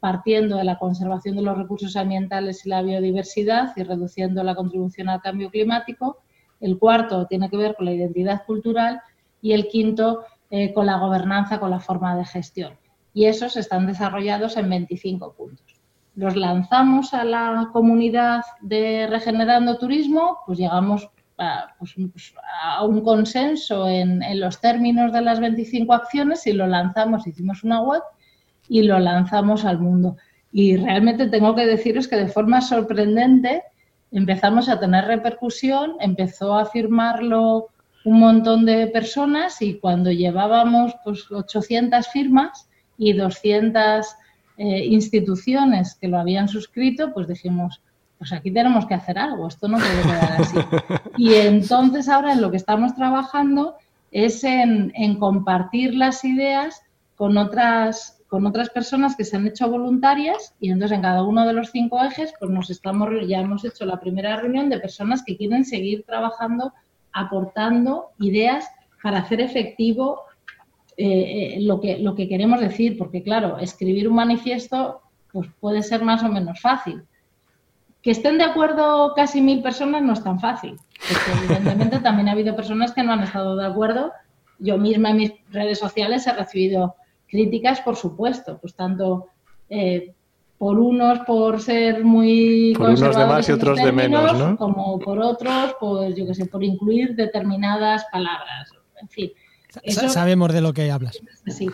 partiendo 0.00 0.56
de 0.56 0.64
la 0.64 0.78
conservación 0.78 1.36
de 1.36 1.42
los 1.42 1.58
recursos 1.58 1.96
ambientales 1.96 2.64
y 2.64 2.68
la 2.68 2.82
biodiversidad 2.82 3.72
y 3.76 3.82
reduciendo 3.82 4.42
la 4.44 4.54
contribución 4.54 5.08
al 5.08 5.20
cambio 5.20 5.50
climático. 5.50 6.18
El 6.60 6.78
cuarto 6.78 7.26
tiene 7.26 7.50
que 7.50 7.56
ver 7.56 7.74
con 7.74 7.86
la 7.86 7.92
identidad 7.92 8.44
cultural 8.46 9.00
y 9.42 9.52
el 9.52 9.68
quinto 9.68 10.24
eh, 10.50 10.72
con 10.72 10.86
la 10.86 10.98
gobernanza, 10.98 11.58
con 11.58 11.70
la 11.70 11.80
forma 11.80 12.16
de 12.16 12.24
gestión. 12.24 12.74
Y 13.12 13.26
esos 13.26 13.56
están 13.56 13.86
desarrollados 13.86 14.56
en 14.56 14.70
25 14.70 15.34
puntos. 15.34 15.66
Los 16.14 16.36
lanzamos 16.36 17.14
a 17.14 17.24
la 17.24 17.70
comunidad 17.72 18.42
de 18.60 19.06
Regenerando 19.08 19.78
Turismo, 19.78 20.38
pues 20.46 20.58
llegamos 20.58 21.08
a, 21.38 21.74
pues, 21.78 21.94
pues, 22.12 22.34
un 22.82 23.02
consenso 23.02 23.88
en, 23.88 24.22
en 24.22 24.40
los 24.40 24.60
términos 24.60 25.12
de 25.12 25.20
las 25.20 25.38
25 25.38 25.92
acciones 25.92 26.46
y 26.46 26.52
lo 26.52 26.66
lanzamos, 26.66 27.26
hicimos 27.26 27.62
una 27.62 27.80
web 27.82 28.02
y 28.68 28.82
lo 28.82 28.98
lanzamos 28.98 29.64
al 29.64 29.78
mundo. 29.78 30.16
Y 30.52 30.76
realmente 30.76 31.28
tengo 31.28 31.54
que 31.54 31.66
deciros 31.66 32.08
que 32.08 32.16
de 32.16 32.28
forma 32.28 32.60
sorprendente 32.60 33.62
empezamos 34.10 34.68
a 34.68 34.80
tener 34.80 35.04
repercusión, 35.04 35.96
empezó 36.00 36.54
a 36.54 36.66
firmarlo 36.66 37.68
un 38.04 38.20
montón 38.20 38.64
de 38.64 38.86
personas 38.86 39.60
y 39.60 39.78
cuando 39.78 40.10
llevábamos 40.10 40.94
pues 41.04 41.30
800 41.30 42.08
firmas 42.08 42.68
y 42.96 43.12
200 43.12 44.06
eh, 44.56 44.84
instituciones 44.86 45.94
que 46.00 46.08
lo 46.08 46.18
habían 46.18 46.48
suscrito, 46.48 47.12
pues 47.12 47.28
dijimos, 47.28 47.82
pues 48.16 48.32
aquí 48.32 48.50
tenemos 48.50 48.86
que 48.86 48.94
hacer 48.94 49.18
algo, 49.18 49.46
esto 49.46 49.68
no 49.68 49.78
puede 49.78 50.02
quedar 50.02 50.40
así. 50.40 50.58
Y 51.18 51.34
entonces 51.34 52.08
ahora 52.08 52.32
en 52.32 52.40
lo 52.40 52.50
que 52.50 52.56
estamos 52.56 52.94
trabajando 52.94 53.76
es 54.10 54.42
en, 54.44 54.92
en 54.94 55.18
compartir 55.18 55.94
las 55.94 56.24
ideas 56.24 56.82
con 57.16 57.36
otras 57.36 58.17
con 58.28 58.46
otras 58.46 58.70
personas 58.70 59.16
que 59.16 59.24
se 59.24 59.36
han 59.36 59.46
hecho 59.46 59.68
voluntarias 59.68 60.54
y 60.60 60.70
entonces 60.70 60.96
en 60.96 61.02
cada 61.02 61.24
uno 61.24 61.46
de 61.46 61.54
los 61.54 61.70
cinco 61.70 62.02
ejes 62.04 62.32
pues 62.38 62.50
nos 62.50 62.70
estamos 62.70 63.08
ya 63.26 63.40
hemos 63.40 63.64
hecho 63.64 63.84
la 63.86 63.98
primera 63.98 64.36
reunión 64.36 64.68
de 64.68 64.78
personas 64.78 65.24
que 65.24 65.36
quieren 65.36 65.64
seguir 65.64 66.04
trabajando 66.04 66.72
aportando 67.12 68.10
ideas 68.18 68.70
para 69.02 69.20
hacer 69.20 69.40
efectivo 69.40 70.22
eh, 71.00 71.54
eh, 71.56 71.60
lo, 71.60 71.80
que, 71.80 71.98
lo 71.98 72.16
que 72.16 72.28
queremos 72.28 72.60
decir, 72.60 72.98
porque 72.98 73.22
claro, 73.22 73.58
escribir 73.58 74.08
un 74.08 74.16
manifiesto 74.16 75.00
pues 75.30 75.48
puede 75.60 75.84
ser 75.84 76.02
más 76.02 76.24
o 76.24 76.28
menos 76.28 76.60
fácil. 76.60 77.04
Que 78.02 78.10
estén 78.10 78.36
de 78.36 78.44
acuerdo 78.44 79.12
casi 79.14 79.40
mil 79.40 79.62
personas 79.62 80.02
no 80.02 80.12
es 80.12 80.24
tan 80.24 80.40
fácil, 80.40 80.76
evidentemente 81.40 81.98
también 82.02 82.28
ha 82.28 82.32
habido 82.32 82.56
personas 82.56 82.92
que 82.92 83.04
no 83.04 83.12
han 83.12 83.22
estado 83.22 83.54
de 83.54 83.66
acuerdo. 83.66 84.12
Yo 84.58 84.76
misma 84.76 85.10
en 85.10 85.16
mis 85.18 85.32
redes 85.50 85.78
sociales 85.78 86.26
he 86.26 86.32
recibido 86.32 86.96
Críticas, 87.28 87.80
por 87.80 87.96
supuesto, 87.96 88.58
pues 88.58 88.74
tanto 88.74 89.28
eh, 89.68 90.14
por 90.56 90.78
unos 90.78 91.20
por 91.20 91.60
ser 91.60 92.04
muy 92.04 92.74
por 92.76 92.90
unos 92.90 93.16
de 93.16 93.26
más 93.26 93.48
y 93.48 93.52
otros 93.52 93.78
de 93.78 93.92
menos, 93.92 94.36
¿no? 94.36 94.56
Como 94.56 94.98
por 94.98 95.18
otros, 95.20 95.76
pues 95.78 96.16
yo 96.16 96.26
qué 96.26 96.34
sé, 96.34 96.46
por 96.46 96.64
incluir 96.64 97.14
determinadas 97.14 98.04
palabras. 98.10 98.70
En 99.00 99.08
fin. 99.08 99.30
Sabemos 99.86 100.52
de 100.52 100.60
lo 100.60 100.72
que 100.72 100.90
hablas. 100.90 101.20
Sí. 101.46 101.68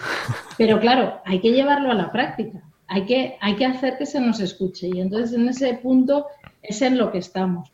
Pero 0.59 0.81
claro, 0.81 1.21
hay 1.25 1.41
que 1.41 1.53
llevarlo 1.53 1.91
a 1.91 1.95
la 1.95 2.13
práctica. 2.13 2.63
Hay 2.89 3.07
que, 3.07 3.39
hay 3.41 3.57
que 3.57 3.65
hacer 3.65 3.97
que 3.97 4.05
se 4.05 4.21
nos 4.21 4.41
escuche. 4.41 4.89
Y 4.93 5.01
entonces 5.01 5.33
en 5.33 5.49
ese 5.49 5.75
punto 5.75 6.27
es 6.61 6.83
en 6.83 6.99
lo 6.99 7.11
que 7.11 7.19
estamos 7.19 7.74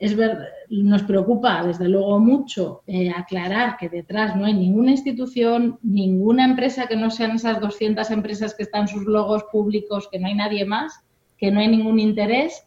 es 0.00 0.16
ver, 0.16 0.48
nos 0.70 1.02
preocupa 1.02 1.62
desde 1.62 1.86
luego 1.86 2.18
mucho 2.18 2.82
eh, 2.86 3.10
aclarar 3.10 3.76
que 3.76 3.90
detrás 3.90 4.34
no 4.34 4.46
hay 4.46 4.54
ninguna 4.54 4.92
institución, 4.92 5.78
ninguna 5.82 6.46
empresa 6.46 6.86
que 6.86 6.96
no 6.96 7.10
sean 7.10 7.32
esas 7.32 7.60
200 7.60 8.10
empresas 8.10 8.54
que 8.54 8.62
están 8.62 8.88
sus 8.88 9.04
logos 9.04 9.44
públicos, 9.52 10.08
que 10.10 10.18
no 10.18 10.28
hay 10.28 10.34
nadie 10.34 10.64
más, 10.64 11.04
que 11.36 11.50
no 11.50 11.60
hay 11.60 11.68
ningún 11.68 12.00
interés 12.00 12.66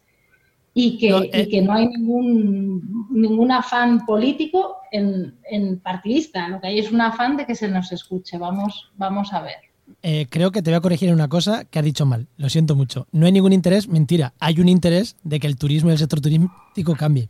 y 0.74 0.96
que 0.96 1.10
no, 1.10 1.22
eh, 1.24 1.48
que 1.48 1.60
no 1.60 1.72
hay 1.72 1.88
ningún, 1.88 3.08
ningún 3.10 3.50
afán 3.50 4.06
político 4.06 4.76
en, 4.92 5.36
en, 5.50 5.80
partidista. 5.80 6.48
Lo 6.48 6.60
que 6.60 6.68
hay 6.68 6.78
es 6.78 6.92
un 6.92 7.00
afán 7.00 7.36
de 7.36 7.46
que 7.46 7.56
se 7.56 7.66
nos 7.66 7.90
escuche. 7.90 8.38
Vamos, 8.38 8.92
vamos 8.96 9.32
a 9.32 9.42
ver. 9.42 9.73
Eh, 10.02 10.26
creo 10.28 10.50
que 10.50 10.62
te 10.62 10.70
voy 10.70 10.76
a 10.76 10.80
corregir 10.80 11.08
en 11.08 11.14
una 11.14 11.28
cosa 11.28 11.64
que 11.64 11.78
has 11.78 11.84
dicho 11.84 12.06
mal. 12.06 12.26
Lo 12.36 12.48
siento 12.48 12.74
mucho. 12.76 13.06
No 13.12 13.26
hay 13.26 13.32
ningún 13.32 13.52
interés, 13.52 13.88
mentira. 13.88 14.34
Hay 14.38 14.60
un 14.60 14.68
interés 14.68 15.16
de 15.22 15.40
que 15.40 15.46
el 15.46 15.56
turismo 15.56 15.90
y 15.90 15.92
el 15.92 15.98
sector 15.98 16.20
turístico 16.20 16.94
cambie. 16.96 17.28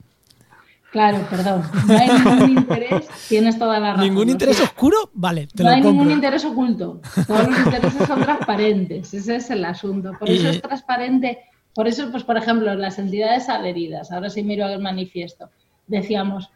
Claro, 0.91 1.27
perdón. 1.29 1.63
No 1.89 1.99
hay 1.99 2.09
ningún 2.09 2.51
interés, 2.59 3.09
tienes 3.29 3.59
toda 3.59 3.81
la 3.81 3.95
razón. 3.95 4.07
¿Ningún 4.07 4.31
interés 4.31 4.61
oscuro? 4.61 5.11
Vale, 5.13 5.49
te 5.49 5.65
No 5.65 5.71
hay 5.71 5.81
ningún 5.81 6.11
interés 6.11 6.45
oculto. 6.45 7.01
Todos 7.27 7.49
los 7.49 7.59
intereses 7.59 8.07
son 8.07 8.23
transparentes. 8.23 9.13
Ese 9.13 9.37
es 9.37 9.51
el 9.51 9.65
asunto. 9.65 10.13
Por 10.19 10.31
eso 10.31 10.49
es 10.49 10.63
transparente. 10.63 11.41
Por 11.75 11.89
eso, 11.89 12.11
pues, 12.13 12.23
por 12.23 12.37
ejemplo, 12.37 12.73
las 12.77 12.99
entidades 13.01 13.49
adheridas, 13.49 14.13
ahora 14.13 14.31
sí 14.31 14.45
miro 14.45 14.69
el 14.69 14.81
manifiesto, 14.81 15.51
decíamos, 15.89 16.51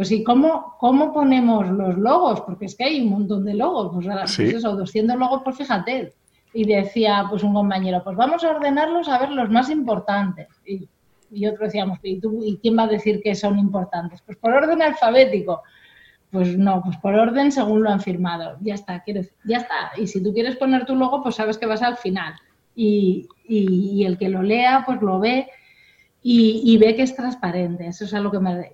pues 0.00 0.12
¿y 0.12 0.24
cómo, 0.24 0.76
cómo 0.78 1.12
ponemos 1.12 1.68
los 1.68 1.98
logos? 1.98 2.40
Porque 2.40 2.64
es 2.64 2.74
que 2.74 2.84
hay 2.84 3.02
un 3.02 3.10
montón 3.10 3.44
de 3.44 3.52
logos, 3.52 3.90
pues, 3.92 4.06
pues 4.06 4.54
eso, 4.54 4.74
200 4.74 5.14
logos, 5.18 5.42
pues 5.44 5.58
fíjate. 5.58 6.14
Y 6.54 6.64
decía 6.64 7.26
pues 7.28 7.42
un 7.42 7.52
compañero, 7.52 8.00
pues 8.02 8.16
vamos 8.16 8.42
a 8.42 8.52
ordenarlos 8.52 9.10
a 9.10 9.18
ver 9.18 9.30
los 9.32 9.50
más 9.50 9.68
importantes. 9.68 10.48
Y, 10.64 11.46
otro 11.46 11.66
decíamos, 11.66 11.98
¿y, 12.02 12.18
tú, 12.18 12.40
¿y 12.42 12.56
quién 12.62 12.78
va 12.78 12.84
a 12.84 12.86
decir 12.86 13.20
que 13.22 13.34
son 13.34 13.58
importantes? 13.58 14.22
Pues 14.22 14.38
por 14.38 14.54
orden 14.54 14.80
alfabético. 14.80 15.60
Pues 16.30 16.56
no, 16.56 16.80
pues 16.82 16.96
por 16.96 17.14
orden 17.14 17.52
según 17.52 17.82
lo 17.82 17.90
han 17.90 18.00
firmado. 18.00 18.56
Ya 18.62 18.76
está, 18.76 19.02
quiero 19.02 19.20
ya 19.44 19.58
está. 19.58 19.90
Y 19.98 20.06
si 20.06 20.22
tú 20.22 20.32
quieres 20.32 20.56
poner 20.56 20.86
tu 20.86 20.96
logo, 20.96 21.22
pues 21.22 21.34
sabes 21.34 21.58
que 21.58 21.66
vas 21.66 21.82
al 21.82 21.98
final. 21.98 22.32
Y, 22.74 23.28
y, 23.46 24.02
el 24.06 24.16
que 24.16 24.30
lo 24.30 24.42
lea, 24.42 24.82
pues 24.86 25.02
lo 25.02 25.20
ve 25.20 25.50
y, 26.22 26.62
y, 26.64 26.78
ve 26.78 26.96
que 26.96 27.02
es 27.02 27.14
transparente. 27.14 27.86
Eso 27.86 28.06
es 28.06 28.14
a 28.14 28.20
lo 28.20 28.30
que 28.30 28.38
me, 28.38 28.72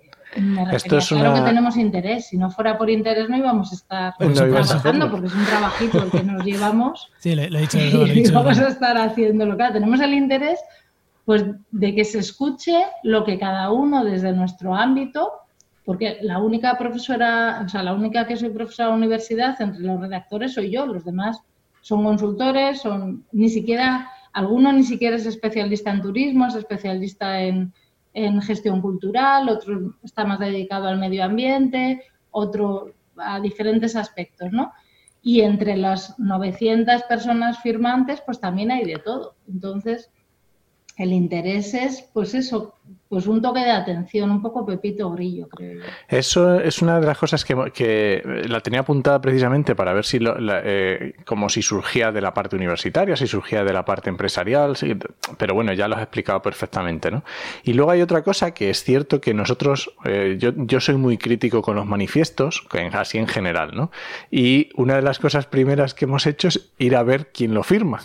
esto 0.73 0.99
es 0.99 1.09
claro 1.09 1.35
que 1.35 1.41
tenemos 1.41 1.77
interés. 1.77 2.29
Si 2.29 2.39
no 2.39 2.51
fuera 2.51 2.77
por 2.79 2.91
interés 2.91 3.29
no 3.29 3.37
íbamos 3.37 3.73
a 3.73 3.75
estar 3.75 4.17
trabajando 4.17 5.11
porque 5.11 5.27
es 5.27 5.35
un 5.35 5.45
trabajito 5.45 6.03
el 6.03 6.11
que 6.11 6.23
nos 6.23 6.45
llevamos. 6.45 7.09
Sí, 7.19 7.35
lo, 7.35 7.43
he 7.43 7.61
dicho. 7.61 7.79
y 7.79 8.31
vamos 8.31 8.59
a 8.59 8.69
estar 8.69 8.97
haciéndolo. 8.97 9.57
Claro, 9.57 9.75
tenemos 9.75 10.01
el 10.01 10.15
interés 10.15 10.61
pues 11.25 11.45
de 11.73 11.95
que 11.95 12.05
se 12.05 12.21
escuche 12.21 12.85
lo 13.03 13.25
que 13.25 13.37
cada 13.37 13.73
uno 13.73 14.05
desde 14.05 14.33
nuestro 14.33 14.77
ámbito, 14.77 15.33
porque 15.85 16.19
la 16.23 16.39
única 16.39 16.79
profesora, 16.79 17.63
o 17.67 17.69
sea, 17.69 17.83
la 17.83 17.95
única 17.95 18.29
que 18.29 18.37
soy 18.37 18.51
profesora 18.51 18.91
de 18.91 18.97
universidad 18.97 19.61
entre 19.61 19.83
los 19.83 20.01
redactores 20.01 20.55
soy 20.55 20.71
yo, 20.71 20.87
los 20.87 21.05
demás 21.05 21.43
son 21.81 22.05
consultores, 22.05 22.81
son 22.81 23.25
ni 23.33 23.49
siquiera, 23.49 24.09
alguno 24.33 24.73
ni 24.73 24.85
siquiera 24.85 25.17
es 25.17 25.27
especialista 25.27 25.91
en 25.91 26.03
turismo, 26.03 26.47
es 26.47 26.55
especialista 26.55 27.41
en, 27.43 27.73
en 28.17 28.41
gestión 28.41 28.81
cultural, 28.81 29.49
otro 29.49 29.95
está 30.03 30.25
más 30.25 30.39
dedicado 30.39 30.89
al 30.89 30.99
medio 30.99 31.23
ambiente, 31.23 32.03
otro 32.31 32.95
a 33.17 33.41
diferentes 33.41 33.95
aspectos, 33.97 34.51
¿no? 34.53 34.73
y 35.27 35.41
entre 35.41 35.77
las 35.77 36.17
900 36.21 37.03
personas 37.03 37.59
firmantes, 37.61 38.23
pues 38.25 38.39
también 38.39 38.71
hay 38.71 38.85
de 38.85 39.01
todo. 39.05 39.35
Entonces, 39.49 40.09
el 40.97 41.13
interés 41.13 41.75
es, 41.75 42.09
pues 42.15 42.33
eso, 42.35 42.75
pues 43.09 43.27
un 43.29 43.41
toque 43.41 43.61
de 43.61 43.71
atención, 43.71 44.31
un 44.31 44.43
poco 44.43 44.67
Pepito 44.67 45.11
Grillo, 45.13 45.49
creo 45.49 45.75
yo. 45.75 45.87
Eso 46.09 46.59
es 46.59 46.83
una 46.83 46.99
de 46.99 47.07
las 47.07 47.17
cosas 47.17 47.45
que, 47.45 48.23
la 48.49 48.61
tenía 48.61 48.81
apuntada 48.81 49.21
precisamente 49.21 49.77
para 49.77 49.93
ver 49.93 50.05
si, 50.05 50.19
eh, 50.21 51.15
como 51.25 51.49
si 51.49 51.63
surgía 51.63 52.11
de 52.11 52.21
la 52.21 52.35
parte 52.35 52.57
universitaria, 52.57 53.17
si 53.17 53.29
surgía 53.29 53.63
de 53.63 53.73
la 53.73 53.85
parte 53.85 54.11
empresarial, 54.11 54.77
pero 55.39 55.55
bueno, 55.55 55.73
ya 55.73 55.87
lo 55.87 55.95
has 55.95 56.03
explicado 56.03 56.43
perfectamente, 56.43 57.11
¿no? 57.11 57.23
Y 57.63 57.75
luego 57.75 57.93
hay 57.93 58.03
otra 58.03 58.23
cosa 58.23 58.53
que 58.53 58.71
es 58.71 58.83
cierto 58.83 59.21
que 59.21 59.35
nosotros, 59.35 59.95
eh, 60.05 60.37
yo, 60.39 60.51
yo, 60.57 60.81
soy 60.81 60.97
muy 60.97 61.17
crítico 61.17 61.63
con 61.63 61.77
los 61.77 61.87
manifiestos, 61.87 62.67
así 62.93 63.19
en 63.19 63.29
general, 63.29 63.71
¿no? 63.75 63.93
Y 64.31 64.71
una 64.75 64.97
de 64.97 65.03
las 65.03 65.21
cosas 65.21 65.47
primeras 65.47 65.95
que 65.95 66.07
hemos 66.07 66.27
hecho 66.27 66.49
es 66.49 66.73
ir 66.79 66.97
a 66.97 67.05
ver 67.05 67.31
quién 67.33 67.55
lo 67.55 67.63
firma, 67.63 68.03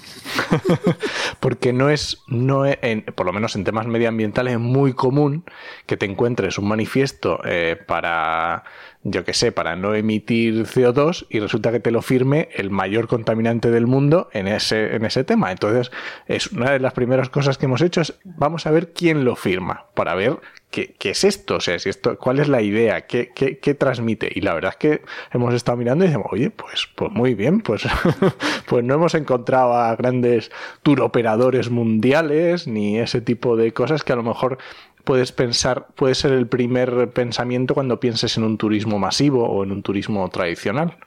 porque 1.39 1.73
no 1.73 1.89
es, 1.89 2.19
no 2.27 2.65
es, 2.65 2.77
por 3.15 3.25
lo 3.25 3.33
menos 3.33 3.55
en 3.55 3.63
temas 3.63 3.87
medioambientales, 3.87 4.53
es 4.53 4.59
muy 4.59 4.70
común 4.93 5.43
que 5.85 5.97
te 5.97 6.05
encuentres 6.05 6.57
un 6.57 6.67
manifiesto 6.67 7.39
eh, 7.45 7.77
para, 7.87 8.63
yo 9.03 9.23
que 9.23 9.33
sé, 9.33 9.51
para 9.51 9.75
no 9.75 9.93
emitir 9.95 10.65
CO2 10.65 11.27
y 11.29 11.39
resulta 11.39 11.71
que 11.71 11.79
te 11.79 11.91
lo 11.91 12.01
firme 12.01 12.49
el 12.55 12.69
mayor 12.69 13.07
contaminante 13.07 13.71
del 13.71 13.87
mundo 13.87 14.29
en 14.33 14.47
ese, 14.47 14.95
en 14.95 15.05
ese 15.05 15.23
tema. 15.23 15.51
Entonces, 15.51 15.91
es 16.27 16.51
una 16.51 16.71
de 16.71 16.79
las 16.79 16.93
primeras 16.93 17.29
cosas 17.29 17.57
que 17.57 17.65
hemos 17.65 17.81
hecho 17.81 18.01
es 18.01 18.19
vamos 18.23 18.65
a 18.65 18.71
ver 18.71 18.93
quién 18.93 19.25
lo 19.25 19.35
firma 19.35 19.85
para 19.95 20.15
ver 20.15 20.39
¿qué, 20.71 20.95
es 21.03 21.23
esto? 21.23 21.57
O 21.57 21.59
sea, 21.59 21.77
si 21.77 21.89
esto, 21.89 22.17
¿cuál 22.17 22.39
es 22.39 22.47
la 22.47 22.61
idea? 22.61 23.01
¿Qué, 23.01 23.31
qué, 23.33 23.73
transmite? 23.75 24.31
Y 24.33 24.41
la 24.41 24.53
verdad 24.53 24.71
es 24.71 24.77
que 24.77 25.01
hemos 25.31 25.53
estado 25.53 25.77
mirando 25.77 26.03
y 26.03 26.07
decimos, 26.07 26.27
oye, 26.31 26.49
pues, 26.49 26.87
pues 26.95 27.11
muy 27.11 27.35
bien, 27.35 27.61
pues, 27.61 27.83
pues 28.67 28.83
no 28.83 28.95
hemos 28.95 29.13
encontrado 29.13 29.73
a 29.73 29.95
grandes 29.95 30.51
turoperadores 30.81 31.69
mundiales 31.69 32.67
ni 32.67 32.97
ese 32.97 33.21
tipo 33.21 33.55
de 33.55 33.73
cosas 33.73 34.03
que 34.03 34.13
a 34.13 34.15
lo 34.15 34.23
mejor 34.23 34.57
puedes 35.03 35.31
pensar, 35.31 35.87
puede 35.95 36.15
ser 36.15 36.31
el 36.31 36.47
primer 36.47 37.11
pensamiento 37.11 37.73
cuando 37.73 37.99
pienses 37.99 38.37
en 38.37 38.43
un 38.43 38.57
turismo 38.57 38.99
masivo 38.99 39.47
o 39.47 39.63
en 39.63 39.71
un 39.71 39.83
turismo 39.83 40.27
tradicional. 40.29 40.97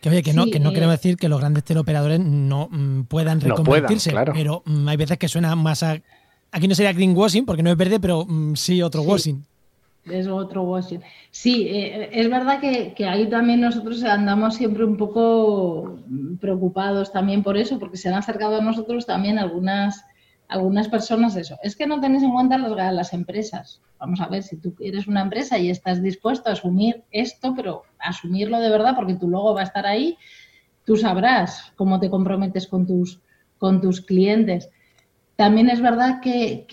Que 0.00 0.10
oye, 0.10 0.22
que 0.22 0.34
no, 0.34 0.46
que 0.46 0.60
no 0.60 0.70
eh, 0.70 0.74
queremos 0.74 0.96
decir 0.96 1.16
que 1.16 1.30
los 1.30 1.40
grandes 1.40 1.64
teleoperadores 1.64 2.20
no 2.20 2.68
mm, 2.70 3.04
puedan 3.04 3.40
reconvertirse, 3.40 4.12
pero 4.34 4.62
mm, 4.66 4.86
hay 4.88 4.96
veces 4.98 5.16
que 5.16 5.28
suena 5.28 5.56
más 5.56 5.82
a 5.82 6.02
Aquí 6.54 6.68
no 6.68 6.76
sería 6.76 6.92
greenwashing 6.92 7.44
porque 7.44 7.64
no 7.64 7.70
es 7.72 7.76
verde, 7.76 7.98
pero 7.98 8.24
mm, 8.24 8.54
sí 8.54 8.80
otro 8.80 9.02
washing. 9.02 9.44
Es 10.04 10.28
otro 10.28 10.62
washing. 10.62 11.00
Sí, 11.32 11.66
eh, 11.66 12.10
es 12.12 12.30
verdad 12.30 12.60
que, 12.60 12.94
ahí 13.04 13.28
también 13.28 13.60
nosotros 13.60 14.04
andamos 14.04 14.54
siempre 14.54 14.84
un 14.84 14.96
poco 14.96 15.98
preocupados 16.40 17.10
también 17.10 17.42
por 17.42 17.56
eso, 17.56 17.80
porque 17.80 17.96
se 17.96 18.08
han 18.08 18.14
acercado 18.14 18.58
a 18.58 18.60
nosotros 18.60 19.04
también 19.04 19.36
algunas, 19.40 20.04
algunas 20.46 20.88
personas 20.88 21.34
eso. 21.34 21.58
Es 21.60 21.74
que 21.74 21.88
no 21.88 22.00
tenéis 22.00 22.22
en 22.22 22.32
cuenta 22.32 22.56
las, 22.56 22.94
las 22.94 23.12
empresas. 23.12 23.80
Vamos 23.98 24.20
a 24.20 24.28
ver, 24.28 24.44
si 24.44 24.56
tú 24.56 24.76
eres 24.78 25.08
una 25.08 25.22
empresa 25.22 25.58
y 25.58 25.70
estás 25.70 26.04
dispuesto 26.04 26.50
a 26.50 26.52
asumir 26.52 27.02
esto, 27.10 27.52
pero 27.56 27.82
asumirlo 27.98 28.60
de 28.60 28.70
verdad 28.70 28.94
porque 28.94 29.14
tu 29.14 29.28
logo 29.28 29.54
va 29.54 29.62
a 29.62 29.64
estar 29.64 29.86
ahí, 29.86 30.16
tú 30.86 30.96
sabrás 30.96 31.72
cómo 31.74 31.98
te 31.98 32.10
comprometes 32.10 32.68
con 32.68 32.86
tus, 32.86 33.18
con 33.58 33.80
tus 33.80 34.00
clientes. 34.00 34.70
También 35.36 35.68
es 35.68 35.80
verdad 35.80 36.20
que, 36.20 36.64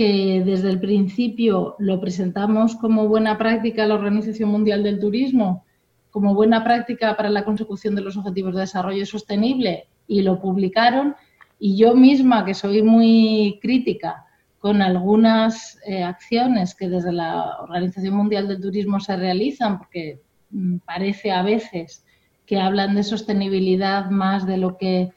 desde 0.46 0.70
el 0.70 0.80
principio 0.80 1.76
lo 1.80 2.00
presentamos 2.00 2.76
como 2.76 3.08
buena 3.08 3.38
práctica 3.38 3.84
a 3.84 3.88
la 3.88 3.96
Organización 3.96 4.50
Mundial 4.50 4.84
del 4.84 5.00
Turismo, 5.00 5.66
como 6.12 6.36
buena 6.36 6.64
práctica 6.64 7.18
para 7.18 7.30
la 7.30 7.44
consecución 7.44 7.96
de 7.96 8.02
los 8.02 8.18
Objetivos 8.18 8.54
de 8.54 8.62
Desarrollo 8.62 9.06
Sostenible 9.06 9.88
y 10.08 10.22
lo 10.22 10.40
publicaron. 10.40 11.16
Y 11.58 11.76
yo 11.78 11.96
misma, 11.96 12.46
que 12.46 12.54
soy 12.54 12.84
muy 12.84 13.58
crítica 13.62 14.26
con 14.60 14.84
algunas 14.84 15.80
eh, 15.88 16.04
acciones 16.04 16.76
que 16.76 16.88
desde 16.88 17.12
la 17.12 17.62
Organización 17.62 18.16
Mundial 18.16 18.48
del 18.48 18.62
Turismo 18.62 19.00
se 19.00 19.16
realizan, 19.16 19.80
porque 19.80 20.22
mm, 20.52 20.78
parece 20.86 21.32
a 21.32 21.42
veces 21.42 22.06
que 22.46 22.60
hablan 22.60 22.94
de 22.94 23.04
sostenibilidad 23.04 24.12
más 24.12 24.46
de 24.46 24.58
lo 24.58 24.78
que 24.78 25.10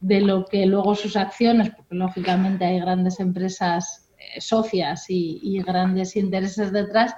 de 0.00 0.20
lo 0.20 0.46
que 0.46 0.66
luego 0.66 0.94
sus 0.94 1.16
acciones, 1.16 1.70
porque 1.70 1.94
lógicamente 1.94 2.64
hay 2.64 2.80
grandes 2.80 3.20
empresas 3.20 4.10
eh, 4.18 4.40
socias 4.40 5.06
y, 5.08 5.62
grandes 5.62 6.16
intereses 6.16 6.72
detrás, 6.72 7.14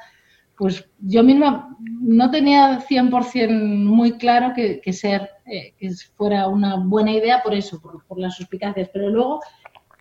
pues 0.57 0.89
yo 1.01 1.22
misma 1.22 1.76
no 1.80 2.30
tenía 2.30 2.80
100% 2.80 3.85
muy 3.85 4.18
claro 4.18 4.53
que, 4.55 4.93
ser, 4.93 5.30
eh, 5.47 5.74
que 5.78 5.91
fuera 6.16 6.49
una 6.49 6.76
buena 6.76 7.12
idea 7.12 7.43
por 7.43 7.55
eso, 7.55 7.80
por, 7.80 8.18
las 8.18 8.37
suspicacias, 8.37 8.91
pero 8.93 9.09
luego 9.09 9.41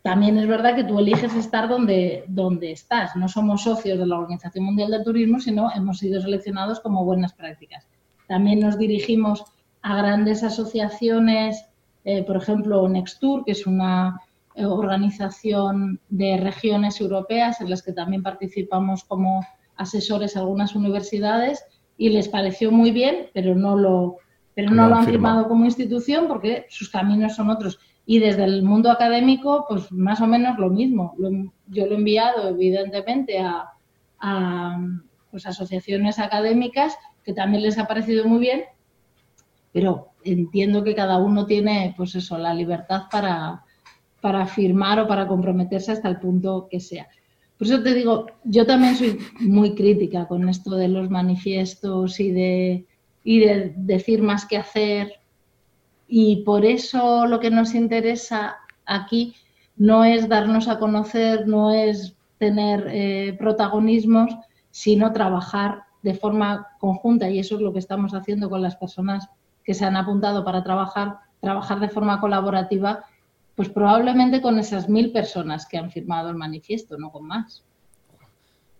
también 0.04 0.38
es 0.38 0.48
verdad 0.48 0.76
que 0.76 0.84
tú 0.84 1.00
eliges 1.00 1.36
estar 1.36 1.70
donde, 1.70 2.26
donde 2.28 2.72
estás. 2.72 3.16
No 3.16 3.28
somos 3.28 3.64
socios 3.64 4.00
de 4.00 4.08
la 4.08 4.18
Organización 4.18 4.66
Mundial 4.66 4.92
del 4.92 5.04
Turismo, 5.04 5.40
sino 5.40 5.72
hemos 5.72 6.00
sido 6.00 6.20
seleccionados 6.20 6.80
como 6.80 7.06
buenas 7.06 7.34
prácticas. 7.34 7.88
También 8.28 8.60
nos 8.60 8.80
dirigimos 8.80 9.44
a 9.84 9.98
grandes 9.98 10.44
asociaciones 10.44 11.71
eh, 12.04 12.24
por 12.24 12.38
ejemplo, 12.38 12.88
Nextur, 12.88 13.46
que 13.46 13.52
es 13.52 13.68
una 13.68 14.20
eh, 14.56 14.66
organización 14.66 16.00
de 16.10 16.38
regiones 16.38 17.00
europeas 17.00 17.62
en 17.62 17.70
las 17.70 17.84
que 17.84 17.94
también 17.94 18.24
participamos 18.24 19.04
como 19.04 19.46
asesores 19.76 20.36
a 20.36 20.42
algunas 20.42 20.76
universidades 20.76 21.64
y 21.98 22.10
les 22.10 22.28
pareció 22.28 22.72
muy 22.72 22.92
bien, 22.92 23.28
pero 23.34 23.56
no 23.56 23.78
lo, 23.78 24.18
pero 24.56 24.72
no, 24.72 24.90
lo 24.90 24.96
han 24.96 25.06
firmado 25.06 25.48
como 25.48 25.66
institución 25.66 26.28
porque 26.28 26.66
sus 26.70 26.90
caminos 26.90 27.36
son 27.36 27.50
otros. 27.50 27.80
Y 28.06 28.20
desde 28.20 28.44
el 28.44 28.64
mundo 28.64 28.90
académico, 28.90 29.66
pues 29.70 29.92
más 29.92 30.20
o 30.22 30.28
menos 30.28 30.58
lo 30.58 30.70
mismo. 30.70 31.16
yo 31.68 31.86
lo 31.86 31.94
he 31.94 31.98
enviado, 31.98 32.50
evidentemente, 32.50 33.40
a, 33.40 33.70
a 34.20 34.80
pues, 35.30 35.46
asociaciones 35.46 36.20
académicas 36.20 36.98
que 37.24 37.34
también 37.34 37.64
les 37.64 37.78
ha 37.78 37.88
parecido 37.88 38.26
muy 38.26 38.40
bien, 38.40 38.64
pero 39.72 40.11
entiendo 40.24 40.84
que 40.84 40.96
cada 40.96 41.18
uno 41.18 41.46
tiene, 41.46 41.94
pues 41.98 42.16
eso, 42.16 42.38
la 42.38 42.54
libertad 42.54 43.04
para, 43.12 43.64
para 44.22 44.46
firmar 44.46 45.00
o 45.00 45.08
para 45.08 45.28
comprometerse 45.28 45.92
hasta 45.92 46.10
el 46.10 46.20
punto 46.20 46.68
que 46.70 46.80
sea. 46.80 47.08
Por 47.58 47.68
eso 47.68 47.84
te 47.84 47.94
digo, 47.94 48.26
yo 48.44 48.66
también 48.66 48.96
soy 48.96 49.20
muy 49.40 49.76
crítica 49.76 50.28
con 50.28 50.50
esto 50.50 50.72
de 50.72 50.88
los 50.88 51.10
manifiestos 51.10 52.20
y 52.20 52.32
de, 52.32 52.86
y 53.24 53.40
de 53.40 53.74
decir 53.76 54.24
más 54.24 54.46
que 54.46 54.58
hacer. 54.58 55.14
Y 56.08 56.38
por 56.38 56.66
eso 56.66 57.28
lo 57.28 57.40
que 57.40 57.52
nos 57.52 57.76
interesa 57.76 58.56
aquí 58.86 59.36
no 59.78 60.04
es 60.04 60.28
darnos 60.28 60.68
a 60.68 60.80
conocer, 60.80 61.48
no 61.48 61.72
es 61.72 62.16
tener 62.40 62.88
eh, 62.90 63.36
protagonismos, 63.38 64.36
sino 64.72 65.14
trabajar 65.14 65.84
de 66.02 66.16
forma 66.16 66.68
conjunta. 66.80 67.30
Y 67.30 67.38
eso 67.38 67.56
es 67.56 67.62
lo 67.62 67.74
que 67.74 67.80
estamos 67.80 68.14
haciendo 68.14 68.50
con 68.50 68.62
las 68.64 68.76
personas 68.76 69.30
que 69.64 69.74
se 69.74 69.86
han 69.86 69.96
apuntado 69.96 70.44
para 70.44 70.64
trabajar, 70.64 71.20
trabajar 71.40 71.80
de 71.80 71.90
forma 71.90 72.20
colaborativa, 72.20 73.06
pues 73.56 73.70
probablemente 73.70 74.42
con 74.42 74.60
esas 74.60 74.90
mil 74.90 75.12
personas 75.12 75.66
que 75.66 75.78
han 75.78 75.92
firmado 75.92 76.30
el 76.30 76.36
manifiesto, 76.36 76.98
no 76.98 77.12
con 77.12 77.28
más. 77.28 77.64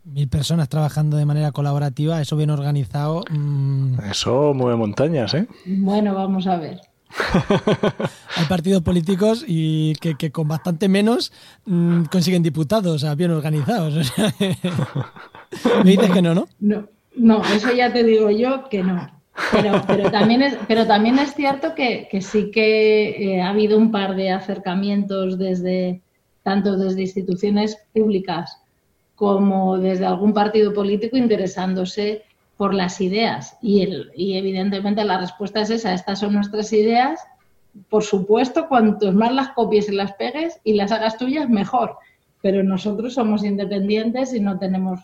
Mil 0.04 0.28
personas 0.28 0.68
trabajando 0.68 1.18
de 1.18 1.26
manera 1.26 1.52
colaborativa, 1.52 2.20
eso 2.22 2.36
bien 2.36 2.50
organizado. 2.50 3.24
Mm. 3.30 4.00
Eso 4.10 4.54
mueve 4.54 4.76
montañas, 4.76 5.34
¿eh? 5.36 5.48
Bueno, 5.66 6.16
vamos 6.16 6.48
a 6.48 6.58
ver. 6.58 6.82
Hay 8.38 8.46
partidos 8.46 8.82
políticos 8.82 9.44
y 9.48 9.94
que, 9.96 10.32
con 10.32 10.48
bastante 10.48 10.90
menos 10.90 11.32
mm, 11.66 12.06
consiguen 12.06 12.42
diputados, 12.42 12.96
o 12.96 13.00
sea, 13.00 13.16
bien 13.16 13.32
organizados. 13.32 14.12
Me 15.84 15.92
dices 15.92 16.10
que 16.10 16.22
no, 16.22 16.34
¿no? 16.34 16.48
No, 16.60 16.88
no, 17.16 17.44
eso 17.46 17.72
ya 17.72 17.92
te 17.92 18.04
digo 18.04 18.32
yo 18.32 18.70
que 18.70 18.84
no. 18.84 19.21
Pero, 19.52 19.82
pero, 19.88 20.12
también, 20.12 20.42
es, 20.42 20.58
pero 20.68 20.86
también 20.86 21.18
es 21.20 21.34
cierto 21.34 21.74
que, 21.74 22.08
sí 22.22 22.52
que 22.52 23.36
eh, 23.36 23.42
ha 23.42 23.50
habido 23.50 23.78
un 23.78 23.92
par 23.92 24.16
de 24.16 24.32
acercamientos 24.32 25.38
desde 25.38 26.02
tanto 26.44 26.76
desde 26.76 27.02
instituciones 27.02 27.78
públicas 27.94 28.62
como 29.16 29.78
desde 29.78 30.06
algún 30.06 30.34
partido 30.34 30.74
político 30.74 31.16
interesándose 31.16 32.24
por 32.58 32.74
las 32.74 33.00
ideas. 33.02 33.58
Y, 33.62 33.84
evidentemente 34.16 35.04
la 35.04 35.20
respuesta 35.20 35.62
es 35.62 35.70
esa, 35.70 35.94
estas 35.94 36.20
son 36.20 36.34
nuestras 36.34 36.74
ideas. 36.74 37.20
Por 37.90 38.04
supuesto, 38.04 38.68
cuantos 38.68 39.14
más 39.14 39.34
las 39.34 39.50
copies 39.50 39.88
y 39.90 39.94
las 39.94 40.14
pegues 40.14 40.60
y 40.64 40.74
las 40.74 40.92
hagas 40.92 41.18
tuyas, 41.18 41.50
mejor. 41.50 41.98
Pero 42.42 42.64
nosotros 42.64 43.14
somos 43.14 43.44
independientes 43.44 44.34
y 44.34 44.40
no 44.40 44.58
tenemos 44.58 45.00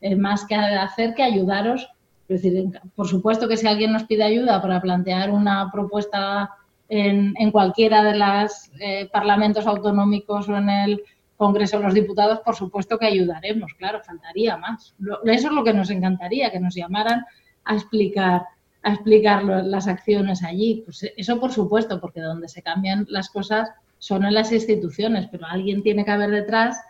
eh, 0.00 0.16
más 0.16 0.44
que 0.44 0.56
hacer 0.56 1.14
que 1.14 1.22
ayudaros 1.22 1.88
es 2.34 2.42
decir, 2.42 2.70
por 2.94 3.08
supuesto 3.08 3.48
que 3.48 3.56
si 3.56 3.66
alguien 3.66 3.92
nos 3.92 4.04
pide 4.04 4.24
ayuda 4.24 4.62
para 4.62 4.80
plantear 4.80 5.30
una 5.30 5.70
propuesta 5.72 6.50
en, 6.88 7.50
cualquiera 7.50 8.02
de 8.02 8.16
los 8.16 8.70
eh, 8.80 9.08
parlamentos 9.12 9.66
autonómicos 9.66 10.48
o 10.48 10.56
en 10.56 10.68
el 10.68 11.02
Congreso 11.36 11.78
de 11.78 11.84
los 11.84 11.94
Diputados, 11.94 12.40
por 12.40 12.54
supuesto 12.54 12.98
que 12.98 13.06
ayudaremos, 13.06 13.72
claro, 13.74 14.00
faltaría 14.04 14.56
más. 14.56 14.94
eso 15.24 15.48
es 15.48 15.52
lo 15.52 15.64
que 15.64 15.72
nos 15.72 15.90
encantaría, 15.90 16.50
que 16.50 16.60
nos 16.60 16.74
llamaran 16.74 17.24
a 17.64 17.74
explicar 17.74 18.42
a 18.82 18.94
explicar 18.94 19.44
las 19.44 19.86
acciones 19.88 20.42
allí. 20.42 20.82
Pues 20.84 21.06
eso 21.16 21.38
por 21.38 21.52
supuesto, 21.52 22.00
porque 22.00 22.20
donde 22.20 22.48
se 22.48 22.62
cambian 22.62 23.06
las 23.08 23.28
cosas 23.28 23.70
son 23.98 24.24
en 24.24 24.34
las 24.34 24.52
instituciones, 24.52 25.28
pero 25.30 25.46
alguien 25.46 25.82
tiene 25.82 26.04
que 26.04 26.10
haber 26.10 26.30
detrás, 26.30 26.80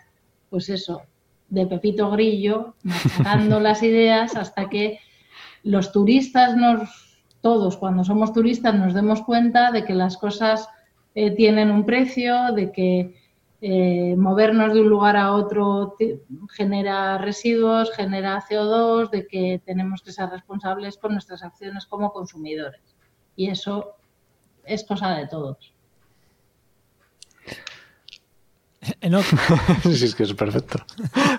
pues 0.49 0.69
eso, 0.69 1.03
de 1.49 1.67
Pepito 1.67 2.11
Grillo, 2.11 2.75
machacando 2.85 3.61
las 3.61 3.83
ideas 3.83 4.37
hasta 4.37 4.69
que 4.69 5.01
los 5.63 5.93
turistas 5.93 6.57
nos, 6.57 7.23
todos 7.41 7.77
cuando 7.77 8.05
somos 8.05 8.33
turistas 8.33 8.75
nos 8.75 8.95
demos 8.95 9.23
cuenta 9.23 9.71
de 9.71 9.85
que 9.85 9.95
las 9.95 10.17
cosas 10.17 10.69
eh, 11.15 11.31
tienen 11.33 11.71
un 11.71 11.85
precio, 11.85 12.53
de 12.55 12.73
que 12.73 13.15
eh, 13.63 14.17
movernos 14.17 14.73
de 14.73 14.81
un 14.81 14.89
lugar 14.89 15.17
a 15.17 15.33
otro 15.33 15.97
genera 16.51 17.19
residuos, 17.19 17.93
genera 17.93 18.43
CO2, 18.49 19.11
de 19.11 19.27
que 19.27 19.61
tenemos 19.65 20.01
que 20.03 20.13
ser 20.13 20.31
responsables 20.31 20.97
con 20.97 21.13
nuestras 21.13 21.43
acciones 21.43 21.87
como 21.87 22.13
consumidores. 22.13 22.81
Y 23.37 23.51
eso 23.51 23.97
es 24.65 24.85
cosa 24.85 25.11
de 25.11 25.27
todos. 25.27 25.75
sí, 29.83 30.05
es 30.05 30.15
que 30.15 30.23
es 30.23 30.35
perfecto. 30.35 30.79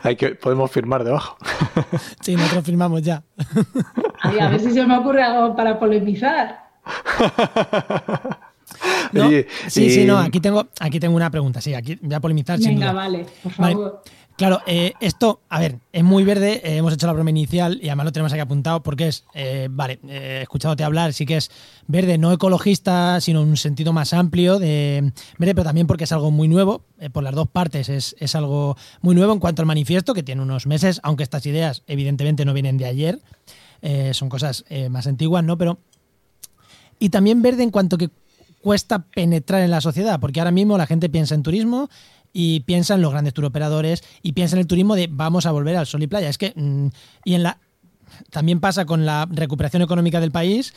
Hay 0.03 0.15
que, 0.15 0.35
podemos 0.35 0.71
firmar 0.71 1.03
debajo. 1.03 1.37
sí, 2.21 2.35
nosotros 2.35 2.65
firmamos 2.65 3.01
ya. 3.01 3.23
a 4.21 4.49
ver 4.49 4.59
si 4.59 4.71
se 4.71 4.85
me 4.85 4.97
ocurre 4.97 5.23
algo 5.23 5.55
para 5.55 5.79
polemizar. 5.79 6.69
sí, 9.67 9.89
sí, 9.89 10.05
no, 10.05 10.19
aquí 10.19 10.39
tengo, 10.39 10.67
aquí 10.79 10.99
tengo 10.99 11.15
una 11.15 11.29
pregunta, 11.29 11.61
sí, 11.61 11.73
aquí 11.73 11.97
voy 12.01 12.13
a 12.13 12.19
polemizar. 12.19 12.59
Venga, 12.59 12.93
vale, 12.93 13.25
por 13.41 13.51
favor. 13.51 14.03
Claro, 14.41 14.59
eh, 14.65 14.93
esto, 14.99 15.41
a 15.49 15.59
ver, 15.59 15.77
es 15.93 16.03
muy 16.03 16.23
verde, 16.23 16.61
eh, 16.63 16.77
hemos 16.77 16.91
hecho 16.91 17.05
la 17.05 17.13
broma 17.13 17.29
inicial 17.29 17.77
y 17.79 17.89
además 17.89 18.05
lo 18.05 18.11
tenemos 18.11 18.33
aquí 18.33 18.39
apuntado 18.39 18.81
porque 18.81 19.09
es, 19.09 19.23
eh, 19.35 19.67
vale, 19.69 19.99
he 20.09 20.41
escuchándote 20.41 20.83
hablar, 20.83 21.13
sí 21.13 21.27
que 21.27 21.37
es 21.37 21.51
verde, 21.85 22.17
no 22.17 22.31
ecologista, 22.31 23.21
sino 23.21 23.43
un 23.43 23.55
sentido 23.55 23.93
más 23.93 24.13
amplio 24.13 24.57
de 24.57 25.13
verde, 25.37 25.53
pero 25.53 25.63
también 25.63 25.85
porque 25.85 26.05
es 26.05 26.11
algo 26.11 26.31
muy 26.31 26.47
nuevo, 26.47 26.81
por 27.11 27.21
las 27.21 27.35
dos 27.35 27.49
partes 27.49 27.87
es, 27.89 28.15
es, 28.17 28.33
algo 28.33 28.75
muy 29.01 29.13
nuevo 29.13 29.31
en 29.31 29.37
cuanto 29.37 29.61
al 29.61 29.67
manifiesto, 29.67 30.15
que 30.15 30.23
tiene 30.23 30.41
unos 30.41 30.65
meses, 30.65 30.99
aunque 31.03 31.21
estas 31.21 31.45
ideas 31.45 31.83
evidentemente 31.85 32.43
no 32.43 32.55
vienen 32.55 32.79
de 32.79 32.85
ayer, 32.85 33.19
son 34.13 34.27
cosas 34.27 34.65
más 34.89 35.05
antiguas, 35.05 35.43
¿no? 35.43 35.55
Pero... 35.59 35.77
Y 36.97 37.09
también 37.09 37.43
verde 37.43 37.61
en 37.61 37.69
cuanto 37.69 37.95
que 37.95 38.09
cuesta 38.61 39.03
penetrar 39.03 39.61
en 39.61 39.71
la 39.71 39.81
sociedad, 39.81 40.19
porque 40.19 40.39
ahora 40.39 40.51
mismo 40.51 40.77
la 40.77 40.87
gente 40.87 41.09
piensa 41.09 41.35
en 41.35 41.43
turismo 41.43 41.89
y 42.33 42.61
piensa 42.61 42.95
en 42.95 43.01
los 43.01 43.11
grandes 43.11 43.33
turoperadores 43.33 44.03
y 44.21 44.33
piensa 44.33 44.55
en 44.55 44.61
el 44.61 44.67
turismo 44.67 44.95
de 44.95 45.07
vamos 45.11 45.45
a 45.45 45.51
volver 45.51 45.75
al 45.77 45.87
sol 45.87 46.03
y 46.03 46.07
playa. 46.07 46.29
Es 46.29 46.37
que, 46.37 46.53
mm, 46.55 46.87
y 47.25 47.33
en 47.33 47.43
la, 47.43 47.57
también 48.29 48.59
pasa 48.59 48.85
con 48.85 49.05
la 49.05 49.27
recuperación 49.29 49.81
económica 49.81 50.19
del 50.19 50.31
país. 50.31 50.73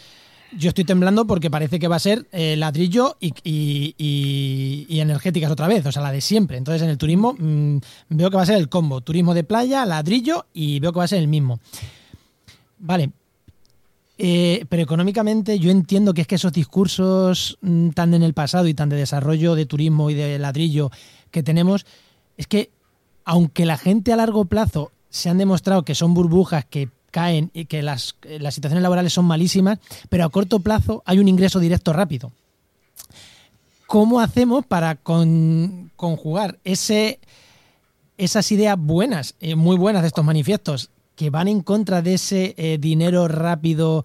Yo 0.57 0.69
estoy 0.69 0.85
temblando 0.85 1.27
porque 1.27 1.51
parece 1.51 1.79
que 1.81 1.89
va 1.89 1.97
a 1.97 2.01
ser 2.01 2.29
eh, 2.31 2.55
ladrillo 2.57 3.17
y, 3.19 3.35
y, 3.45 5.01
energéticas 5.01 5.51
otra 5.51 5.67
vez, 5.67 5.85
o 5.85 5.91
sea, 5.91 6.03
la 6.03 6.13
de 6.13 6.21
siempre. 6.21 6.59
Entonces, 6.59 6.83
en 6.83 6.91
el 6.91 6.99
turismo 6.99 7.35
mm, 7.37 7.79
veo 8.11 8.31
que 8.31 8.37
va 8.37 8.43
a 8.43 8.47
ser 8.47 8.57
el 8.57 8.69
combo: 8.69 9.01
turismo 9.01 9.35
de 9.35 9.43
playa, 9.43 9.85
ladrillo 9.85 10.47
y 10.53 10.79
veo 10.79 10.93
que 10.93 10.99
va 10.99 11.05
a 11.05 11.09
ser 11.09 11.19
el 11.19 11.29
mismo. 11.29 11.59
Vale, 12.79 13.11
eh, 14.17 14.65
pero 14.69 14.83
económicamente 14.83 15.59
yo 15.59 15.71
entiendo 15.71 16.15
que 16.15 16.23
es 16.23 16.27
que 16.27 16.37
esos 16.37 16.53
discursos 16.53 17.59
mm, 17.61 17.91
tan 17.91 18.15
en 18.15 18.23
el 18.23 18.35
pasado 18.35 18.69
y 18.69 18.75
tan 18.75 18.89
de 18.89 18.97
desarrollo 18.97 19.55
de 19.55 19.67
turismo 19.67 20.11
y 20.11 20.15
de 20.15 20.39
ladrillo 20.39 20.91
que 21.31 21.43
tenemos, 21.43 21.85
es 22.37 22.47
que 22.47 22.71
aunque 23.25 23.67
la 23.67 23.79
gente 23.79 24.13
a 24.13 24.17
largo 24.17 24.45
plazo 24.45 24.93
se 25.09 25.31
han 25.31 25.39
demostrado 25.39 25.85
que 25.85 25.95
son 25.95 26.15
burbujas 26.15 26.65
que 26.65 26.91
caen 27.11 27.51
y 27.55 27.67
que 27.67 27.83
las, 27.83 28.17
las 28.23 28.55
situaciones 28.55 28.83
laborales 28.83 29.13
son 29.13 29.25
malísimas, 29.25 29.79
pero 30.09 30.25
a 30.25 30.31
corto 30.31 30.59
plazo 30.61 31.03
hay 31.07 31.19
un 31.19 31.29
ingreso 31.29 31.61
directo 31.61 31.93
rápido. 31.93 32.33
¿Cómo 33.87 34.21
hacemos 34.21 34.67
para 34.67 34.97
conjugar 34.97 36.59
ese, 36.65 37.21
esas 38.19 38.51
ideas 38.51 38.77
buenas, 38.79 39.37
eh, 39.41 39.55
muy 39.55 39.77
buenas 39.77 40.03
de 40.03 40.09
estos 40.09 40.25
manifiestos, 40.25 40.91
que 41.17 41.31
van 41.31 41.49
en 41.49 41.61
contra 41.61 42.03
de 42.03 42.15
ese 42.15 42.55
eh, 42.57 42.79
dinero 42.79 43.29
rápido 43.29 44.05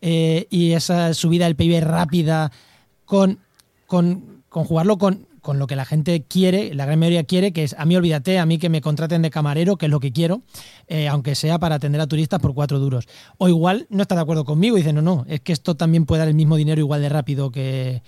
eh, 0.00 0.46
y 0.50 0.72
esa 0.72 1.14
subida 1.14 1.44
del 1.44 1.56
PIB 1.56 1.80
rápida 1.82 2.52
con, 3.04 3.38
con 3.86 4.42
conjugarlo 4.48 4.98
con, 4.98 5.26
con, 5.40 5.58
lo 5.58 5.66
que 5.66 5.76
la 5.76 5.84
gente 5.84 6.22
quiere, 6.22 6.74
la 6.74 6.86
gran 6.86 6.98
mayoría 6.98 7.24
quiere, 7.24 7.52
que 7.52 7.64
es 7.64 7.74
a 7.78 7.84
mí 7.84 7.96
olvídate, 7.96 8.38
a 8.38 8.46
mí 8.46 8.58
que 8.58 8.68
me 8.68 8.80
contraten 8.80 9.22
de 9.22 9.30
camarero, 9.30 9.76
que 9.76 9.86
es 9.86 9.90
lo 9.90 10.00
que 10.00 10.12
quiero, 10.12 10.42
eh, 10.88 11.08
aunque 11.08 11.34
sea 11.34 11.58
para 11.58 11.76
atender 11.76 12.00
a 12.00 12.06
turistas 12.06 12.40
por 12.40 12.54
cuatro 12.54 12.78
duros. 12.78 13.06
O 13.38 13.48
igual 13.48 13.86
no 13.90 14.02
está 14.02 14.14
de 14.14 14.22
acuerdo 14.22 14.44
conmigo 14.44 14.76
y 14.76 14.80
dice, 14.80 14.92
no, 14.92 15.02
no, 15.02 15.24
es 15.28 15.40
que 15.40 15.52
esto 15.52 15.76
también 15.76 16.06
puede 16.06 16.20
dar 16.20 16.28
el 16.28 16.34
mismo 16.34 16.56
dinero 16.56 16.80
igual 16.80 17.02
de 17.02 17.08
rápido 17.08 17.50
que, 17.50 18.02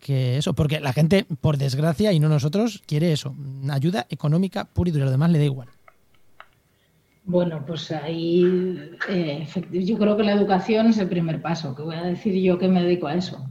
que 0.00 0.38
eso, 0.38 0.54
porque 0.54 0.80
la 0.80 0.92
gente, 0.92 1.26
por 1.40 1.56
desgracia, 1.56 2.12
y 2.12 2.20
no 2.20 2.28
nosotros, 2.28 2.82
quiere 2.86 3.12
eso, 3.12 3.34
ayuda 3.70 4.06
económica 4.10 4.64
pura 4.64 4.90
y 4.90 4.92
dura, 4.92 5.06
lo 5.06 5.10
demás 5.10 5.30
le 5.30 5.38
da 5.38 5.44
igual. 5.44 5.68
Bueno, 7.28 7.62
pues 7.66 7.90
ahí 7.90 8.90
eh, 9.06 9.46
yo 9.70 9.98
creo 9.98 10.16
que 10.16 10.22
la 10.22 10.32
educación 10.32 10.86
es 10.86 10.96
el 10.96 11.10
primer 11.10 11.42
paso, 11.42 11.76
que 11.76 11.82
voy 11.82 11.94
a 11.94 12.02
decir 12.02 12.32
yo 12.42 12.58
que 12.58 12.68
me 12.68 12.82
dedico 12.82 13.06
a 13.06 13.16
eso. 13.16 13.46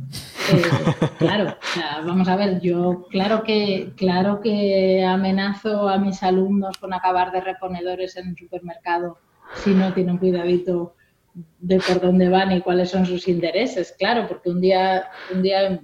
Eh, 0.52 0.64
claro, 1.20 1.56
vamos 2.04 2.28
a 2.28 2.36
ver, 2.38 2.60
yo 2.60 3.06
claro 3.12 3.44
que, 3.44 3.94
claro 3.96 4.42
que 4.42 5.06
amenazo 5.06 5.88
a 5.90 6.00
mis 6.00 6.24
alumnos 6.24 6.76
con 6.80 6.92
acabar 6.92 7.32
de 7.32 7.42
reponedores 7.42 8.18
en 8.18 8.30
el 8.30 8.36
supermercado 8.36 9.20
si 9.58 9.76
no 9.76 9.94
tienen 9.94 10.18
cuidadito 10.18 10.96
de 11.60 11.80
por 11.80 12.02
dónde 12.02 12.30
van 12.30 12.54
y 12.54 12.62
cuáles 12.62 12.90
son 12.90 13.06
sus 13.06 13.28
intereses, 13.28 13.94
claro, 14.00 14.28
porque 14.28 14.50
un 14.50 14.60
día, 14.60 15.06
un 15.32 15.44
día 15.44 15.80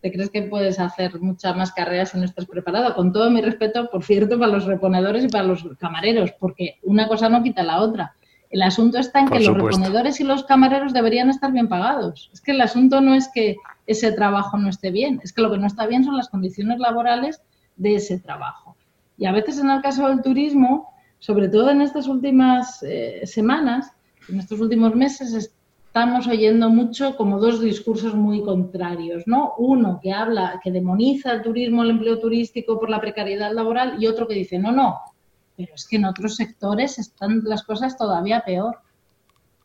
te 0.00 0.12
crees 0.12 0.30
que 0.30 0.42
puedes 0.42 0.78
hacer 0.78 1.20
muchas 1.20 1.56
más 1.56 1.72
carreras 1.72 2.10
si 2.10 2.18
no 2.18 2.24
estás 2.24 2.46
preparado. 2.46 2.94
Con 2.94 3.12
todo 3.12 3.30
mi 3.30 3.40
respeto, 3.40 3.90
por 3.90 4.04
cierto, 4.04 4.38
para 4.38 4.52
los 4.52 4.64
reponedores 4.64 5.24
y 5.24 5.28
para 5.28 5.44
los 5.44 5.66
camareros, 5.78 6.32
porque 6.38 6.78
una 6.82 7.08
cosa 7.08 7.28
no 7.28 7.42
quita 7.42 7.62
la 7.62 7.80
otra. 7.80 8.14
El 8.50 8.62
asunto 8.62 8.98
está 8.98 9.20
en 9.20 9.28
que 9.28 9.40
los 9.40 9.54
reponedores 9.54 10.20
y 10.20 10.24
los 10.24 10.44
camareros 10.44 10.92
deberían 10.92 11.28
estar 11.28 11.52
bien 11.52 11.68
pagados. 11.68 12.30
Es 12.32 12.40
que 12.40 12.52
el 12.52 12.60
asunto 12.60 13.00
no 13.00 13.14
es 13.14 13.28
que 13.32 13.56
ese 13.86 14.12
trabajo 14.12 14.56
no 14.56 14.70
esté 14.70 14.90
bien, 14.90 15.20
es 15.22 15.32
que 15.32 15.42
lo 15.42 15.50
que 15.50 15.58
no 15.58 15.66
está 15.66 15.86
bien 15.86 16.04
son 16.04 16.16
las 16.16 16.28
condiciones 16.28 16.78
laborales 16.78 17.42
de 17.76 17.96
ese 17.96 18.18
trabajo. 18.18 18.76
Y 19.18 19.26
a 19.26 19.32
veces 19.32 19.58
en 19.58 19.68
el 19.68 19.82
caso 19.82 20.08
del 20.08 20.22
turismo, 20.22 20.90
sobre 21.18 21.48
todo 21.48 21.70
en 21.70 21.82
estas 21.82 22.06
últimas 22.06 22.82
eh, 22.82 23.22
semanas, 23.24 23.92
en 24.28 24.38
estos 24.38 24.60
últimos 24.60 24.94
meses, 24.94 25.52
estamos 25.98 26.28
oyendo 26.28 26.70
mucho 26.70 27.16
como 27.16 27.40
dos 27.40 27.60
discursos 27.60 28.14
muy 28.14 28.40
contrarios, 28.44 29.24
¿no? 29.26 29.54
Uno 29.58 29.98
que 30.00 30.12
habla, 30.12 30.60
que 30.62 30.70
demoniza 30.70 31.32
el 31.32 31.42
turismo, 31.42 31.82
el 31.82 31.90
empleo 31.90 32.20
turístico 32.20 32.78
por 32.78 32.88
la 32.88 33.00
precariedad 33.00 33.52
laboral 33.52 34.00
y 34.00 34.06
otro 34.06 34.28
que 34.28 34.34
dice, 34.34 34.60
no, 34.60 34.70
no, 34.70 35.00
pero 35.56 35.74
es 35.74 35.88
que 35.88 35.96
en 35.96 36.04
otros 36.04 36.36
sectores 36.36 37.00
están 37.00 37.42
las 37.42 37.64
cosas 37.64 37.98
todavía 37.98 38.44
peor. 38.46 38.78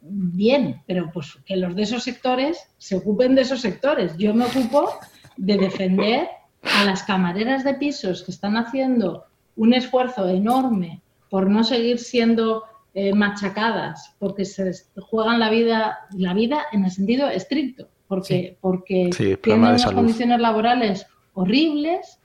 Bien, 0.01 0.81
pero 0.87 1.11
pues 1.13 1.37
que 1.45 1.55
los 1.55 1.75
de 1.75 1.83
esos 1.83 2.01
sectores 2.01 2.67
se 2.79 2.95
ocupen 2.95 3.35
de 3.35 3.41
esos 3.41 3.61
sectores. 3.61 4.17
Yo 4.17 4.33
me 4.33 4.45
ocupo 4.45 4.89
de 5.37 5.57
defender 5.57 6.29
a 6.63 6.83
las 6.83 7.03
camareras 7.03 7.63
de 7.63 7.75
pisos 7.75 8.23
que 8.23 8.31
están 8.31 8.57
haciendo 8.57 9.25
un 9.55 9.75
esfuerzo 9.75 10.27
enorme 10.27 11.03
por 11.29 11.47
no 11.47 11.63
seguir 11.63 11.99
siendo 11.99 12.63
eh, 12.93 13.13
machacadas 13.13 14.15
porque 14.19 14.45
se 14.45 14.71
juegan 15.01 15.39
la 15.39 15.49
vida, 15.49 15.99
la 16.15 16.33
vida 16.33 16.63
en 16.71 16.85
el 16.85 16.91
sentido 16.91 17.27
estricto, 17.27 17.89
porque, 18.07 18.57
porque 18.61 19.09
tienen 19.41 19.63
unas 19.63 19.85
condiciones 19.85 20.39
laborales 20.39 21.07
horribles, 21.33 22.19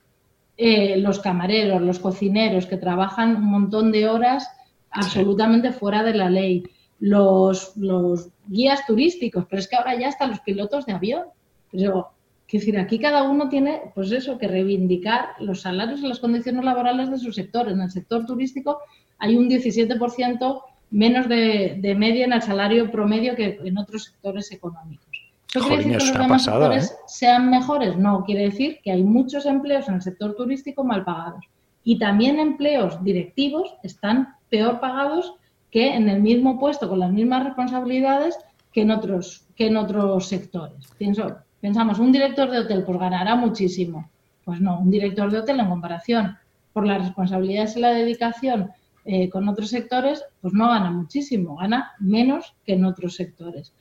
eh, 0.57 0.97
los 0.97 1.19
camareros, 1.19 1.81
los 1.81 1.99
cocineros 1.99 2.65
que 2.65 2.77
trabajan 2.77 3.37
un 3.37 3.45
montón 3.45 3.91
de 3.91 4.07
horas 4.09 4.47
absolutamente 4.91 5.71
fuera 5.71 6.03
de 6.03 6.13
la 6.13 6.29
ley, 6.29 6.63
los, 6.99 7.75
los 7.77 8.29
guías 8.47 8.85
turísticos, 8.85 9.45
pero 9.49 9.61
es 9.61 9.67
que 9.67 9.75
ahora 9.75 9.97
ya 9.97 10.09
están 10.09 10.31
los 10.31 10.41
pilotos 10.41 10.85
de 10.85 10.93
avión. 10.93 11.23
Pero, 11.71 12.09
quiero 12.47 12.65
decir, 12.65 12.77
aquí 12.77 12.99
cada 12.99 13.23
uno 13.23 13.49
tiene, 13.49 13.91
pues 13.95 14.11
eso, 14.11 14.37
que 14.37 14.47
reivindicar 14.47 15.29
los 15.39 15.61
salarios 15.61 16.01
y 16.01 16.07
las 16.07 16.19
condiciones 16.19 16.65
laborales 16.65 17.09
de 17.09 17.19
su 17.19 17.31
sector. 17.31 17.69
En 17.69 17.81
el 17.81 17.91
sector 17.91 18.25
turístico 18.25 18.79
hay 19.19 19.37
un 19.37 19.49
17% 19.49 20.61
menos 20.91 21.29
de, 21.29 21.95
media 21.97 22.25
en 22.25 22.33
el 22.33 22.41
salario 22.41 22.91
promedio 22.91 23.35
que 23.35 23.59
en 23.63 23.77
otros 23.77 24.05
sectores 24.05 24.51
económicos. 24.51 25.07
¿Eso 25.53 25.67
quiere 25.67 25.83
decir 25.83 25.97
que 25.97 26.05
los 26.05 26.17
demás 26.19 26.43
sectores 26.43 26.91
¿eh? 26.91 26.95
sean 27.07 27.49
mejores? 27.49 27.97
No, 27.97 28.23
quiere 28.23 28.43
decir 28.43 28.79
que 28.83 28.91
hay 28.91 29.03
muchos 29.03 29.45
empleos 29.45 29.87
en 29.87 29.95
el 29.95 30.01
sector 30.01 30.35
turístico 30.35 30.83
mal 30.83 31.03
pagados. 31.03 31.45
Y 31.83 31.97
también 31.97 32.39
empleos 32.39 33.03
directivos 33.03 33.75
están 33.83 34.35
peor 34.49 34.79
pagados 34.79 35.33
que 35.71 35.95
en 35.95 36.09
el 36.09 36.21
mismo 36.21 36.59
puesto, 36.59 36.89
con 36.89 36.99
las 36.99 37.11
mismas 37.11 37.43
responsabilidades 37.43 38.37
que 38.73 38.81
en 38.81 38.91
otros, 38.91 39.45
que 39.55 39.67
en 39.67 39.77
otros 39.77 40.27
sectores. 40.27 40.87
Pienso, 40.97 41.37
pensamos, 41.61 41.99
un 41.99 42.11
director 42.11 42.49
de 42.49 42.59
hotel 42.59 42.83
pues 42.83 42.99
ganará 42.99 43.35
muchísimo. 43.35 44.09
Pues 44.45 44.61
no, 44.61 44.79
un 44.79 44.91
director 44.91 45.31
de 45.31 45.39
hotel 45.39 45.59
en 45.59 45.69
comparación 45.69 46.37
por 46.73 46.85
las 46.85 47.01
responsabilidades 47.01 47.75
y 47.75 47.79
la 47.79 47.91
dedicación 47.91 48.71
eh, 49.11 49.27
con 49.27 49.49
otros 49.49 49.69
sectores, 49.69 50.23
pues 50.39 50.53
no 50.53 50.67
gana 50.67 50.91
muchísimo, 50.91 51.55
gana 51.55 51.93
menos 51.99 52.53
que 52.63 52.73
en 52.73 52.85
otros 52.85 53.15
sectores. 53.15 53.73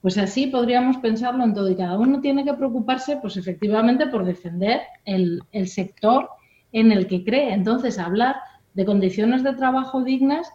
Pues 0.00 0.16
así 0.16 0.46
podríamos 0.46 0.98
pensarlo 0.98 1.42
en 1.42 1.54
todo 1.54 1.68
y 1.68 1.74
cada 1.74 1.98
uno 1.98 2.20
tiene 2.20 2.44
que 2.44 2.54
preocuparse, 2.54 3.16
pues 3.16 3.36
efectivamente, 3.36 4.06
por 4.06 4.24
defender 4.24 4.82
el, 5.04 5.42
sector 5.66 6.28
en 6.70 6.92
el 6.92 7.08
que 7.08 7.24
cree. 7.24 7.52
Entonces, 7.52 7.98
hablar 7.98 8.36
de 8.74 8.84
condiciones 8.84 9.42
de 9.42 9.54
trabajo 9.54 10.04
dignas 10.04 10.52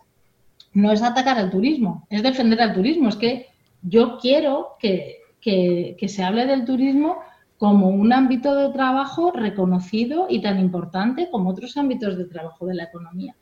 no 0.72 0.94
es 0.94 1.04
atacar 1.04 1.38
al 1.38 1.52
turismo, 1.52 2.08
es 2.10 2.24
defender 2.24 2.62
al 2.62 2.74
turismo. 2.74 3.10
Es 3.10 3.18
que 3.18 3.48
yo 3.82 4.18
quiero 4.18 4.78
que, 4.80 5.20
se 6.08 6.24
hable 6.24 6.46
del 6.46 6.64
turismo 6.64 7.18
como 7.58 7.90
un 7.90 8.14
ámbito 8.14 8.56
de 8.56 8.72
trabajo 8.72 9.34
reconocido 9.34 10.28
y 10.30 10.42
tan 10.42 10.58
importante 10.58 11.30
como 11.30 11.50
otros 11.50 11.76
ámbitos 11.76 12.18
de 12.18 12.24
trabajo 12.24 12.66
de 12.66 12.76
la 12.76 12.84
economía. 12.86 13.36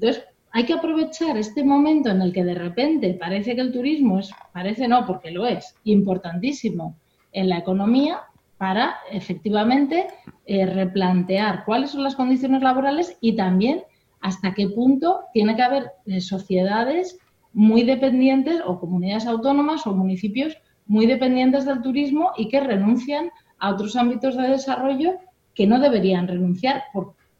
Entonces, 0.00 0.24
hay 0.52 0.64
que 0.64 0.74
aprovechar 0.74 1.36
este 1.36 1.64
momento 1.64 2.08
en 2.08 2.22
el 2.22 2.32
que 2.32 2.44
de 2.44 2.54
repente 2.54 3.14
parece 3.14 3.56
que 3.56 3.60
el 3.60 3.72
turismo 3.72 4.20
es, 4.20 4.30
parece 4.52 4.86
no, 4.86 5.04
porque 5.04 5.32
lo 5.32 5.44
es, 5.44 5.74
importantísimo 5.82 6.96
en 7.32 7.48
la 7.48 7.58
economía 7.58 8.20
para 8.58 8.94
efectivamente 9.10 10.06
eh, 10.46 10.66
replantear 10.66 11.64
cuáles 11.64 11.90
son 11.90 12.04
las 12.04 12.14
condiciones 12.14 12.62
laborales 12.62 13.16
y 13.20 13.34
también 13.34 13.82
hasta 14.20 14.54
qué 14.54 14.68
punto 14.68 15.24
tiene 15.32 15.56
que 15.56 15.62
haber 15.62 15.90
eh, 16.06 16.20
sociedades 16.20 17.18
muy 17.52 17.82
dependientes 17.82 18.60
o 18.64 18.78
comunidades 18.78 19.26
autónomas 19.26 19.84
o 19.84 19.94
municipios 19.94 20.56
muy 20.86 21.06
dependientes 21.06 21.64
del 21.64 21.82
turismo 21.82 22.30
y 22.36 22.48
que 22.48 22.60
renuncian 22.60 23.30
a 23.58 23.70
otros 23.70 23.96
ámbitos 23.96 24.36
de 24.36 24.48
desarrollo 24.48 25.18
que 25.54 25.66
no 25.66 25.80
deberían 25.80 26.28
renunciar, 26.28 26.84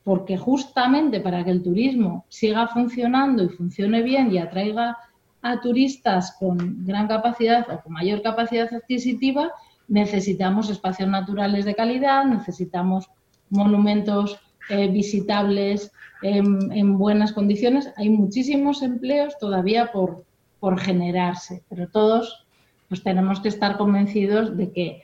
porque 0.09 0.39
justamente 0.39 1.21
para 1.21 1.45
que 1.45 1.51
el 1.51 1.63
turismo 1.63 2.25
siga 2.31 2.67
funcionando 2.69 3.45
y 3.45 3.51
funcione 3.51 4.01
bien 4.01 4.33
y 4.33 4.39
atraiga 4.39 4.97
a 5.43 5.61
turistas 5.61 6.35
con 6.41 6.87
gran 6.87 7.07
capacidad 7.09 7.67
o 7.71 7.83
con 7.83 7.93
mayor 7.93 8.23
capacidad 8.23 8.73
adquisitiva, 8.73 9.53
necesitamos 9.87 10.71
espacios 10.71 11.11
naturales 11.11 11.67
de 11.67 11.75
calidad, 11.75 12.25
necesitamos 12.25 13.11
monumentos 13.51 14.41
eh, 14.71 14.89
visitables 14.89 15.93
en, 16.23 16.97
buenas 16.97 17.35
condiciones. 17.35 17.93
Hay 17.99 18.09
muchísimos 18.09 18.81
empleos 18.81 19.37
todavía 19.39 19.93
por, 19.93 20.25
por 20.59 20.81
generarse, 20.81 21.65
pero 21.69 21.87
todos 21.87 22.47
pues 22.89 23.03
tenemos 23.03 23.41
que 23.41 23.49
estar 23.49 23.77
convencidos 23.77 24.57
de 24.57 24.73
que 24.73 25.03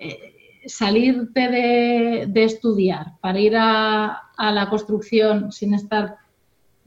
eh, 0.00 0.39
salirte 0.66 1.48
de, 1.48 2.44
estudiar 2.44 3.18
para 3.20 3.38
ir 3.38 3.56
a, 3.56 4.22
la 4.38 4.68
construcción 4.68 5.52
sin 5.52 5.74
estar 5.74 6.16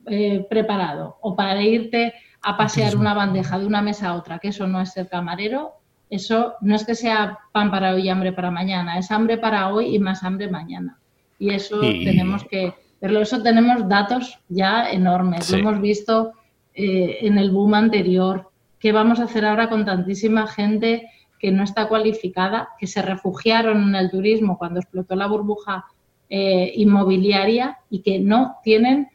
eh, 0.07 0.45
preparado 0.49 1.17
o 1.21 1.36
para 1.36 1.61
irte 1.61 2.13
a 2.41 2.57
pasear 2.57 2.97
una 2.97 3.13
bandeja 3.13 3.59
de 3.59 3.65
una 3.65 3.82
mesa 3.82 4.09
a 4.09 4.15
otra, 4.15 4.39
que 4.39 4.49
eso 4.49 4.67
no 4.67 4.82
es 4.82 4.91
ser 4.91 5.07
camarero, 5.07 5.74
eso 6.09 6.55
no 6.61 6.76
es 6.76 6.86
que 6.86 6.95
sea 6.95 7.39
pan 7.51 7.71
para 7.71 7.93
hoy 7.93 8.03
y 8.03 8.09
hambre 8.09 8.34
para 8.34 8.51
mañana, 8.51 8.97
es 8.97 9.11
hambre 9.11 9.38
para 9.38 9.74
hoy 9.74 9.95
y 9.95 9.99
más 9.99 10.24
hambre 10.24 10.49
mañana. 10.49 10.99
Y 11.39 11.51
eso 11.51 11.80
tenemos 11.80 12.43
que, 12.43 12.74
pero 12.99 13.19
eso 13.19 13.41
tenemos 13.41 13.88
datos 13.88 14.39
ya 14.49 14.89
enormes, 14.89 15.49
lo 15.51 15.57
hemos 15.57 15.82
visto 15.82 16.34
eh, 16.74 17.17
en 17.21 17.38
el 17.38 17.51
boom 17.51 17.74
anterior, 17.74 18.51
¿Qué 18.84 18.91
vamos 18.91 19.21
a 19.21 19.24
hacer 19.24 19.45
ahora 19.45 19.69
con 19.69 19.86
tantísima 19.86 20.45
gente 20.45 21.09
que 21.43 21.51
no 21.51 21.65
está 21.65 21.89
cualificada, 21.89 22.69
que 22.79 22.87
se 22.87 23.01
refugiaron 23.01 23.89
en 23.89 23.95
el 23.95 24.09
turismo 24.09 24.57
cuando 24.57 24.79
explotó 24.79 25.13
la 25.13 25.27
burbuja 25.27 25.83
eh, 26.29 26.71
inmobiliaria 26.77 27.79
y 27.89 28.01
que 28.01 28.17
no 28.17 28.59
tienen 28.63 29.09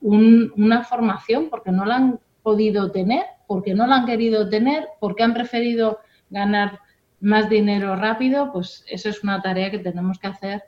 una 0.00 0.82
formación 0.82 1.50
porque 1.50 1.72
no 1.72 1.84
la 1.84 1.96
han 1.96 2.20
podido 2.42 2.90
tener, 2.90 3.24
porque 3.46 3.74
no 3.74 3.86
la 3.86 3.96
han 3.96 4.06
querido 4.06 4.48
tener, 4.48 4.88
porque 4.98 5.24
han 5.24 5.34
preferido 5.34 5.98
ganar 6.30 6.80
más 7.20 7.50
dinero 7.50 7.96
rápido? 7.96 8.50
Pues 8.50 8.82
eso 8.88 9.10
es 9.10 9.22
una 9.22 9.42
tarea 9.42 9.70
que 9.70 9.78
tenemos 9.78 10.18
que 10.18 10.28
hacer 10.28 10.62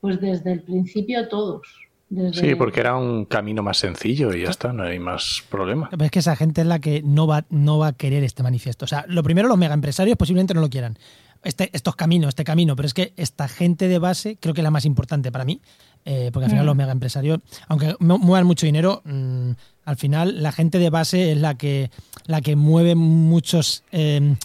pues 0.00 0.20
desde 0.20 0.50
el 0.50 0.64
principio 0.64 1.28
todos. 1.28 1.85
Sí, 2.32 2.54
porque 2.54 2.80
era 2.80 2.96
un 2.96 3.24
camino 3.24 3.64
más 3.64 3.78
sencillo 3.78 4.32
y 4.32 4.42
ya 4.42 4.50
está, 4.50 4.72
no 4.72 4.84
hay 4.84 4.98
más 4.98 5.42
problema. 5.50 5.90
es 5.98 6.10
que 6.10 6.20
esa 6.20 6.36
gente 6.36 6.60
es 6.60 6.66
la 6.66 6.78
que 6.78 7.02
no 7.02 7.26
va, 7.26 7.44
no 7.50 7.78
va 7.78 7.88
a 7.88 7.92
querer 7.94 8.22
este 8.22 8.44
manifiesto. 8.44 8.84
O 8.84 8.88
sea, 8.88 9.04
lo 9.08 9.24
primero, 9.24 9.48
los 9.48 9.58
mega 9.58 9.74
empresarios 9.74 10.16
posiblemente 10.16 10.54
no 10.54 10.60
lo 10.60 10.70
quieran. 10.70 10.96
Este, 11.42 11.68
estos 11.72 11.96
caminos, 11.96 12.28
este 12.30 12.44
camino, 12.44 12.76
pero 12.76 12.86
es 12.86 12.94
que 12.94 13.12
esta 13.16 13.48
gente 13.48 13.88
de 13.88 13.98
base 13.98 14.36
creo 14.40 14.54
que 14.54 14.60
es 14.60 14.64
la 14.64 14.70
más 14.70 14.84
importante 14.84 15.32
para 15.32 15.44
mí, 15.44 15.60
eh, 16.04 16.30
porque 16.32 16.44
al 16.44 16.50
final 16.50 16.64
mm. 16.64 16.66
los 16.66 16.76
mega 16.76 16.92
empresarios, 16.92 17.40
aunque 17.68 17.96
muevan 17.98 18.46
mucho 18.46 18.66
dinero, 18.66 19.02
mm, 19.04 19.50
al 19.84 19.96
final 19.96 20.42
la 20.42 20.52
gente 20.52 20.78
de 20.78 20.90
base 20.90 21.32
es 21.32 21.38
la 21.38 21.56
que, 21.56 21.90
la 22.26 22.40
que 22.40 22.54
mueve 22.56 22.94
muchos... 22.94 23.82
Eh, 23.90 24.36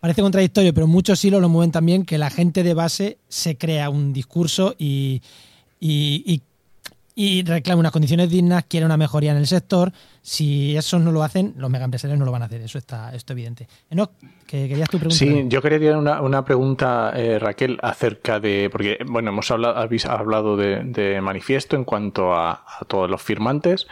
parece 0.00 0.22
contradictorio, 0.22 0.72
pero 0.72 0.86
muchos 0.86 1.22
hilos 1.22 1.42
lo 1.42 1.50
mueven 1.50 1.72
también 1.72 2.06
que 2.06 2.16
la 2.16 2.30
gente 2.30 2.62
de 2.62 2.72
base 2.72 3.18
se 3.28 3.58
crea 3.58 3.90
un 3.90 4.14
discurso 4.14 4.74
y, 4.78 5.20
y 5.78 6.22
y 6.26 6.42
reclama 7.44 7.80
unas 7.80 7.92
condiciones 7.92 8.30
dignas, 8.30 8.64
quiere 8.68 8.86
una 8.86 8.96
mejoría 8.96 9.32
en 9.32 9.38
el 9.38 9.46
sector. 9.46 9.92
Si 10.22 10.76
eso 10.76 10.98
no 10.98 11.12
lo 11.12 11.22
hacen, 11.22 11.54
los 11.56 11.70
mega 11.70 11.84
empresarios 11.84 12.18
no 12.18 12.24
lo 12.24 12.32
van 12.32 12.42
a 12.42 12.46
hacer, 12.46 12.60
eso 12.60 12.78
está 12.78 13.14
esto 13.14 13.32
evidente. 13.32 13.68
Enoch, 13.90 14.12
que 14.46 14.68
querías 14.68 14.88
tu 14.88 14.98
pregunta. 14.98 15.16
Sí, 15.16 15.44
yo 15.48 15.62
quería 15.62 15.96
una, 15.96 16.20
una 16.20 16.44
pregunta, 16.44 17.12
eh, 17.14 17.38
Raquel, 17.38 17.78
acerca 17.82 18.40
de, 18.40 18.68
porque 18.70 18.98
bueno, 19.06 19.30
hemos 19.30 19.50
hablado, 19.50 19.76
habéis 19.76 20.06
hablado 20.06 20.56
de, 20.56 21.20
manifiesto 21.20 21.76
en 21.76 21.84
cuanto 21.84 22.34
a 22.34 22.64
todos 22.86 23.10
los 23.10 23.20
firmantes 23.22 23.86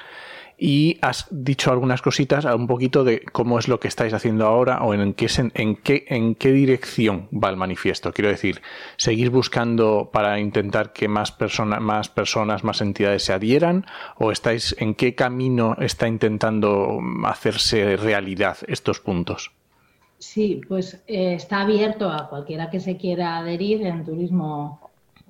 y 0.58 0.98
has 1.02 1.26
dicho 1.30 1.70
algunas 1.70 2.02
cositas, 2.02 2.44
un 2.44 2.66
poquito 2.66 3.04
de 3.04 3.22
cómo 3.32 3.60
es 3.60 3.68
lo 3.68 3.78
que 3.78 3.86
estáis 3.86 4.12
haciendo 4.12 4.44
ahora 4.46 4.82
o 4.82 4.92
en 4.92 5.14
qué, 5.14 5.28
en 5.54 5.76
qué, 5.76 6.04
en 6.08 6.34
qué 6.34 6.50
dirección 6.50 7.28
va 7.32 7.48
el 7.48 7.56
manifiesto. 7.56 8.12
Quiero 8.12 8.28
decir, 8.28 8.60
¿seguís 8.96 9.30
buscando 9.30 10.10
para 10.12 10.40
intentar 10.40 10.92
que 10.92 11.06
más, 11.06 11.30
personas 11.30 11.80
más 11.80 12.08
personas, 12.08 12.64
más 12.64 12.80
entidades 12.80 13.22
se 13.22 13.32
adhieran 13.32 13.86
o 14.16 14.32
estáis 14.32 14.74
en 14.80 14.94
qué 14.94 15.14
camino 15.14 15.76
está 15.78 16.08
intentando 16.08 16.98
hacerse 17.24 17.96
realidad 17.96 18.56
estos 18.66 18.98
puntos? 18.98 19.52
Sí, 20.18 20.60
pues 20.66 21.00
eh, 21.06 21.34
está 21.34 21.60
abierto 21.60 22.10
a 22.10 22.28
cualquiera 22.28 22.68
que 22.68 22.80
se 22.80 22.96
quiera 22.96 23.38
adherir 23.38 23.86
en 23.86 24.04
turismo, 24.04 24.80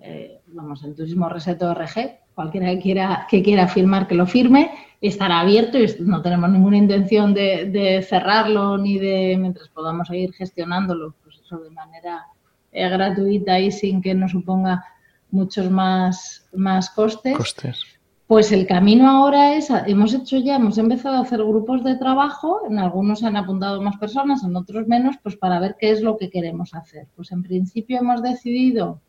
eh, 0.01 0.41
vamos, 0.47 0.83
en 0.85 0.97
turismo 0.97 1.29
reseto 1.29 1.75
RG, 1.75 2.21
cualquiera 2.35 2.71
que 2.71 2.81
quiera, 2.81 3.27
que 3.29 3.43
quiera 3.43 3.69
firmar 3.69 4.07
que 4.07 4.15
lo 4.15 4.27
firme 4.27 4.71
estará 5.01 5.41
abierto 5.41 5.79
y 5.79 5.87
no 6.01 6.23
tenemos 6.23 6.51
ninguna 6.51 6.77
intención 6.77 7.35
de, 7.35 8.05
cerrarlo 8.09 8.79
ni 8.79 8.99
de, 8.99 9.37
mientras 9.39 9.69
podamos 9.69 10.09
seguir 10.09 10.33
gestionándolo, 10.33 11.15
pues 11.23 11.39
eso 11.39 11.59
de 11.59 11.71
manera 11.71 12.27
eh, 12.73 12.89
gratuita 12.89 13.59
y 13.61 13.71
sin 13.71 14.03
que 14.03 14.15
nos 14.15 14.33
suponga 14.33 14.85
muchos 15.31 15.71
más, 15.71 16.49
más 16.53 16.91
costes. 16.91 17.37
costes. 17.37 17.85
Pues 18.27 18.53
el 18.53 18.67
camino 18.67 19.09
ahora 19.09 19.55
es, 19.55 19.71
hemos 19.71 20.13
hecho 20.13 20.37
ya, 20.37 20.57
hemos 20.57 20.77
empezado 20.77 21.17
a 21.17 21.21
hacer 21.21 21.43
grupos 21.43 21.83
de 21.83 21.97
trabajo, 21.97 22.61
en 22.69 22.79
algunos 22.79 23.23
han 23.23 23.37
apuntado 23.37 23.81
más 23.81 23.97
personas, 23.97 24.45
en 24.45 24.55
otros 24.55 24.87
menos, 24.87 25.17
pues 25.23 25.35
para 25.37 25.59
ver 25.61 25.77
qué 25.81 25.93
es 25.93 26.03
lo 26.03 26.19
que 26.19 26.29
queremos 26.29 26.75
hacer. 26.75 27.07
Pues 27.17 27.33
en 27.33 27.43
principio 27.43 27.99
hemos 27.99 28.23
decidido 28.23 29.01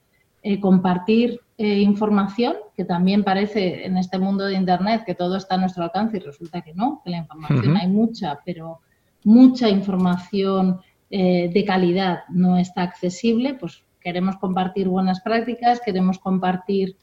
eh, 0.42 0.62
compartir 0.62 1.42
eh, 1.62 1.82
información, 1.82 2.56
que 2.74 2.86
también 2.86 3.26
parece 3.26 3.86
en 3.86 3.98
este 3.98 4.18
mundo 4.18 4.46
de 4.46 4.54
Internet 4.54 5.04
que 5.06 5.14
todo 5.14 5.36
está 5.36 5.56
a 5.56 5.58
nuestro 5.58 5.84
alcance 5.84 6.16
y 6.16 6.22
resulta 6.22 6.62
que 6.62 6.74
no, 6.74 7.02
que 7.04 7.10
la 7.10 7.18
información 7.18 7.76
hay 7.76 7.90
mucha, 7.90 8.40
pero 8.46 8.80
mucha 9.26 9.68
información 9.68 10.80
eh, 11.10 11.52
de 11.54 11.66
calidad 11.66 12.20
no 12.30 12.58
está 12.58 12.84
accesible, 12.84 13.56
pues 13.56 13.84
queremos 14.00 14.38
compartir 14.38 14.88
buenas 14.88 15.20
prácticas, 15.20 15.82
queremos 15.84 16.18
compartir 16.18 16.96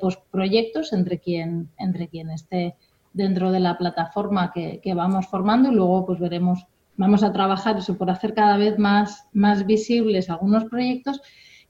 pues, 0.00 0.18
proyectos 0.32 0.92
entre 0.92 1.20
quien, 1.20 1.70
entre 1.78 2.08
quien 2.08 2.30
esté 2.30 2.74
dentro 3.12 3.52
de 3.52 3.60
la 3.60 3.78
plataforma 3.78 4.50
que, 4.52 4.80
que, 4.82 4.92
vamos 4.92 5.28
formando 5.28 5.70
y 5.70 5.74
luego 5.76 6.04
pues 6.04 6.18
veremos, 6.18 6.66
vamos 6.96 7.22
a 7.22 7.32
trabajar 7.32 7.78
eso 7.78 7.96
por 7.96 8.10
hacer 8.10 8.34
cada 8.34 8.56
vez 8.56 8.76
más, 8.76 9.28
más 9.32 9.64
visibles 9.66 10.30
algunos 10.30 10.64
proyectos 10.64 11.22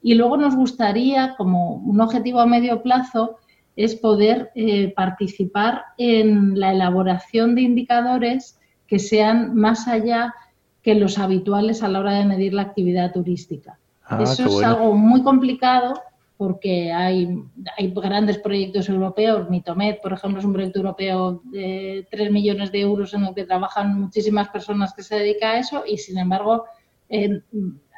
y 0.03 0.15
luego 0.15 0.37
nos 0.37 0.57
gustaría, 0.57 1.35
como 1.37 1.75
un 1.75 2.01
objetivo 2.01 2.41
a 2.41 2.47
medio 2.47 2.83
plazo, 2.83 3.39
es 3.77 3.95
poder 3.95 4.51
eh, 4.55 4.93
participar 4.95 5.85
en 5.99 6.59
la 6.59 6.73
elaboración 6.73 7.55
de 7.55 7.63
indicadores 7.63 8.59
que 8.87 8.99
sean 8.99 9.55
más 9.55 9.89
allá 9.89 10.35
que 10.83 10.95
los 10.95 11.19
habituales 11.19 11.83
a 11.83 11.89
la 11.89 12.01
hora 12.01 12.13
de 12.13 12.25
medir 12.25 12.55
la 12.55 12.63
actividad 12.63 13.13
turística. 13.13 13.79
Ah, 14.05 14.23
Eso 14.23 14.47
es 14.47 14.65
algo 14.65 14.95
muy 14.95 15.23
complicado 15.23 15.95
porque 16.37 16.91
hay, 16.91 17.39
hay, 17.77 17.91
grandes 17.91 18.39
proyectos 18.39 18.89
europeos. 18.89 19.51
Mitomed, 19.51 19.97
por 20.03 20.15
ejemplo, 20.15 20.41
es 20.41 20.45
un 20.47 20.55
proyecto 20.55 20.79
europeo 20.79 21.43
de 21.45 22.07
3 22.11 22.33
millones 22.33 22.73
de 22.73 22.81
euros 22.81 23.13
en 23.13 23.25
el 23.25 23.35
que 23.35 23.45
trabajan 23.45 24.01
muchísimas 24.01 24.49
personas 24.49 24.95
que 24.95 25.03
se 25.03 25.17
dedican 25.17 25.51
a 25.51 25.59
eso 25.59 25.85
y, 25.87 25.99
sin 25.99 26.17
embargo, 26.17 26.65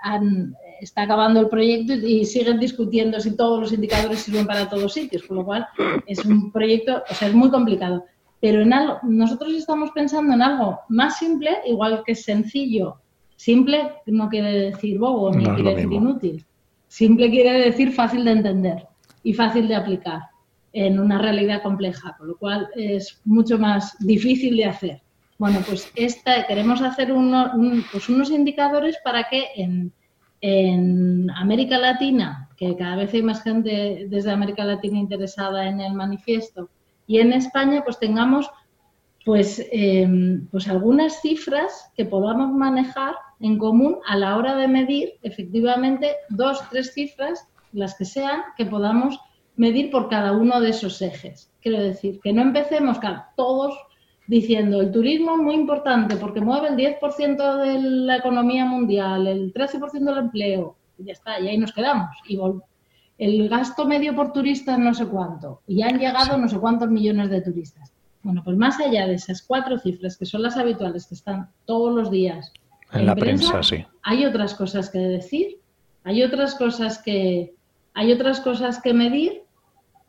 han, 0.02 0.56
está 0.82 1.02
acabando 1.02 1.40
el 1.40 1.48
proyecto 1.48 1.94
y 1.94 2.24
siguen 2.24 2.58
discutiendo 2.58 3.20
si 3.20 3.36
todos 3.36 3.60
los 3.60 3.72
indicadores 3.72 4.20
sirven 4.20 4.46
para 4.46 4.68
todos 4.68 4.92
sitios, 4.92 5.22
con 5.22 5.38
lo 5.38 5.44
cual 5.44 5.66
es 6.06 6.24
un 6.24 6.50
proyecto, 6.50 7.02
o 7.08 7.14
sea, 7.14 7.28
es 7.28 7.34
muy 7.34 7.50
complicado. 7.50 8.04
Pero 8.40 8.62
en 8.62 8.72
algo, 8.72 8.98
nosotros 9.04 9.52
estamos 9.52 9.90
pensando 9.92 10.34
en 10.34 10.42
algo 10.42 10.80
más 10.88 11.18
simple, 11.18 11.58
igual 11.66 12.02
que 12.04 12.14
sencillo 12.14 12.96
Simple 13.42 13.94
no 14.06 14.28
quiere 14.28 14.70
decir 14.70 15.00
bobo 15.00 15.32
ni 15.32 15.44
quiere 15.44 15.74
decir 15.74 15.92
inútil. 15.92 16.46
Simple 16.86 17.28
quiere 17.28 17.52
decir 17.70 17.90
fácil 17.90 18.24
de 18.24 18.30
entender 18.30 18.86
y 19.24 19.32
fácil 19.32 19.66
de 19.66 19.74
aplicar 19.74 20.20
en 20.72 21.00
una 21.00 21.18
realidad 21.18 21.60
compleja, 21.60 22.14
con 22.16 22.28
lo 22.28 22.36
cual 22.36 22.68
es 22.76 23.20
mucho 23.24 23.58
más 23.58 23.96
difícil 23.98 24.56
de 24.56 24.66
hacer. 24.66 25.02
Bueno, 25.38 25.58
pues 25.66 25.90
esta, 25.96 26.46
queremos 26.46 26.82
hacer 26.82 27.12
pues 27.90 28.08
unos 28.08 28.30
indicadores 28.30 28.96
para 29.02 29.24
que 29.24 29.46
en, 29.56 29.92
en 30.42 31.30
América 31.30 31.78
Latina, 31.78 32.50
que 32.56 32.76
cada 32.76 32.96
vez 32.96 33.14
hay 33.14 33.22
más 33.22 33.42
gente 33.42 34.06
desde 34.08 34.30
América 34.30 34.64
Latina 34.64 34.98
interesada 34.98 35.68
en 35.68 35.80
el 35.80 35.94
manifiesto, 35.94 36.68
y 37.06 37.18
en 37.18 37.32
España, 37.32 37.82
pues 37.84 37.98
tengamos 37.98 38.50
pues, 39.24 39.64
em, 39.70 40.48
pues 40.48 40.68
algunas 40.68 41.20
cifras 41.20 41.90
que 41.96 42.04
podamos 42.04 42.50
manejar 42.50 43.14
en 43.40 43.56
común 43.56 43.98
a 44.06 44.16
la 44.16 44.36
hora 44.36 44.56
de 44.56 44.66
medir 44.66 45.14
efectivamente 45.22 46.16
dos, 46.28 46.60
tres 46.70 46.92
cifras, 46.92 47.46
las 47.72 47.94
que 47.96 48.04
sean, 48.04 48.42
que 48.56 48.66
podamos 48.66 49.18
medir 49.56 49.90
por 49.90 50.08
cada 50.08 50.32
uno 50.32 50.60
de 50.60 50.70
esos 50.70 51.00
ejes. 51.02 51.52
Quiero 51.60 51.80
decir, 51.80 52.18
que 52.20 52.32
no 52.32 52.42
empecemos 52.42 52.98
todos 53.36 53.74
diciendo 54.26 54.80
el 54.80 54.92
turismo 54.92 55.36
es 55.36 55.42
muy 55.42 55.54
importante 55.54 56.16
porque 56.16 56.40
mueve 56.40 56.68
el 56.68 56.76
10% 56.76 57.56
de 57.62 57.80
la 57.80 58.16
economía 58.16 58.64
mundial, 58.64 59.26
el 59.26 59.52
13% 59.52 59.90
del 59.92 60.18
empleo, 60.18 60.76
y 60.98 61.04
ya 61.04 61.12
está, 61.12 61.40
y 61.40 61.48
ahí 61.48 61.58
nos 61.58 61.72
quedamos. 61.72 62.10
Y 62.28 62.38
el 63.18 63.48
gasto 63.48 63.84
medio 63.84 64.14
por 64.14 64.32
turista 64.32 64.76
no 64.78 64.94
sé 64.94 65.06
cuánto, 65.06 65.62
y 65.66 65.82
han 65.82 65.98
llegado 65.98 66.36
no 66.38 66.48
sé 66.48 66.58
cuántos 66.58 66.88
millones 66.88 67.30
de 67.30 67.40
turistas. 67.40 67.92
Bueno, 68.22 68.42
pues 68.44 68.56
más 68.56 68.78
allá 68.78 69.06
de 69.06 69.14
esas 69.14 69.42
cuatro 69.42 69.78
cifras 69.78 70.16
que 70.16 70.26
son 70.26 70.42
las 70.42 70.56
habituales, 70.56 71.06
que 71.06 71.16
están 71.16 71.50
todos 71.64 71.92
los 71.92 72.10
días 72.10 72.52
en, 72.92 73.06
la 73.06 73.16
prensa, 73.16 73.62
sí. 73.62 73.84
hay 74.02 74.24
otras 74.24 74.54
cosas 74.54 74.90
que 74.90 74.98
decir, 74.98 75.58
hay 76.04 76.22
otras 76.22 76.54
cosas 76.54 76.98
que, 76.98 77.54
hay 77.94 78.12
otras 78.12 78.40
cosas 78.40 78.80
que 78.80 78.94
medir 78.94 79.42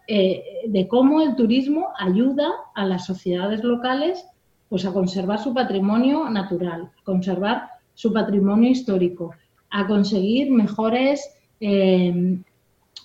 eh, 0.07 0.43
de 0.67 0.87
cómo 0.87 1.21
el 1.21 1.35
turismo 1.35 1.89
ayuda 1.97 2.49
a 2.75 2.85
las 2.85 3.05
sociedades 3.05 3.63
locales 3.63 4.25
pues 4.67 4.85
a 4.85 4.91
conservar 4.91 5.39
su 5.39 5.53
patrimonio 5.53 6.29
natural, 6.29 6.91
a 6.99 7.03
conservar 7.03 7.69
su 7.93 8.11
patrimonio 8.11 8.71
histórico, 8.71 9.35
a 9.69 9.85
conseguir 9.87 10.51
mejores, 10.51 11.35
eh, 11.59 12.41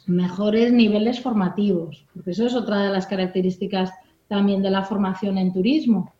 mejores 0.06 0.72
niveles 0.72 1.20
formativos, 1.20 2.06
porque 2.14 2.30
eso 2.30 2.46
es 2.46 2.54
otra 2.54 2.82
de 2.82 2.90
las 2.90 3.06
características 3.06 3.92
también 4.28 4.62
de 4.62 4.70
la 4.70 4.82
formación 4.82 5.38
en 5.38 5.52
turismo, 5.52 6.12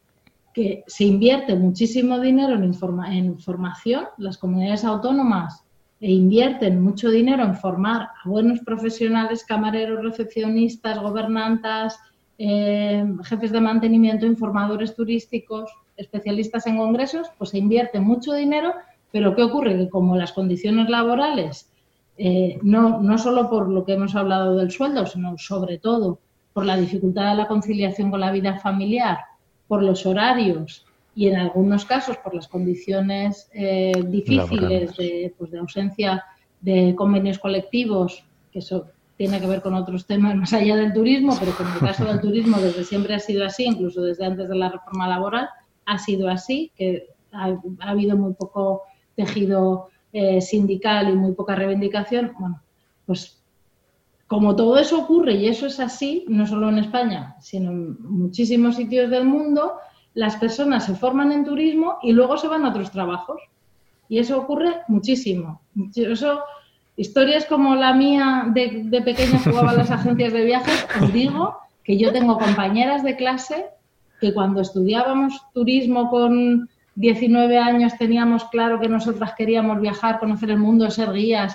que 0.53 0.85
se 0.87 1.05
invierte 1.05 1.55
muchísimo 1.55 2.20
dinero 2.20 2.55
en, 2.55 2.64
en 3.12 3.39
formación, 3.39 4.05
las 4.18 4.39
comunidades 4.39 4.85
autónomas 4.85 5.64
e 6.01 6.12
invierten 6.12 6.80
mucho 6.80 7.11
dinero 7.11 7.42
en 7.42 7.57
formar 7.57 8.09
a 8.24 8.28
buenos 8.28 8.61
profesionales, 8.61 9.44
camareros, 9.44 10.03
recepcionistas, 10.03 11.01
gobernantas, 11.01 11.99
eh, 12.38 13.05
jefes 13.24 13.51
de 13.51 13.61
mantenimiento, 13.61 14.24
informadores 14.24 14.94
turísticos, 14.94 15.70
especialistas 15.96 16.66
en 16.68 16.76
congresos, 16.76 17.28
pues 17.36 17.51
se 17.51 17.59
invierte 17.59 17.99
mucho 17.99 18.32
dinero, 18.32 18.74
pero 19.11 19.34
¿qué 19.34 19.42
ocurre? 19.42 19.76
Que 19.76 19.88
como 19.88 20.16
las 20.16 20.32
condiciones 20.32 20.88
laborales, 20.88 21.68
eh, 22.16 22.59
no, 22.62 23.01
no 23.01 23.18
solo 23.18 23.51
por 23.51 23.68
lo 23.68 23.84
que 23.84 23.94
hemos 23.94 24.14
hablado 24.14 24.57
del 24.57 24.70
sueldo, 24.70 25.05
sino 25.07 25.36
sobre 25.36 25.78
todo 25.78 26.20
por 26.53 26.64
la 26.64 26.76
dificultad 26.76 27.30
de 27.30 27.36
la 27.36 27.49
conciliación 27.49 28.11
con 28.11 28.20
la 28.20 28.30
vida 28.30 28.59
familiar, 28.61 29.18
por 29.66 29.82
los 29.82 30.07
horarios, 30.07 30.84
y 31.19 31.27
en 31.27 31.35
algunos 31.35 31.85
casos 31.85 32.16
por 32.19 32.33
las 32.33 32.47
condiciones 32.47 33.51
eh, 33.53 34.05
difíciles 34.07 34.97
de, 34.97 35.35
pues, 35.37 35.51
de, 35.51 35.59
ausencia 35.59 36.25
de 36.61 36.95
convenios 36.95 37.41
colectivos, 37.41 38.25
que 38.53 38.61
eso 38.61 38.87
tiene 39.16 39.41
que 39.41 39.49
ver 39.49 39.61
con 39.61 39.75
otros 39.75 40.07
temas 40.07 40.37
más 40.37 40.53
allá 40.53 40.77
del 40.77 40.93
turismo, 40.93 41.37
pero 41.41 41.57
que 41.57 41.64
en 41.64 41.71
el 41.71 41.81
caso 41.81 42.05
del 42.05 42.21
turismo 42.21 42.59
desde 42.59 42.85
siempre 42.85 43.16
ha 43.16 43.19
sido 43.19 43.45
así, 43.45 43.64
incluso 43.64 44.01
desde 44.01 44.27
antes 44.27 44.49
de 44.49 44.55
la 44.55 44.69
reforma 44.71 45.09
laboral, 45.09 45.49
ha 45.87 45.99
sido 45.99 46.29
así, 46.29 46.71
que 46.77 47.09
ha, 47.33 47.53
habido 47.81 48.16
muy 48.16 48.35
poco 48.35 48.83
tejido 49.16 49.89
eh, 50.12 50.41
sindical 50.41 51.11
y 51.11 51.16
muy 51.16 51.33
poca 51.33 51.57
reivindicación. 51.57 52.31
Bueno, 52.39 52.62
pues 53.07 53.43
como 54.29 54.55
todo 54.55 54.79
eso 54.79 55.01
ocurre 55.01 55.35
y 55.35 55.49
eso 55.49 55.66
es 55.66 55.81
así, 55.81 56.27
no 56.29 56.47
solo 56.47 56.69
en 56.69 56.79
España, 56.79 57.35
sino 57.41 57.73
en 57.73 57.97
muchísimos 58.03 58.77
sitios 58.77 59.11
del 59.11 59.25
mundo, 59.25 59.73
las 60.19 60.35
personas 60.35 60.85
se 60.85 60.97
forman 60.97 61.31
en 61.31 61.45
turismo 61.45 61.99
y 62.03 62.11
luego 62.11 62.37
se 62.37 62.49
van 62.49 62.64
a 62.64 62.71
otros 62.71 62.91
trabajos. 62.91 63.41
Y 64.09 64.19
eso 64.19 64.37
ocurre 64.37 64.81
muchísimo. 64.89 65.61
Eso, 65.95 66.41
historias 66.97 67.45
como 67.45 67.77
la 67.77 67.95
mía 67.95 68.47
de, 68.53 68.83
de 68.87 69.01
pequeña 69.03 69.39
jugaba 69.39 69.71
a 69.71 69.77
las 69.77 69.93
agencias 69.93 70.33
de 70.33 70.45
viajes, 70.45 70.89
os 71.01 71.12
digo 71.12 71.59
que 71.85 71.97
yo 71.97 72.11
tengo 72.11 72.37
compañeras 72.37 73.05
de 73.05 73.14
clase 73.14 73.66
que 74.21 74.35
cuando 74.35 74.61
estudiábamos 74.61 75.41
turismo 75.55 76.11
con 76.11 76.69
19 76.97 77.57
años 77.57 77.93
teníamos 77.97 78.43
claro 78.47 78.81
que 78.81 78.89
nosotras 78.89 79.35
queríamos 79.39 79.81
viajar, 79.81 80.19
conocer 80.19 80.51
el 80.51 80.59
mundo, 80.59 80.91
ser 80.91 81.12
guías, 81.12 81.55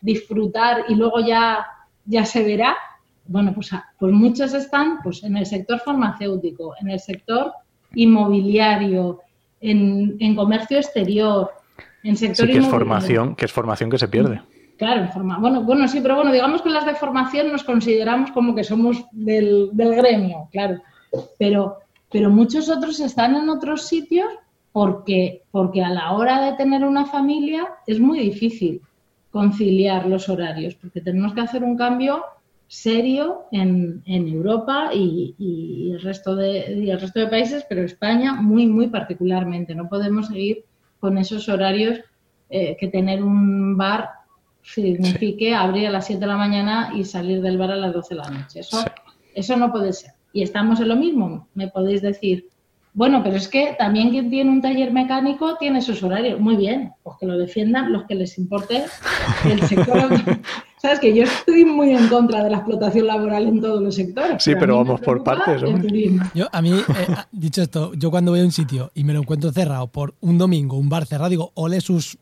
disfrutar 0.00 0.84
y 0.88 0.94
luego 0.94 1.18
ya, 1.18 1.66
ya 2.04 2.24
se 2.24 2.44
verá. 2.44 2.76
Bueno, 3.26 3.52
pues, 3.52 3.72
pues 3.98 4.12
muchas 4.12 4.54
están 4.54 5.02
pues, 5.02 5.24
en 5.24 5.36
el 5.36 5.46
sector 5.46 5.80
farmacéutico, 5.80 6.76
en 6.80 6.90
el 6.90 7.00
sector 7.00 7.52
inmobiliario, 7.94 9.20
en, 9.60 10.34
comercio 10.34 10.78
exterior, 10.78 11.50
en 12.02 12.16
sector 12.16 12.46
sí, 12.46 12.52
que 12.52 12.58
es 12.58 12.66
formación, 12.66 13.34
que 13.34 13.44
es 13.46 13.52
formación 13.52 13.90
que 13.90 13.98
se 13.98 14.08
pierde. 14.08 14.42
Claro, 14.76 15.08
bueno, 15.38 15.62
bueno, 15.62 15.86
sí, 15.86 16.00
pero 16.02 16.16
bueno, 16.16 16.32
digamos 16.32 16.60
que 16.60 16.68
las 16.68 16.84
de 16.84 16.94
formación 16.94 17.52
nos 17.52 17.62
consideramos 17.62 18.32
como 18.32 18.54
que 18.54 18.64
somos 18.64 19.04
del, 19.12 19.70
gremio, 19.72 20.48
claro. 20.50 20.82
Pero, 21.38 21.78
pero 22.10 22.28
muchos 22.28 22.68
otros 22.68 22.98
están 22.98 23.36
en 23.36 23.48
otros 23.48 23.86
sitios 23.86 24.26
porque, 24.72 25.42
porque 25.52 25.82
a 25.82 25.90
la 25.90 26.12
hora 26.12 26.44
de 26.44 26.56
tener 26.56 26.84
una 26.84 27.06
familia 27.06 27.68
es 27.86 28.00
muy 28.00 28.18
difícil 28.18 28.82
conciliar 29.30 30.06
los 30.06 30.28
horarios, 30.28 30.74
porque 30.74 31.00
tenemos 31.00 31.34
que 31.34 31.40
hacer 31.40 31.62
un 31.62 31.76
cambio 31.76 32.24
serio 32.66 33.44
en, 33.52 34.02
en 34.06 34.28
Europa 34.28 34.90
y, 34.92 35.90
el 35.92 36.00
resto 36.00 36.34
de, 36.34 36.90
el 36.90 37.00
resto 37.00 37.20
de 37.20 37.28
países, 37.28 37.64
pero 37.68 37.82
España 37.82 38.34
muy, 38.34 38.66
muy 38.66 38.88
particularmente. 38.88 39.74
No 39.74 39.88
podemos 39.88 40.28
seguir 40.28 40.64
con 40.98 41.18
esos 41.18 41.48
horarios 41.48 42.00
eh, 42.50 42.76
que 42.78 42.88
tener 42.88 43.22
un 43.22 43.76
bar 43.76 44.10
signifique 44.62 45.54
abrir 45.54 45.86
a 45.86 45.90
las 45.90 46.06
7 46.06 46.20
de 46.20 46.26
la 46.26 46.36
mañana 46.36 46.92
y 46.94 47.04
salir 47.04 47.42
del 47.42 47.58
bar 47.58 47.70
a 47.70 47.76
las 47.76 47.92
12 47.92 48.14
de 48.14 48.20
la 48.20 48.30
noche. 48.30 48.60
Eso, 48.60 48.84
eso 49.34 49.56
no 49.56 49.70
puede 49.70 49.92
ser. 49.92 50.12
Y 50.32 50.42
estamos 50.42 50.80
en 50.80 50.88
lo 50.88 50.96
mismo. 50.96 51.48
Me 51.54 51.68
podéis 51.68 52.02
decir, 52.02 52.48
bueno, 52.94 53.22
pero 53.22 53.36
es 53.36 53.48
que 53.48 53.74
también 53.78 54.10
quien 54.10 54.30
tiene 54.30 54.50
un 54.50 54.62
taller 54.62 54.92
mecánico 54.92 55.56
tiene 55.58 55.82
sus 55.82 56.02
horarios. 56.02 56.40
Muy 56.40 56.56
bien, 56.56 56.92
pues 57.02 57.16
que 57.20 57.26
lo 57.26 57.36
defiendan 57.36 57.92
los 57.92 58.04
que 58.04 58.14
les 58.14 58.38
importe 58.38 58.84
el 59.44 59.62
sector. 59.62 60.10
Sabes 60.84 61.00
que 61.00 61.14
yo 61.14 61.22
estoy 61.22 61.64
muy 61.64 61.92
en 61.92 62.08
contra 62.08 62.44
de 62.44 62.50
la 62.50 62.58
explotación 62.58 63.06
laboral 63.06 63.48
en 63.48 63.58
todos 63.58 63.82
los 63.82 63.94
sectores. 63.94 64.44
Sí, 64.44 64.52
pero, 64.60 64.76
vamos 64.76 65.00
por 65.00 65.24
partes. 65.24 65.62
Yo, 66.34 66.46
a 66.52 66.60
mí, 66.60 66.72
eh, 66.72 67.06
ah, 67.08 67.26
dicho 67.32 67.62
esto, 67.62 67.94
yo 67.94 68.10
cuando 68.10 68.32
voy 68.32 68.40
a 68.40 68.44
un 68.44 68.52
sitio 68.52 68.90
y 68.94 69.02
me 69.02 69.14
lo 69.14 69.20
encuentro 69.20 69.50
cerrado 69.50 69.86
por 69.86 70.14
un 70.20 70.36
domingo, 70.36 70.76
un 70.76 70.90
bar 70.90 71.06
cerrado, 71.06 71.30
digo, 71.30 71.52
ole 71.54 71.80
sus 71.80 72.18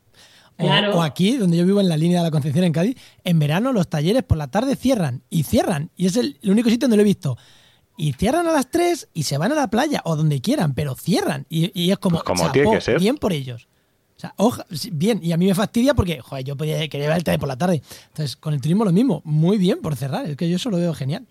O, 0.94 1.02
aquí, 1.02 1.38
donde 1.38 1.56
yo 1.56 1.66
vivo 1.66 1.80
en 1.80 1.88
la 1.88 1.96
línea 1.96 2.18
de 2.18 2.26
la 2.26 2.30
Concepción 2.30 2.64
en 2.64 2.72
Cádiz, 2.72 2.96
en 3.24 3.40
verano 3.40 3.72
los 3.72 3.88
talleres 3.88 4.22
por 4.22 4.38
la 4.38 4.46
tarde 4.46 4.76
cierran 4.76 5.24
y 5.28 5.42
cierran. 5.42 5.90
Y 5.96 6.06
es 6.06 6.16
el, 6.16 6.38
único 6.44 6.70
sitio 6.70 6.86
donde 6.86 6.98
lo 6.98 7.02
he 7.02 7.04
visto. 7.04 7.36
Y 7.96 8.12
cierran 8.12 8.46
a 8.46 8.52
las 8.52 8.70
3 8.70 9.08
y 9.12 9.24
se 9.24 9.38
van 9.38 9.50
a 9.50 9.56
la 9.56 9.70
playa 9.70 10.02
o 10.04 10.14
donde 10.14 10.40
quieran, 10.40 10.74
pero 10.74 10.94
cierran. 10.94 11.46
Y, 11.48 11.90
es 11.90 11.98
como, 11.98 12.22
pues 12.22 12.38
como 12.38 12.52
tiene 12.52 12.70
que 12.70 12.80
ser. 12.80 13.00
bien 13.00 13.16
por 13.16 13.32
ellos. 13.32 13.66
O 14.36 14.52
sea, 14.52 14.66
bien, 14.92 15.20
y 15.22 15.32
a 15.32 15.36
mí 15.36 15.46
me 15.46 15.54
fastidia 15.54 15.94
porque, 15.94 16.20
joder, 16.20 16.44
yo 16.44 16.56
podía 16.56 16.86
querer 16.88 17.08
ver 17.08 17.16
el 17.16 17.24
taller 17.24 17.40
por 17.40 17.48
la 17.48 17.56
tarde. 17.56 17.82
Entonces, 18.08 18.36
con 18.36 18.54
el 18.54 18.60
turismo 18.60 18.84
lo 18.84 18.92
mismo, 18.92 19.22
muy 19.24 19.58
bien 19.58 19.80
por 19.80 19.96
cerrar, 19.96 20.26
es 20.26 20.36
que 20.36 20.48
yo 20.48 20.56
eso 20.56 20.70
lo 20.70 20.76
veo 20.76 20.94
genial. 20.94 21.26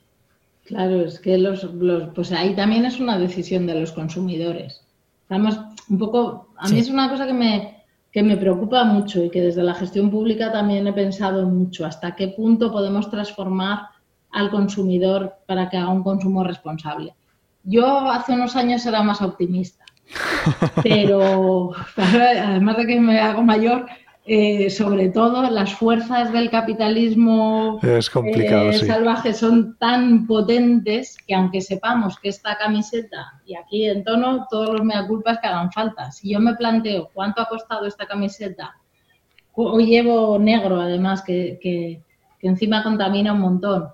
Claro, 0.66 1.02
es 1.02 1.20
que 1.20 1.38
los, 1.38 1.68
pues 2.16 2.32
ahí 2.32 2.56
también 2.56 2.86
es 2.86 3.00
una 3.00 3.18
decisión 3.18 3.66
de 3.68 3.80
los 3.80 3.92
consumidores. 3.92 4.82
Además, 5.30 5.60
un 5.90 5.98
poco, 5.98 6.50
a 6.58 6.70
mí 6.70 6.80
es 6.80 6.90
una 6.90 7.10
cosa 7.10 7.26
que 7.26 7.34
me, 7.34 7.84
que 8.12 8.24
me 8.24 8.38
preocupa 8.38 8.84
mucho 8.84 9.24
y 9.24 9.30
que 9.30 9.42
desde 9.42 9.64
la 9.64 9.74
gestión 9.74 10.12
pública 10.12 10.52
también 10.52 10.88
he 10.88 10.94
pensado 10.94 11.48
mucho, 11.48 11.86
hasta 11.86 12.16
qué 12.16 12.30
punto 12.30 12.72
podemos 12.72 13.10
transformar 13.10 13.88
al 14.32 14.50
consumidor 14.50 15.36
para 15.46 15.70
que 15.70 15.78
haga 15.78 15.90
un 15.90 16.04
consumo 16.04 16.44
responsable. 16.44 17.14
Yo 17.64 18.10
hace 18.10 18.34
unos 18.34 18.56
años 18.56 18.86
era 18.86 19.04
más 19.04 19.22
optimista, 19.22 19.86
pero 20.84 21.72
además 21.98 22.78
de 22.78 22.88
que 22.88 23.00
me 23.00 23.20
hago 23.20 23.44
mayor, 23.44 23.86
eh, 24.24 24.70
sobre 24.70 25.10
todo 25.10 25.50
las 25.50 25.74
fuerzas 25.74 26.32
del 26.32 26.52
capitalismo 26.52 27.80
es 27.82 28.08
complicado, 28.08 28.70
eh, 28.70 28.74
salvaje 28.74 29.34
son 29.34 29.76
tan 29.80 30.28
potentes 30.28 31.18
que 31.26 31.34
aunque 31.34 31.60
sepamos 31.60 32.20
que 32.20 32.30
esta 32.30 32.56
camiseta, 32.56 33.42
y 33.48 33.56
aquí 33.56 33.86
en 33.86 34.04
tono 34.04 34.46
todos 34.48 34.70
los 34.70 34.84
mea 34.84 35.08
culpas 35.08 35.40
que 35.40 35.48
hagan 35.48 35.72
falta, 35.72 36.12
si 36.12 36.32
yo 36.32 36.40
me 36.40 36.54
planteo 36.54 37.10
cuánto 37.14 37.42
ha 37.42 37.50
costado 37.50 37.88
esta 37.88 38.06
camiseta, 38.06 38.76
hoy 39.54 39.88
llevo 39.88 40.38
negro 40.38 40.80
además, 40.80 41.24
que, 41.24 41.60
que, 41.62 42.02
encima 42.44 42.84
contamina 42.84 43.34
un 43.34 43.42
montón, 43.42 43.88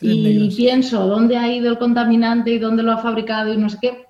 y 0.00 0.54
pienso 0.56 1.06
dónde 1.06 1.36
ha 1.36 1.52
ido 1.52 1.70
el 1.70 1.78
contaminante 1.78 2.50
y 2.50 2.58
dónde 2.58 2.82
lo 2.82 2.92
ha 2.92 2.98
fabricado 2.98 3.52
y 3.52 3.58
no 3.58 3.68
sé 3.68 3.78
qué, 3.80 4.03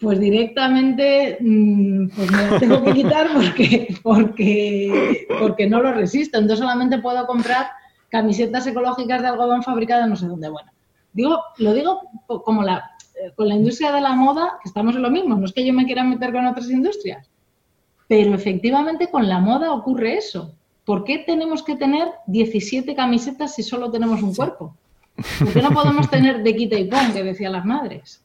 pues 0.00 0.18
directamente 0.18 1.36
mm, 1.40 2.08
pues 2.16 2.30
me 2.32 2.46
lo 2.46 2.58
tengo 2.58 2.84
que 2.84 2.94
quitar 2.94 3.28
porque, 3.34 3.94
porque, 4.02 5.26
porque 5.38 5.68
no 5.68 5.82
lo 5.82 5.92
resisto. 5.92 6.38
Entonces 6.38 6.60
solamente 6.60 6.98
puedo 6.98 7.26
comprar 7.26 7.68
camisetas 8.08 8.66
ecológicas 8.66 9.20
de 9.20 9.28
algodón 9.28 9.62
fabricadas 9.62 10.08
no 10.08 10.16
sé 10.16 10.26
dónde. 10.26 10.48
Bueno, 10.48 10.70
digo, 11.12 11.38
lo 11.58 11.74
digo 11.74 12.00
como 12.26 12.62
la, 12.62 12.90
eh, 13.14 13.32
con 13.36 13.48
la 13.48 13.54
industria 13.54 13.92
de 13.92 14.00
la 14.00 14.14
moda, 14.14 14.58
que 14.62 14.68
estamos 14.68 14.96
en 14.96 15.02
lo 15.02 15.10
mismo, 15.10 15.36
no 15.36 15.44
es 15.44 15.52
que 15.52 15.64
yo 15.64 15.72
me 15.74 15.84
quiera 15.84 16.02
meter 16.02 16.32
con 16.32 16.46
otras 16.46 16.70
industrias, 16.70 17.28
pero 18.08 18.34
efectivamente 18.34 19.10
con 19.10 19.28
la 19.28 19.38
moda 19.38 19.72
ocurre 19.72 20.16
eso. 20.16 20.54
¿Por 20.84 21.04
qué 21.04 21.18
tenemos 21.18 21.62
que 21.62 21.76
tener 21.76 22.08
17 22.26 22.96
camisetas 22.96 23.54
si 23.54 23.62
solo 23.62 23.90
tenemos 23.90 24.22
un 24.22 24.34
cuerpo? 24.34 24.74
¿Por 25.38 25.52
qué 25.52 25.60
no 25.60 25.70
podemos 25.70 26.08
tener 26.10 26.42
de 26.42 26.56
quita 26.56 26.76
y 26.76 26.84
pon, 26.86 27.12
que 27.12 27.22
decían 27.22 27.52
las 27.52 27.66
madres? 27.66 28.24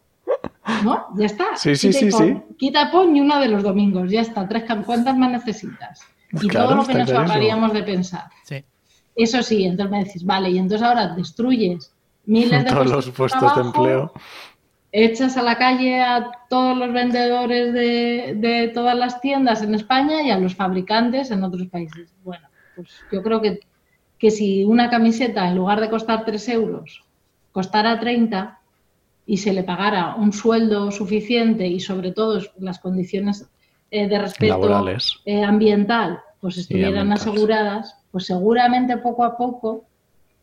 ¿No? 0.83 1.07
Ya 1.15 1.25
está. 1.25 1.55
Sí, 1.55 1.75
sí, 1.75 1.93
sí, 1.93 2.11
sí. 2.11 2.37
Quita 2.57 2.91
pon 2.91 3.15
y 3.15 3.21
una 3.21 3.39
de 3.39 3.47
los 3.47 3.63
domingos. 3.63 4.09
Ya 4.09 4.21
está. 4.21 4.47
Tres, 4.47 4.63
¿Cuántas 4.85 5.17
más 5.17 5.31
necesitas? 5.31 6.01
Y 6.31 6.47
todo 6.47 6.75
lo 6.75 6.85
que 6.85 6.93
nos 6.93 7.11
ahorraríamos 7.11 7.73
de 7.73 7.83
pensar. 7.83 8.25
Eso 9.15 9.41
sí, 9.41 9.63
entonces 9.63 9.91
me 9.91 10.03
decís, 10.03 10.25
vale, 10.25 10.49
y 10.49 10.57
entonces 10.57 10.85
ahora 10.85 11.15
destruyes 11.15 11.93
miles 12.25 12.65
de 12.65 12.69
todos 12.69 12.87
los 12.87 13.09
puestos 13.11 13.55
de, 13.55 13.61
empleo. 13.61 14.11
Echas 14.91 15.37
a 15.37 15.41
la 15.41 15.57
calle 15.57 16.01
a 16.01 16.31
todos 16.49 16.77
los 16.77 16.91
vendedores 16.91 17.73
de, 17.73 18.33
de, 18.35 18.71
todas 18.73 18.97
las 18.97 19.21
tiendas 19.21 19.61
en 19.61 19.73
España 19.73 20.21
y 20.21 20.31
a 20.31 20.37
los 20.37 20.55
fabricantes 20.55 21.31
en 21.31 21.43
otros 21.43 21.67
países. 21.67 22.13
Bueno, 22.23 22.47
pues 22.75 22.89
yo 23.11 23.23
creo 23.23 23.41
que, 23.41 23.59
que 24.17 24.31
si 24.31 24.65
una 24.65 24.89
camiseta 24.89 25.47
en 25.47 25.55
lugar 25.55 25.79
de 25.79 25.89
costar 25.89 26.25
3 26.25 26.49
euros 26.49 27.05
costara 27.51 27.97
30, 27.99 28.59
y 29.25 29.37
se 29.37 29.53
le 29.53 29.63
pagara 29.63 30.15
un 30.15 30.31
sueldo 30.31 30.91
suficiente 30.91 31.67
y 31.67 31.79
sobre 31.79 32.11
todo 32.11 32.41
las 32.59 32.79
condiciones 32.79 33.47
eh, 33.91 34.07
de 34.07 34.19
respeto 34.19 34.85
eh, 35.25 35.43
ambiental 35.43 36.19
pues 36.39 36.57
estuvieran 36.57 37.11
aseguradas, 37.11 37.95
pues 38.11 38.27
seguramente 38.27 38.97
poco 38.97 39.23
a 39.23 39.35
poco 39.35 39.85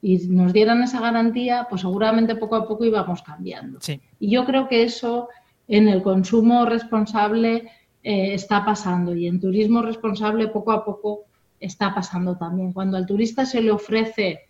y 0.01 0.19
nos 0.27 0.53
dieran 0.53 0.83
esa 0.83 1.01
garantía, 1.01 1.69
pues 1.71 1.83
seguramente 1.83 2.35
poco 2.35 2.57
a 2.57 2.67
poco 2.67 2.85
íbamos 2.85 3.23
cambiando. 3.23 3.79
Y 4.19 4.31
yo 4.31 4.45
creo 4.45 4.67
que 4.67 4.83
eso 4.83 5.29
en 5.69 5.89
el 5.89 6.03
consumo 6.03 6.65
responsable 6.67 7.71
eh, 8.03 8.35
está 8.35 8.65
pasando 8.65 9.15
y 9.15 9.29
en 9.29 9.41
turismo 9.41 9.81
responsable 9.81 10.49
poco 10.49 10.73
a 10.73 10.85
poco 10.85 11.27
está 11.61 11.95
pasando 11.95 12.37
también. 12.37 12.73
Cuando 12.73 12.97
al 12.97 13.07
turista 13.07 13.47
se 13.47 13.63
le 13.63 13.71
ofrece 13.71 14.41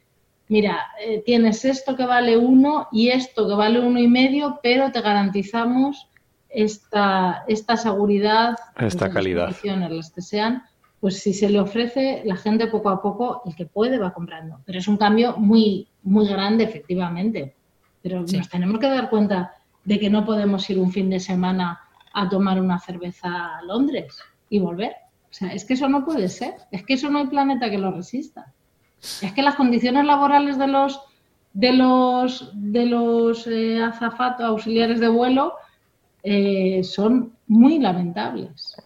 mira, 0.48 0.78
eh, 1.00 1.22
tienes 1.24 1.64
esto 1.64 1.96
que 1.96 2.06
vale 2.06 2.36
uno 2.36 2.88
y 2.92 3.08
esto 3.08 3.48
que 3.48 3.54
vale 3.54 3.80
uno 3.80 3.98
y 3.98 4.08
medio, 4.08 4.60
pero 4.62 4.92
te 4.92 5.00
garantizamos 5.00 6.08
esta, 6.48 7.44
esta 7.48 7.76
seguridad, 7.76 8.56
esta 8.78 9.10
calidad. 9.10 9.54
Las 9.90 10.10
que 10.10 10.22
sean, 10.22 10.62
pues 11.00 11.20
si 11.20 11.32
se 11.32 11.48
le 11.48 11.58
ofrece, 11.58 12.22
la 12.24 12.36
gente 12.36 12.66
poco 12.66 12.90
a 12.90 13.02
poco, 13.02 13.42
el 13.46 13.56
que 13.56 13.66
puede 13.66 13.98
va 13.98 14.12
comprando. 14.12 14.60
Pero 14.64 14.78
es 14.78 14.88
un 14.88 14.96
cambio 14.96 15.36
muy, 15.36 15.88
muy 16.02 16.28
grande, 16.28 16.64
efectivamente. 16.64 17.54
Pero 18.02 18.20
nos 18.20 18.48
tenemos 18.48 18.78
que 18.78 18.88
dar 18.88 19.10
cuenta 19.10 19.54
de 19.84 19.98
que 19.98 20.10
no 20.10 20.24
podemos 20.24 20.68
ir 20.70 20.78
un 20.78 20.92
fin 20.92 21.10
de 21.10 21.20
semana 21.20 21.80
a 22.12 22.28
tomar 22.28 22.60
una 22.60 22.78
cerveza 22.78 23.56
a 23.56 23.62
Londres 23.62 24.18
y 24.50 24.58
volver. 24.58 24.92
O 25.30 25.34
sea, 25.34 25.52
es 25.52 25.64
que 25.64 25.74
eso 25.74 25.88
no 25.88 26.04
puede 26.04 26.28
ser. 26.28 26.54
Es 26.70 26.84
que 26.84 26.94
eso 26.94 27.08
no 27.08 27.18
hay 27.18 27.26
planeta 27.26 27.70
que 27.70 27.78
lo 27.78 27.90
resista. 27.90 28.52
Es 29.20 29.32
que 29.32 29.42
las 29.42 29.56
condiciones 29.56 30.04
laborales 30.04 30.58
de 30.58 30.68
los 30.68 31.00
de 31.54 31.72
los 31.72 32.50
de 32.54 32.86
los 32.86 33.46
eh, 33.46 33.82
azafatos 33.82 34.46
auxiliares 34.46 35.00
de 35.00 35.08
vuelo 35.08 35.54
eh, 36.22 36.82
son 36.84 37.32
muy 37.48 37.78
lamentables. 37.78 38.76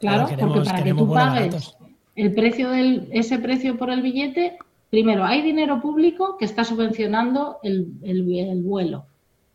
claro, 0.00 0.28
porque 0.38 0.60
para 0.60 0.82
que 0.82 0.94
tú 0.94 1.12
pagues 1.12 1.76
el 2.16 2.34
precio 2.34 2.70
del 2.70 3.08
ese 3.12 3.38
precio 3.38 3.78
por 3.78 3.90
el 3.90 4.02
billete, 4.02 4.58
primero 4.90 5.24
hay 5.24 5.42
dinero 5.42 5.80
público 5.80 6.36
que 6.36 6.46
está 6.46 6.64
subvencionando 6.64 7.58
el, 7.62 7.92
el, 8.02 8.62
vuelo, 8.62 9.06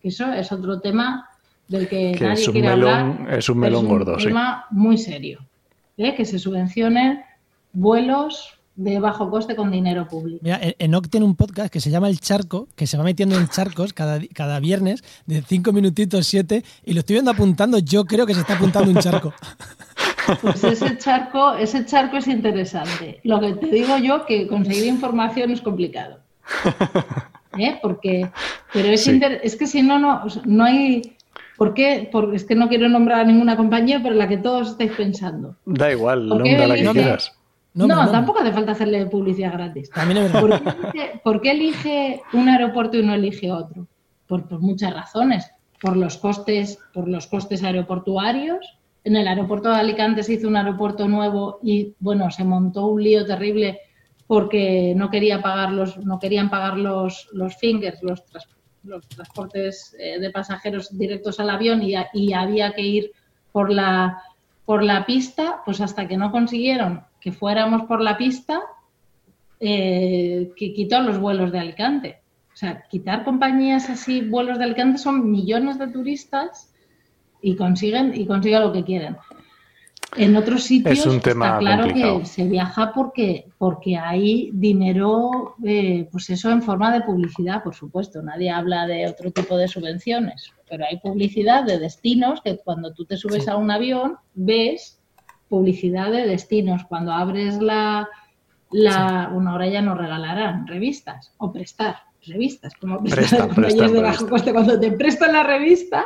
que 0.01 0.09
eso 0.09 0.31
es 0.31 0.51
otro 0.51 0.79
tema 0.79 1.27
del 1.67 1.87
que, 1.89 2.17
nadie 2.19 2.45
quiere 2.51 2.69
hablar. 2.69 3.27
Es 3.31 3.49
un 3.49 3.59
melón 3.59 3.87
gordo, 3.87 4.17
es 4.17 4.23
un 4.23 4.29
tema 4.29 4.65
muy 4.71 4.97
serio, 4.97 5.45
¿eh? 5.97 6.15
que 6.15 6.23
se 6.23 6.39
subvencionen 6.39 7.21
vuelos 7.73 8.60
de 8.75 8.99
bajo 8.99 9.29
coste 9.29 9.55
con 9.55 9.71
dinero 9.71 10.07
público. 10.07 10.39
Mira, 10.41 10.59
Enoch 10.79 11.07
tiene 11.09 11.25
un 11.25 11.35
podcast 11.35 11.71
que 11.71 11.79
se 11.79 11.89
llama 11.89 12.09
El 12.09 12.19
Charco, 12.19 12.67
que 12.75 12.87
se 12.87 12.97
va 12.97 13.03
metiendo 13.03 13.37
en 13.37 13.47
charcos 13.47 13.93
cada, 13.93 14.19
cada 14.33 14.59
viernes 14.59 15.03
de 15.25 15.41
cinco 15.41 15.71
minutitos, 15.73 16.25
siete, 16.25 16.63
y 16.83 16.93
lo 16.93 16.99
estoy 17.01 17.15
viendo 17.15 17.31
apuntando, 17.31 17.79
yo 17.79 18.05
creo 18.05 18.25
que 18.25 18.33
se 18.33 18.41
está 18.41 18.55
apuntando 18.55 18.91
un 18.91 18.97
charco. 18.97 19.33
Pues 20.41 20.63
ese 20.63 20.97
charco, 20.97 21.53
ese 21.53 21.85
charco 21.85 22.17
es 22.17 22.27
interesante. 22.27 23.19
Lo 23.23 23.39
que 23.39 23.53
te 23.53 23.67
digo 23.67 23.97
yo 23.97 24.25
que 24.25 24.47
conseguir 24.47 24.85
información 24.85 25.51
es 25.51 25.61
complicado. 25.61 26.19
¿Eh? 27.57 27.79
Porque, 27.81 28.29
pero 28.71 28.89
es, 28.89 29.07
es 29.07 29.55
que 29.55 29.67
si 29.67 29.81
no, 29.81 29.99
no, 29.99 30.23
no 30.45 30.63
hay. 30.63 31.17
¿Por 31.57 31.73
qué? 31.73 32.09
Porque 32.11 32.37
es 32.37 32.45
que 32.45 32.55
no 32.55 32.69
quiero 32.69 32.87
nombrar 32.87 33.21
a 33.21 33.23
ninguna 33.23 33.57
compañía, 33.57 33.99
pero 34.01 34.15
la 34.15 34.27
que 34.27 34.37
todos 34.37 34.71
estáis 34.71 34.91
pensando. 34.93 35.55
Da 35.65 35.91
igual, 35.91 36.27
nombra 36.27 36.67
la 36.67 36.75
que 36.75 36.89
quieras. 36.89 37.33
No, 37.73 38.11
tampoco 38.11 38.39
hace 38.39 38.51
falta 38.51 38.73
hacerle 38.73 39.05
publicidad 39.05 39.53
gratis. 39.53 39.89
¿Por 41.23 41.41
qué, 41.41 41.51
elige, 41.51 42.21
un 42.33 42.49
aeropuerto 42.49 42.97
y 42.97 43.03
no 43.03 43.13
elige 43.13 43.51
otro? 43.51 43.87
Por, 44.27 44.59
muchas 44.59 44.93
razones. 44.93 45.49
Por 45.81 45.95
los 45.95 46.17
costes, 46.17 46.79
por 46.93 47.07
los 47.07 47.27
costes 47.27 47.63
aeroportuarios. 47.63 48.77
En 49.03 49.15
el 49.15 49.27
aeropuerto 49.27 49.69
de 49.69 49.77
Alicante 49.77 50.23
se 50.23 50.33
hizo 50.33 50.47
un 50.47 50.57
aeropuerto 50.57 51.07
nuevo 51.07 51.59
y 51.63 51.95
bueno, 51.99 52.29
se 52.29 52.43
montó 52.43 52.87
un 52.87 53.01
lío 53.01 53.25
terrible 53.25 53.79
porque 54.27 54.93
no 54.95 55.09
quería 55.09 55.41
pagar 55.41 55.71
los, 55.71 55.97
no 55.97 56.19
querían 56.19 56.49
pagar 56.49 56.77
los, 56.77 57.27
los 57.33 57.57
fingers, 57.57 58.03
los, 58.03 58.23
los 58.83 59.07
transportes 59.07 59.95
eh, 59.99 60.19
de 60.19 60.29
pasajeros 60.29 60.95
directos 60.95 61.39
al 61.39 61.49
avión 61.49 61.81
y, 61.81 61.95
y 62.13 62.33
había 62.33 62.73
que 62.73 62.81
ir 62.81 63.11
por 63.51 63.71
la 63.71 64.21
por 64.65 64.83
la 64.83 65.05
pista, 65.05 65.61
pues 65.65 65.81
hasta 65.81 66.07
que 66.07 66.15
no 66.15 66.31
consiguieron 66.31 67.03
que 67.21 67.31
fuéramos 67.31 67.83
por 67.83 68.01
la 68.01 68.17
pista, 68.17 68.59
eh, 69.59 70.51
que 70.55 70.73
quitó 70.73 71.01
los 71.01 71.19
vuelos 71.19 71.51
de 71.51 71.59
Alicante. 71.59 72.21
O 72.51 72.57
sea, 72.57 72.83
quitar 72.89 73.23
compañías 73.23 73.89
así, 73.89 74.21
vuelos 74.21 74.57
de 74.57 74.65
Alicante, 74.65 74.97
son 74.97 75.31
millones 75.31 75.79
de 75.79 75.87
turistas 75.87 76.73
y 77.41 77.55
consiguen, 77.55 78.13
y 78.13 78.25
consiguen 78.25 78.61
lo 78.61 78.73
que 78.73 78.83
quieren. 78.83 79.17
En 80.17 80.35
otros 80.35 80.63
sitios 80.63 81.05
está 81.05 81.57
claro 81.59 81.93
que 81.93 82.25
se 82.25 82.43
viaja 82.43 82.91
porque, 82.93 83.45
porque 83.57 83.95
hay 83.95 84.49
dinero, 84.51 85.55
eh, 85.63 86.09
pues 86.11 86.29
eso 86.29 86.51
en 86.51 86.61
forma 86.61 86.91
de 86.91 87.01
publicidad, 87.01 87.63
por 87.63 87.75
supuesto. 87.75 88.21
Nadie 88.21 88.49
habla 88.49 88.87
de 88.87 89.07
otro 89.07 89.31
tipo 89.31 89.55
de 89.55 89.69
subvenciones, 89.69 90.51
pero 90.69 90.83
hay 90.85 90.99
publicidad 90.99 91.63
de 91.63 91.79
destinos 91.79 92.41
que 92.41 92.57
cuando 92.57 92.93
tú 92.93 93.05
te 93.05 93.15
subes 93.15 93.47
a 93.47 93.55
un 93.55 93.71
avión 93.71 94.17
ves 94.33 95.00
publicidad 95.51 96.09
de 96.09 96.25
destinos. 96.25 96.85
Cuando 96.85 97.11
abres 97.11 97.61
la, 97.61 98.07
la 98.71 99.29
bueno, 99.31 99.51
ahora 99.51 99.67
ya 99.67 99.81
nos 99.81 99.97
regalarán 99.97 100.65
revistas 100.65 101.33
o 101.37 101.51
prestar 101.51 101.97
revistas, 102.25 102.73
como 102.75 103.03
prestar 103.03 103.53
de 103.91 104.01
bajo 104.01 104.29
coste. 104.29 104.53
Cuando 104.53 104.79
te 104.79 104.93
prestan 104.93 105.33
la 105.33 105.43
revista, 105.43 106.05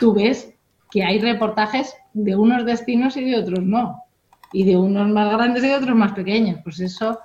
tú 0.00 0.12
ves 0.12 0.52
que 0.90 1.04
hay 1.04 1.20
reportajes 1.20 1.94
de 2.12 2.34
unos 2.36 2.66
destinos 2.66 3.16
y 3.16 3.24
de 3.24 3.38
otros 3.38 3.64
no. 3.64 4.02
Y 4.52 4.64
de 4.64 4.76
unos 4.76 5.08
más 5.08 5.32
grandes 5.32 5.62
y 5.62 5.68
de 5.68 5.76
otros 5.76 5.96
más 5.96 6.12
pequeños. 6.12 6.58
Pues 6.64 6.80
eso, 6.80 7.20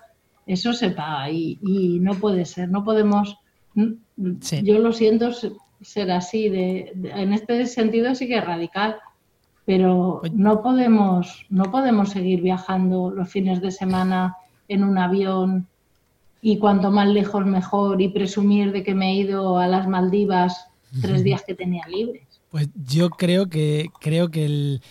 eso 0.46 0.74
se 0.74 0.92
paga 0.92 1.32
y, 1.32 1.58
y 1.64 2.00
no 2.00 2.14
puede 2.14 2.46
ser. 2.46 2.70
No 2.70 2.84
podemos. 2.84 3.36
Yo 3.76 4.80
lo 4.80 4.94
siento 4.94 5.32
ser 5.82 6.12
así. 6.12 6.50
De, 6.50 6.94
en 7.16 7.34
este 7.34 7.66
sentido 7.66 8.14
sí 8.14 8.28
que 8.28 8.38
es 8.38 8.46
radical 8.46 8.98
pero 9.68 10.22
no 10.32 10.64
podemos, 10.64 11.46
no 11.50 11.66
podemos 11.66 12.12
seguir 12.12 12.42
viajando 12.42 13.12
los 13.12 13.30
fines 13.30 13.62
de 13.62 13.72
semana 13.72 14.38
en 14.70 14.82
un 14.82 14.98
avión 14.98 15.68
y 16.42 16.58
cuanto 16.58 16.90
más 16.90 17.10
lejos 17.10 17.46
mejor 17.46 18.02
y 18.02 18.08
presumir 18.08 18.72
de 18.72 18.82
que 18.82 18.96
me 18.96 19.12
he 19.12 19.16
ido 19.16 19.60
a 19.60 19.68
las 19.68 19.86
Maldivas 19.86 20.68
tres 21.02 21.22
días 21.22 21.44
que 21.46 21.54
tenía 21.54 21.86
libres. 21.90 22.24
Pues 22.50 22.70
yo 22.86 23.10
creo 23.10 23.50
que 23.50 23.90
creo 24.00 24.32
que, 24.32 24.46
el, 24.46 24.82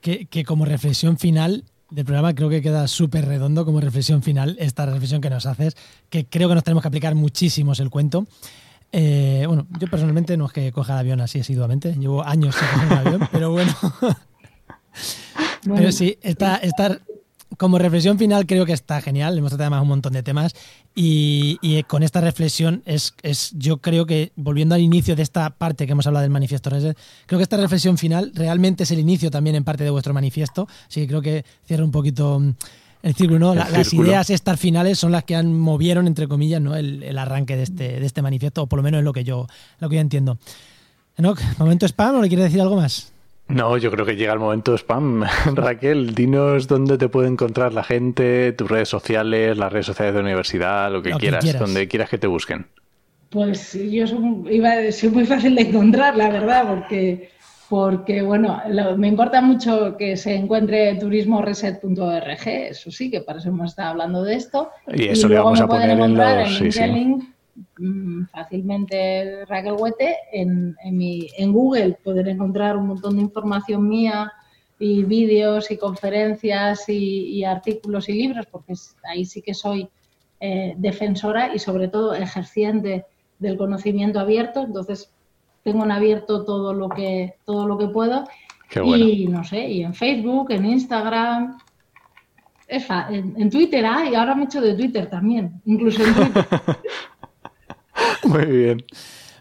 que, 0.00 0.42
como 0.42 0.64
reflexión 0.64 1.18
final 1.18 1.64
del 1.90 2.06
programa, 2.06 2.34
creo 2.34 2.48
que 2.48 2.62
queda 2.62 2.88
súper 2.88 3.26
redondo 3.26 3.66
como 3.66 3.78
reflexión 3.78 4.22
final, 4.22 4.56
esta 4.58 4.86
reflexión 4.86 5.20
que 5.20 5.28
nos 5.28 5.44
haces, 5.44 5.76
que 6.08 6.24
creo 6.24 6.48
que 6.48 6.54
nos 6.54 6.64
tenemos 6.64 6.80
que 6.80 6.88
aplicar 6.88 7.14
muchísimos 7.14 7.78
el 7.78 7.90
cuento. 7.90 8.26
Eh, 8.92 9.44
bueno, 9.46 9.66
yo 9.78 9.86
personalmente 9.88 10.36
no 10.36 10.46
es 10.46 10.52
que 10.52 10.72
coja 10.72 10.94
el 10.94 11.00
avión 11.00 11.20
así 11.20 11.40
asiduamente, 11.40 11.94
llevo 11.94 12.24
años 12.24 12.54
sin 12.54 12.68
coger 12.68 12.86
un 12.86 13.06
avión, 13.06 13.28
pero 13.32 13.50
bueno. 13.50 13.74
Pero 15.62 15.92
sí, 15.92 16.18
esta, 16.22 16.60
como 17.56 17.78
reflexión 17.78 18.18
final 18.18 18.46
creo 18.46 18.64
que 18.64 18.72
está 18.72 19.00
genial. 19.00 19.36
Hemos 19.36 19.50
tratado 19.50 19.66
además 19.66 19.82
un 19.82 19.88
montón 19.88 20.12
de 20.12 20.22
temas 20.22 20.54
y, 20.94 21.82
con 21.84 22.02
esta 22.02 22.20
reflexión 22.20 22.82
es, 22.86 23.14
es, 23.22 23.52
yo 23.56 23.78
creo 23.78 24.06
que, 24.06 24.32
volviendo 24.36 24.74
al 24.74 24.80
inicio 24.80 25.16
de 25.16 25.22
esta 25.22 25.50
parte 25.50 25.86
que 25.86 25.92
hemos 25.92 26.06
hablado 26.06 26.22
del 26.22 26.30
manifiesto 26.30 26.70
creo 26.70 27.38
que 27.38 27.42
esta 27.42 27.56
reflexión 27.56 27.98
final 27.98 28.32
realmente 28.34 28.84
es 28.84 28.90
el 28.90 28.98
inicio 28.98 29.30
también 29.30 29.56
en 29.56 29.64
parte 29.64 29.84
de 29.84 29.90
vuestro 29.90 30.14
manifiesto. 30.14 30.66
Así 30.88 31.02
que 31.02 31.08
creo 31.08 31.22
que 31.22 31.44
cierra 31.66 31.84
un 31.84 31.92
poquito 31.92 32.40
mm, 32.40 32.54
el 33.02 33.14
círculo, 33.14 33.38
¿no? 33.38 33.54
Las 33.54 33.92
ideas 33.92 34.30
estas 34.30 34.58
finales 34.58 34.98
son 34.98 35.12
las 35.12 35.24
que 35.24 35.36
han 35.36 35.58
movieron, 35.58 36.06
entre 36.06 36.28
comillas, 36.28 36.60
¿no? 36.60 36.76
el, 36.76 37.16
arranque 37.18 37.56
de 37.56 37.62
este, 37.62 38.00
de 38.00 38.06
este 38.06 38.22
manifiesto, 38.22 38.62
o 38.62 38.66
por 38.66 38.78
lo 38.78 38.82
menos 38.82 38.98
es 38.98 39.04
lo 39.04 39.12
que 39.12 39.24
yo, 39.24 39.46
lo 39.80 39.88
que 39.88 39.96
yo 39.96 40.00
entiendo. 40.00 40.38
Enoch, 41.16 41.40
¿momento 41.58 41.86
spam 41.86 42.16
o 42.16 42.22
le 42.22 42.28
quiere 42.28 42.44
decir 42.44 42.60
algo 42.60 42.76
más? 42.76 43.12
No, 43.48 43.78
yo 43.78 43.90
creo 43.90 44.04
que 44.04 44.14
llega 44.14 44.32
el 44.32 44.38
momento 44.38 44.76
spam. 44.76 45.24
Raquel, 45.54 46.14
dinos 46.14 46.68
dónde 46.68 46.98
te 46.98 47.08
puede 47.08 47.28
encontrar 47.28 47.72
la 47.72 47.82
gente, 47.82 48.52
tus 48.52 48.70
redes 48.70 48.88
sociales, 48.88 49.56
las 49.56 49.72
redes 49.72 49.86
sociales 49.86 50.14
de 50.14 50.20
la 50.20 50.26
universidad, 50.26 50.92
lo 50.92 51.02
que, 51.02 51.12
quieras, 51.12 51.58
donde 51.58 51.88
quieras 51.88 52.10
que 52.10 52.18
te 52.18 52.26
busquen. 52.26 52.66
Pues 53.30 53.72
yo 53.72 54.06
soy, 54.06 54.44
iba, 54.50 54.70
soy 54.92 55.10
muy 55.10 55.26
fácil 55.26 55.54
de 55.54 55.62
encontrar, 55.62 56.16
la 56.16 56.30
verdad, 56.30 56.66
porque, 56.68 57.30
porque 57.68 58.22
bueno, 58.22 58.62
me 58.96 59.08
importa 59.08 59.40
mucho 59.40 59.96
que 59.96 60.16
se 60.16 60.34
encuentre 60.34 60.94
turismoreset.org, 60.96 62.48
eso 62.48 62.90
sí, 62.90 63.10
que 63.10 63.20
para 63.20 63.38
eso 63.38 63.48
hemos 63.50 63.70
estado 63.70 63.90
hablando 63.90 64.22
de 64.22 64.34
esto. 64.34 64.70
Y 64.86 65.08
eso 65.08 65.28
le 65.28 65.38
vamos 65.38 65.60
a 65.60 65.66
poner 65.66 65.90
en 65.90 66.14
los... 66.14 66.76
En 66.76 67.38
Mm, 67.78 68.26
fácilmente 68.26 69.44
Raquel 69.46 69.74
Huete. 69.78 70.16
En, 70.32 70.76
en, 70.82 71.52
Google 71.52 71.98
poder 72.02 72.28
encontrar 72.28 72.76
un 72.76 72.88
montón 72.88 73.16
de 73.16 73.22
información 73.22 73.88
mía 73.88 74.32
y 74.78 75.02
vídeos 75.04 75.70
y 75.70 75.76
conferencias 75.76 76.88
y, 76.88 77.44
artículos 77.44 78.08
y 78.08 78.12
libros, 78.12 78.46
porque 78.46 78.74
ahí 79.04 79.24
sí 79.24 79.42
que 79.42 79.54
soy 79.54 79.88
eh, 80.40 80.74
defensora 80.76 81.54
y 81.54 81.58
sobre 81.58 81.88
todo 81.88 82.14
ejerciente 82.14 83.06
del 83.38 83.56
conocimiento 83.56 84.20
abierto. 84.20 84.62
Entonces 84.62 85.10
tengo 85.68 85.84
en 85.84 85.92
abierto 85.92 86.44
todo 86.44 86.72
lo 86.72 86.88
que, 86.88 87.34
todo 87.44 87.66
lo 87.66 87.76
que 87.76 87.88
puedo. 87.88 88.24
Y 88.84 89.26
no 89.28 89.44
sé, 89.44 89.68
y 89.68 89.82
en 89.82 89.94
Facebook, 89.94 90.50
en 90.50 90.66
Instagram, 90.66 91.58
en, 92.68 93.34
en, 93.36 93.50
Twitter, 93.50 93.84
ah, 93.86 94.04
y 94.10 94.14
ahora 94.14 94.34
me 94.34 94.44
hecho 94.44 94.60
de 94.60 94.74
Twitter 94.74 95.08
también, 95.08 95.60
incluso 95.64 96.02
en 96.02 96.14
Twitter. 96.14 96.46
Muy 98.24 98.44
bien. 98.44 98.84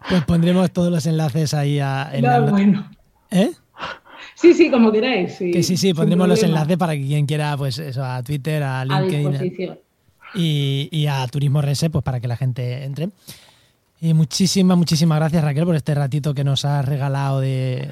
Pues 0.10 0.24
pondremos 0.24 0.72
todos 0.72 0.92
los 0.92 1.06
enlaces 1.06 1.54
ahí 1.54 1.80
a, 1.80 2.10
en 2.14 2.24
no, 2.24 2.50
bueno. 2.50 2.90
¿Eh? 3.32 3.52
Sí, 4.36 4.54
sí, 4.54 4.72
como 4.72 4.92
queráis. 4.92 5.36
Sí, 5.36 5.52
que 5.52 5.64
sí, 5.64 5.76
sí, 5.76 5.94
pondremos 5.94 6.28
los 6.28 6.42
enlaces 6.44 6.78
para 6.78 6.94
que 6.94 7.06
quien 7.06 7.26
quiera, 7.26 7.58
pues 7.58 7.80
eso, 7.80 8.04
a 8.06 8.24
Twitter, 8.24 8.64
a 8.64 8.86
LinkedIn. 8.86 9.78
y, 10.36 10.90
y, 10.92 11.08
a 11.08 11.28
Turismo 11.28 11.62
Rese, 11.62 11.90
pues 11.90 12.04
para 12.04 12.20
que 12.20 12.28
la 12.28 12.38
gente 12.38 12.86
entre. 12.86 13.10
Y 14.00 14.14
muchísimas, 14.14 14.78
muchísimas 14.78 15.18
gracias 15.18 15.44
Raquel 15.44 15.66
por 15.66 15.76
este 15.76 15.96
ratito 15.96 16.36
que 16.36 16.44
nos 16.44 16.66
has 16.66 16.86
regalado 16.86 17.40
de, 17.40 17.90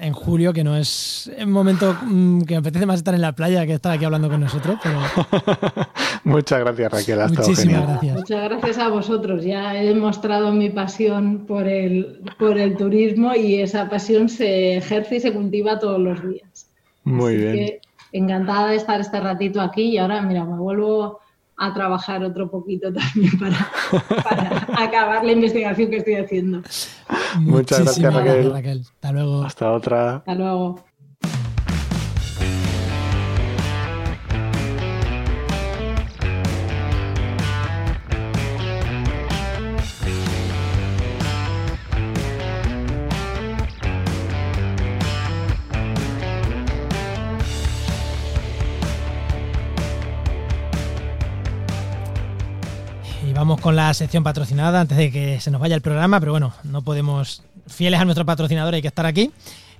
en 0.00 0.12
julio, 0.14 0.54
que 0.54 0.64
no 0.64 0.74
es 0.74 1.30
un 1.38 1.50
momento 1.50 1.94
mm, 2.00 2.42
que 2.42 2.54
me 2.54 2.60
apetece 2.60 2.86
más 2.86 2.96
estar 2.96 3.14
en 3.14 3.20
la 3.20 3.32
playa 3.32 3.66
que 3.66 3.74
estar 3.74 3.92
aquí 3.92 4.06
hablando 4.06 4.30
con 4.30 4.40
nosotros. 4.40 4.78
Pero... 4.82 4.98
Muchas 6.24 6.60
gracias 6.60 6.92
Raquel, 6.92 7.18
muchísimas 7.28 7.82
gracias. 7.82 8.16
Muchas 8.16 8.44
gracias 8.44 8.78
a 8.78 8.88
vosotros. 8.88 9.44
Ya 9.44 9.76
he 9.76 9.86
demostrado 9.86 10.50
mi 10.50 10.70
pasión 10.70 11.44
por 11.46 11.68
el, 11.68 12.22
por 12.38 12.56
el 12.56 12.76
turismo 12.78 13.34
y 13.34 13.60
esa 13.60 13.90
pasión 13.90 14.30
se 14.30 14.78
ejerce 14.78 15.16
y 15.16 15.20
se 15.20 15.32
cultiva 15.34 15.78
todos 15.78 16.00
los 16.00 16.26
días. 16.26 16.70
Muy 17.04 17.36
bien. 17.36 17.78
encantada 18.12 18.68
de 18.68 18.76
estar 18.76 18.98
este 18.98 19.20
ratito 19.20 19.60
aquí 19.60 19.82
y 19.82 19.98
ahora, 19.98 20.22
mira, 20.22 20.44
me 20.44 20.56
vuelvo 20.56 21.20
a 21.58 21.74
trabajar 21.74 22.22
otro 22.24 22.50
poquito 22.50 22.92
también 22.92 23.38
para, 23.38 24.66
acabar 24.76 25.24
la 25.24 25.32
investigación 25.32 25.90
que 25.90 25.96
estoy 25.98 26.14
haciendo. 26.14 26.62
Muchas 27.40 27.84
gracias, 27.84 28.14
Raquel. 28.52 28.80
Hasta 28.80 29.12
luego. 29.12 29.42
Hasta 29.42 29.72
otra. 29.72 30.16
Hasta 30.16 30.34
luego. 30.34 30.87
Vamos 53.58 53.62
con 53.62 53.76
la 53.76 53.92
sección 53.94 54.22
patrocinada 54.22 54.80
antes 54.80 54.96
de 54.96 55.10
que 55.10 55.40
se 55.40 55.50
nos 55.50 55.60
vaya 55.60 55.74
el 55.74 55.80
programa, 55.80 56.20
pero 56.20 56.32
bueno, 56.32 56.52
no 56.64 56.82
podemos, 56.82 57.42
fieles 57.66 58.00
a 58.00 58.04
nuestro 58.04 58.24
patrocinador, 58.24 58.74
hay 58.74 58.82
que 58.82 58.88
estar 58.88 59.06
aquí. 59.06 59.32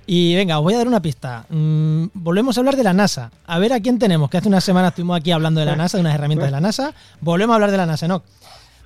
Y 0.05 0.35
venga, 0.35 0.57
os 0.57 0.63
voy 0.63 0.73
a 0.73 0.79
dar 0.79 0.87
una 0.87 1.01
pista. 1.01 1.45
Mm, 1.49 2.05
volvemos 2.13 2.57
a 2.57 2.61
hablar 2.61 2.75
de 2.75 2.83
la 2.83 2.93
NASA. 2.93 3.31
A 3.45 3.59
ver 3.59 3.73
a 3.73 3.79
quién 3.79 3.99
tenemos, 3.99 4.29
que 4.29 4.37
hace 4.37 4.47
unas 4.47 4.63
semanas 4.63 4.89
estuvimos 4.89 5.17
aquí 5.17 5.31
hablando 5.31 5.59
de 5.59 5.65
la 5.65 5.75
NASA, 5.75 5.97
de 5.97 6.01
unas 6.01 6.15
herramientas 6.15 6.47
de 6.47 6.51
la 6.51 6.61
NASA. 6.61 6.93
Volvemos 7.21 7.53
a 7.53 7.55
hablar 7.55 7.71
de 7.71 7.77
la 7.77 7.85
NASA, 7.85 8.07
¿no? 8.07 8.23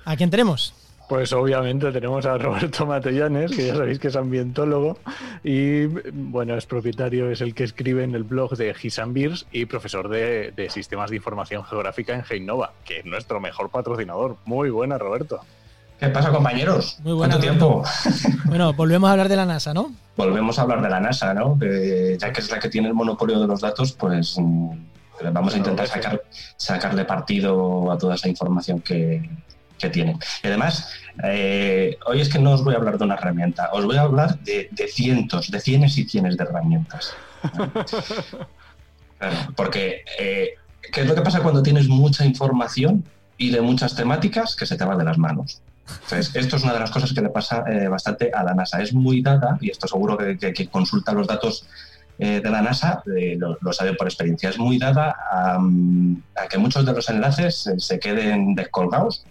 ¿A 0.04 0.16
quién 0.16 0.30
tenemos? 0.30 0.74
Pues 1.08 1.32
obviamente 1.34 1.92
tenemos 1.92 2.24
a 2.24 2.38
Roberto 2.38 2.86
Matellanes, 2.86 3.50
que 3.54 3.66
ya 3.66 3.76
sabéis 3.76 3.98
que 3.98 4.08
es 4.08 4.16
ambientólogo 4.16 4.98
y 5.42 5.84
bueno, 5.86 6.56
es 6.56 6.64
propietario, 6.64 7.30
es 7.30 7.42
el 7.42 7.54
que 7.54 7.64
escribe 7.64 8.04
en 8.04 8.14
el 8.14 8.22
blog 8.22 8.56
de 8.56 8.74
Beers 9.08 9.46
y 9.52 9.66
profesor 9.66 10.08
de, 10.08 10.68
sistemas 10.70 11.10
de 11.10 11.16
información 11.16 11.62
geográfica 11.64 12.14
en 12.14 12.24
Heinova, 12.28 12.72
que 12.84 13.00
es 13.00 13.04
nuestro 13.04 13.38
mejor 13.38 13.70
patrocinador. 13.70 14.38
Muy 14.46 14.70
buena, 14.70 14.96
Roberto. 14.96 15.40
¿Qué 16.00 16.08
pasa, 16.08 16.30
compañeros? 16.30 16.98
Muy 17.02 17.16
¿Cuánto 17.16 17.38
tiempo? 17.38 17.84
Bueno, 18.46 18.72
volvemos 18.72 19.08
a 19.08 19.12
hablar 19.12 19.28
de 19.28 19.36
la 19.36 19.46
NASA, 19.46 19.74
¿no? 19.74 19.92
Volvemos 20.16 20.58
a 20.58 20.62
hablar 20.62 20.80
de 20.80 20.88
la 20.88 21.00
NASA, 21.00 21.34
¿no? 21.34 21.58
ya 21.58 22.32
que 22.32 22.40
es 22.40 22.50
la 22.50 22.60
que 22.60 22.68
tiene 22.68 22.88
el 22.88 22.94
monopolio 22.94 23.40
de 23.40 23.46
los 23.48 23.60
datos, 23.60 23.92
pues 23.92 24.36
mm, 24.38 24.70
vamos 25.32 25.54
a 25.54 25.58
intentar 25.58 25.88
sacar, 25.88 26.22
sacarle 26.56 27.04
partido 27.04 27.90
a 27.90 27.98
toda 27.98 28.14
esa 28.14 28.28
información 28.28 28.80
que, 28.80 29.28
que. 29.90 30.16
Y 30.42 30.46
además, 30.46 30.88
eh, 31.22 31.96
hoy 32.06 32.20
es 32.20 32.28
que 32.28 32.38
no 32.38 32.52
os 32.52 32.64
voy 32.64 32.74
a 32.74 32.78
hablar 32.78 32.98
de 32.98 33.04
una 33.04 33.14
herramienta, 33.14 33.70
os 33.72 33.84
voy 33.84 33.96
a 33.96 34.02
hablar 34.02 34.38
de, 34.40 34.68
cientos, 34.88 35.50
de 35.50 35.60
cienes 35.60 35.96
y 35.96 36.04
cienes 36.04 36.36
de 36.36 36.44
herramientas. 36.44 37.14
porque, 39.56 40.04
eh, 40.18 40.54
¿qué 40.92 41.02
es 41.02 41.06
lo 41.06 41.14
que 41.14 41.22
pasa 41.22 41.40
cuando 41.40 41.62
tienes 41.62 41.88
mucha 41.88 42.24
información 42.24 43.04
y 43.38 43.50
de 43.50 43.60
muchas 43.60 43.94
temáticas 43.94 44.56
que 44.56 44.66
se 44.66 44.76
te 44.76 44.84
va 44.84 44.96
de 44.96 45.04
las 45.04 45.18
manos? 45.18 45.60
Entonces, 45.86 46.34
esto 46.34 46.56
es 46.56 46.64
una 46.64 46.72
de 46.72 46.80
las 46.80 46.90
cosas 46.90 47.12
que 47.12 47.20
le 47.20 47.28
pasa 47.28 47.62
eh, 47.68 47.88
bastante 47.88 48.30
a 48.32 48.42
la 48.42 48.54
NASA. 48.54 48.82
Es 48.82 48.92
muy 48.92 49.22
dada, 49.22 49.58
y 49.60 49.70
esto 49.70 49.86
seguro 49.86 50.16
que, 50.16 50.38
que, 50.38 50.68
consulta 50.68 51.12
los 51.12 51.26
datos 51.26 51.66
de 52.16 52.48
la 52.48 52.62
NASA 52.62 53.02
lo, 53.06 53.58
lo, 53.60 53.72
sabe 53.72 53.94
por 53.94 54.06
experiencia. 54.06 54.48
Es 54.48 54.56
muy 54.56 54.78
dada 54.78 55.16
a, 55.30 55.56
a 55.56 56.48
que 56.48 56.58
muchos 56.58 56.86
de 56.86 56.92
los 56.92 57.10
enlaces 57.10 57.68
se 57.76 57.98
queden 57.98 58.54
descolgados 58.54 59.26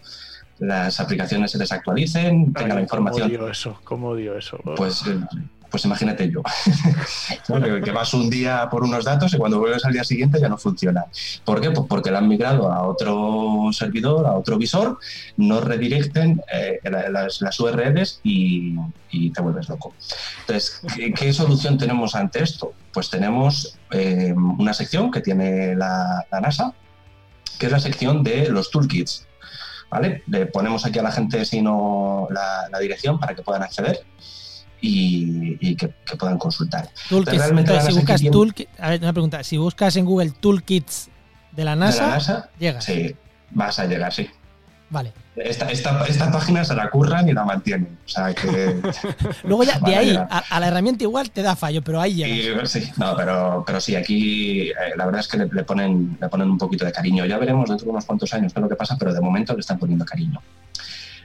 las 0.59 0.99
aplicaciones 0.99 1.51
se 1.51 1.57
desactualicen, 1.57 2.53
tenga 2.53 2.75
la 2.75 2.81
información. 2.81 3.29
¿Cómo 3.29 3.39
odio 3.43 3.51
eso? 3.51 3.79
¿Cómo 3.83 4.09
odio 4.09 4.37
eso? 4.37 4.57
Pues, 4.75 5.05
eh, 5.07 5.19
pues 5.73 5.85
imagínate 5.85 6.29
yo, 6.29 6.43
que 7.83 7.91
vas 7.91 8.13
un 8.13 8.29
día 8.29 8.69
por 8.69 8.83
unos 8.83 9.05
datos 9.05 9.33
y 9.33 9.37
cuando 9.37 9.57
vuelves 9.57 9.83
al 9.85 9.93
día 9.93 10.03
siguiente 10.03 10.39
ya 10.39 10.47
no 10.47 10.55
funciona. 10.59 11.05
¿Por 11.43 11.61
qué? 11.61 11.71
Pues 11.71 11.87
porque 11.89 12.11
la 12.11 12.19
han 12.19 12.27
migrado 12.27 12.71
a 12.71 12.83
otro 12.83 13.69
servidor, 13.71 14.27
a 14.27 14.33
otro 14.33 14.59
visor, 14.59 14.99
no 15.37 15.61
redirecten 15.61 16.43
eh, 16.53 16.79
las, 16.83 17.59
URLs 17.59 18.19
y, 18.21 18.77
te 19.31 19.41
vuelves 19.41 19.67
loco. 19.67 19.95
Entonces, 20.41 20.79
¿qué, 21.15 21.33
solución 21.33 21.79
tenemos 21.79 22.13
ante 22.13 22.43
esto? 22.43 22.73
Pues 22.91 23.09
tenemos 23.09 23.79
eh, 23.89 24.33
una 24.35 24.75
sección 24.75 25.09
que 25.09 25.21
tiene 25.21 25.75
la 25.75 26.23
NASA, 26.39 26.75
que 27.57 27.65
es 27.65 27.71
la 27.71 27.79
sección 27.79 28.23
de 28.23 28.49
los 28.49 28.69
toolkits. 28.69 29.25
Le 29.99 30.45
ponemos 30.47 30.85
aquí 30.85 30.99
a 30.99 31.03
la 31.03 31.11
gente 31.11 31.45
sino 31.45 32.27
la, 32.31 32.79
dirección 32.79 33.19
para 33.19 33.35
que 33.35 33.41
puedan 33.41 33.63
acceder 33.63 34.05
y, 34.81 35.75
que, 35.75 35.93
puedan 36.17 36.37
consultar. 36.37 36.89
Realmente 37.09 37.79
si 37.81 37.93
buscas 37.93 38.21
a 38.79 38.89
ver, 38.89 39.01
una 39.01 39.13
pregunta, 39.13 39.43
si 39.43 39.57
buscas 39.57 39.95
en 39.95 40.05
Google 40.05 40.31
Toolkits 40.31 41.09
de 41.51 41.65
la 41.65 41.75
NASA, 41.75 42.49
llegas. 42.59 42.83
Sí, 42.83 43.15
vas 43.51 43.79
a 43.79 43.85
llegar, 43.85 44.11
sí. 44.13 44.29
Vale. 44.93 45.11
Esta, 45.35 45.71
esta, 45.71 46.05
esta, 46.05 46.31
página 46.31 46.63
se 46.63 46.75
la 46.75 46.87
curran 46.91 47.27
y 47.27 47.33
la 47.33 47.43
mantienen. 47.43 47.97
O 48.05 48.07
sea 48.07 48.31
que. 48.31 48.79
Luego 49.43 49.63
ya 49.63 49.79
de 49.79 49.95
ahí 49.95 50.15
a, 50.15 50.59
la 50.59 50.67
herramienta 50.67 51.03
igual 51.03 51.31
te 51.31 51.41
da 51.41 51.55
fallo, 51.55 51.81
pero 51.81 51.99
ahí 51.99 52.13
llega. 52.13 52.63
Sí, 52.67 52.91
no, 52.97 53.15
pero, 53.17 53.63
pero 53.65 53.81
sí, 53.81 53.95
aquí 53.95 54.69
eh, 54.69 54.75
la 54.95 55.05
verdad 55.05 55.21
es 55.21 55.27
que 55.27 55.37
le, 55.37 55.63
ponen, 55.63 56.15
le 56.21 56.29
ponen 56.29 56.47
un 56.47 56.59
poquito 56.59 56.85
de 56.85 56.91
cariño. 56.91 57.25
Ya 57.25 57.39
veremos 57.39 57.67
dentro 57.67 57.85
de 57.85 57.91
unos 57.91 58.05
cuantos 58.05 58.31
años 58.35 58.53
qué 58.53 58.59
es 58.59 58.61
lo 58.61 58.69
que 58.69 58.75
pasa, 58.75 58.95
pero 58.99 59.11
de 59.11 59.19
momento 59.19 59.53
le 59.53 59.61
están 59.61 59.79
poniendo 59.79 60.05
cariño. 60.05 60.39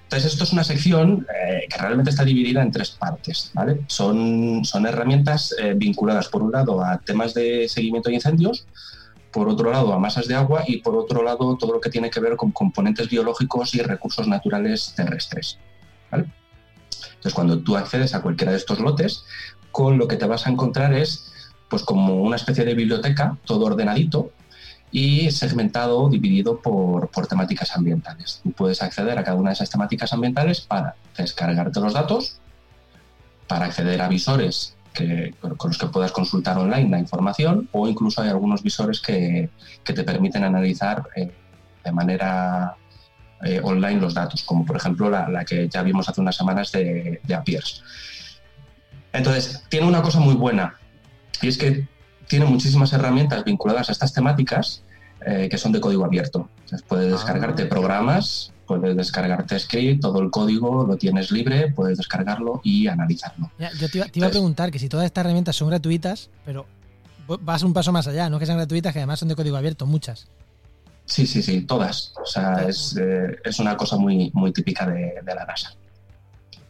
Entonces, 0.04 0.32
esto 0.32 0.44
es 0.44 0.54
una 0.54 0.64
sección 0.64 1.26
eh, 1.28 1.66
que 1.68 1.76
realmente 1.76 2.08
está 2.08 2.24
dividida 2.24 2.62
en 2.62 2.72
tres 2.72 2.92
partes. 2.92 3.50
¿vale? 3.52 3.82
Son, 3.86 4.64
son 4.64 4.86
herramientas 4.86 5.54
eh, 5.62 5.74
vinculadas, 5.76 6.28
por 6.28 6.42
un 6.42 6.52
lado, 6.52 6.82
a 6.82 6.96
temas 6.96 7.34
de 7.34 7.68
seguimiento 7.68 8.08
de 8.08 8.14
incendios, 8.14 8.64
por 9.38 9.48
otro 9.48 9.70
lado 9.70 9.92
a 9.92 10.00
masas 10.00 10.26
de 10.26 10.34
agua 10.34 10.64
y 10.66 10.78
por 10.78 10.96
otro 10.96 11.22
lado 11.22 11.56
todo 11.56 11.72
lo 11.72 11.80
que 11.80 11.90
tiene 11.90 12.10
que 12.10 12.18
ver 12.18 12.34
con 12.36 12.50
componentes 12.50 13.08
biológicos 13.08 13.72
y 13.72 13.82
recursos 13.82 14.26
naturales 14.26 14.94
terrestres. 14.96 15.60
Entonces 16.10 17.34
cuando 17.34 17.60
tú 17.60 17.76
accedes 17.76 18.16
a 18.16 18.20
cualquiera 18.20 18.50
de 18.50 18.58
estos 18.58 18.80
lotes, 18.80 19.24
con 19.70 19.96
lo 19.96 20.08
que 20.08 20.16
te 20.16 20.26
vas 20.26 20.44
a 20.44 20.50
encontrar 20.50 20.92
es 20.92 21.30
pues 21.68 21.84
como 21.84 22.16
una 22.16 22.34
especie 22.34 22.64
de 22.64 22.74
biblioteca, 22.74 23.38
todo 23.44 23.66
ordenadito 23.66 24.32
y 24.90 25.30
segmentado, 25.30 26.08
dividido 26.08 26.60
por, 26.60 27.08
por 27.08 27.28
temáticas 27.28 27.76
ambientales. 27.76 28.40
Tú 28.42 28.50
puedes 28.50 28.82
acceder 28.82 29.20
a 29.20 29.22
cada 29.22 29.36
una 29.36 29.50
de 29.50 29.54
esas 29.54 29.70
temáticas 29.70 30.12
ambientales 30.12 30.62
para 30.62 30.96
descargarte 31.16 31.78
los 31.78 31.92
datos, 31.92 32.40
para 33.46 33.66
acceder 33.66 34.02
a 34.02 34.08
visores 34.08 34.77
con 35.38 35.70
los 35.70 35.78
que 35.78 35.86
puedas 35.86 36.12
consultar 36.12 36.58
online 36.58 36.90
la 36.90 36.98
información 36.98 37.68
o 37.72 37.88
incluso 37.88 38.22
hay 38.22 38.28
algunos 38.28 38.62
visores 38.62 39.00
que, 39.00 39.50
te 39.82 40.04
permiten 40.04 40.44
analizar 40.44 41.02
eh, 41.16 41.30
de 41.84 41.92
manera 41.92 42.76
eh, 43.42 43.60
online 43.62 44.00
los 44.00 44.14
datos, 44.14 44.42
como 44.42 44.64
por 44.66 44.76
ejemplo 44.76 45.08
la, 45.10 45.44
que 45.44 45.68
ya 45.68 45.82
vimos 45.82 46.08
hace 46.08 46.20
unas 46.20 46.36
semanas 46.36 46.72
de, 46.72 47.20
de 47.22 47.34
Appears. 47.34 47.82
Entonces, 49.12 49.64
tiene 49.68 49.86
una 49.86 50.02
cosa 50.02 50.20
muy 50.20 50.34
buena 50.34 50.74
y 51.40 51.48
es 51.48 51.56
que 51.56 51.86
tiene 52.26 52.44
muchísimas 52.44 52.92
herramientas 52.92 53.44
vinculadas 53.44 53.88
a 53.88 53.92
estas 53.92 54.12
temáticas 54.12 54.84
eh, 55.26 55.48
que 55.50 55.58
son 55.58 55.72
de 55.72 55.80
código 55.80 56.04
abierto. 56.04 56.48
Entonces, 56.60 56.86
puedes 56.86 57.10
descargarte 57.10 57.64
ah. 57.64 57.68
programas 57.68 58.52
puedes 58.68 58.96
descargarte 58.96 59.58
script, 59.58 60.02
todo 60.02 60.20
el 60.20 60.30
código 60.30 60.84
lo 60.86 60.96
tienes 60.96 61.32
libre, 61.32 61.72
puedes 61.72 61.96
descargarlo 61.98 62.60
y 62.62 62.86
analizarlo. 62.86 63.50
yo 63.58 63.88
te 63.88 64.18
iba, 64.18 64.26
a 64.26 64.30
preguntar 64.30 64.70
que 64.70 64.78
si 64.78 64.88
todas 64.88 65.06
estas 65.06 65.22
herramientas 65.24 65.56
son 65.56 65.70
gratuitas, 65.70 66.28
pero 66.44 66.66
vas 67.40 67.62
un 67.62 67.72
paso 67.72 67.90
más 67.90 68.06
allá, 68.06 68.28
no 68.28 68.38
que 68.38 68.46
sean 68.46 68.58
gratuitas, 68.58 68.92
que 68.92 69.00
además 69.00 69.18
son 69.18 69.28
de 69.28 69.34
código 69.34 69.56
abierto, 69.56 69.86
muchas. 69.86 70.28
Sí, 71.06 71.26
sí, 71.26 71.42
sí, 71.42 71.62
todas. 71.62 72.12
O 72.22 72.26
sea, 72.26 72.68
es, 72.68 72.94
eh, 73.00 73.38
es 73.42 73.58
una 73.58 73.76
cosa 73.76 73.96
muy, 73.96 74.30
muy 74.34 74.52
típica 74.52 74.86
de, 74.86 75.14
la 75.24 75.46
NASA. 75.46 75.72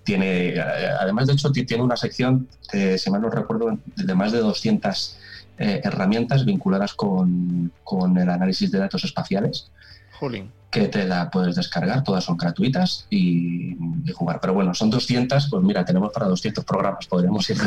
Tiene, 0.05 0.51
eh, 0.51 0.61
además, 1.01 1.27
de 1.27 1.33
hecho, 1.33 1.51
tiene 1.51 1.83
una 1.83 1.97
sección, 1.97 2.49
si 2.97 3.11
mal 3.11 3.21
no 3.21 3.29
recuerdo, 3.29 3.77
de 3.97 4.15
más 4.15 4.31
de 4.31 4.39
200 4.39 5.19
eh, 5.59 5.81
herramientas 5.83 6.45
vinculadas 6.45 6.95
con, 6.95 7.73
con, 7.83 8.17
el 8.17 8.31
análisis 8.31 8.71
de 8.71 8.79
datos 8.79 9.03
espaciales. 9.03 9.73
Jolín 10.13 10.53
que 10.71 10.89
te 10.89 11.05
la 11.07 11.31
puedes 11.31 11.57
descargar, 11.57 12.05
todas 12.05 12.25
son 12.25 12.37
gratuitas 12.37 13.07
y, 13.11 13.77
jugar. 14.13 14.41
Pero 14.41 14.55
bueno, 14.55 14.75
son 14.75 14.91
200, 14.91 15.49
pues 15.51 15.63
mira, 15.63 15.85
tenemos 15.85 16.13
para 16.13 16.27
200 16.27 16.65
programas, 16.65 17.07
podríamos 17.07 17.49
ir 17.51 17.57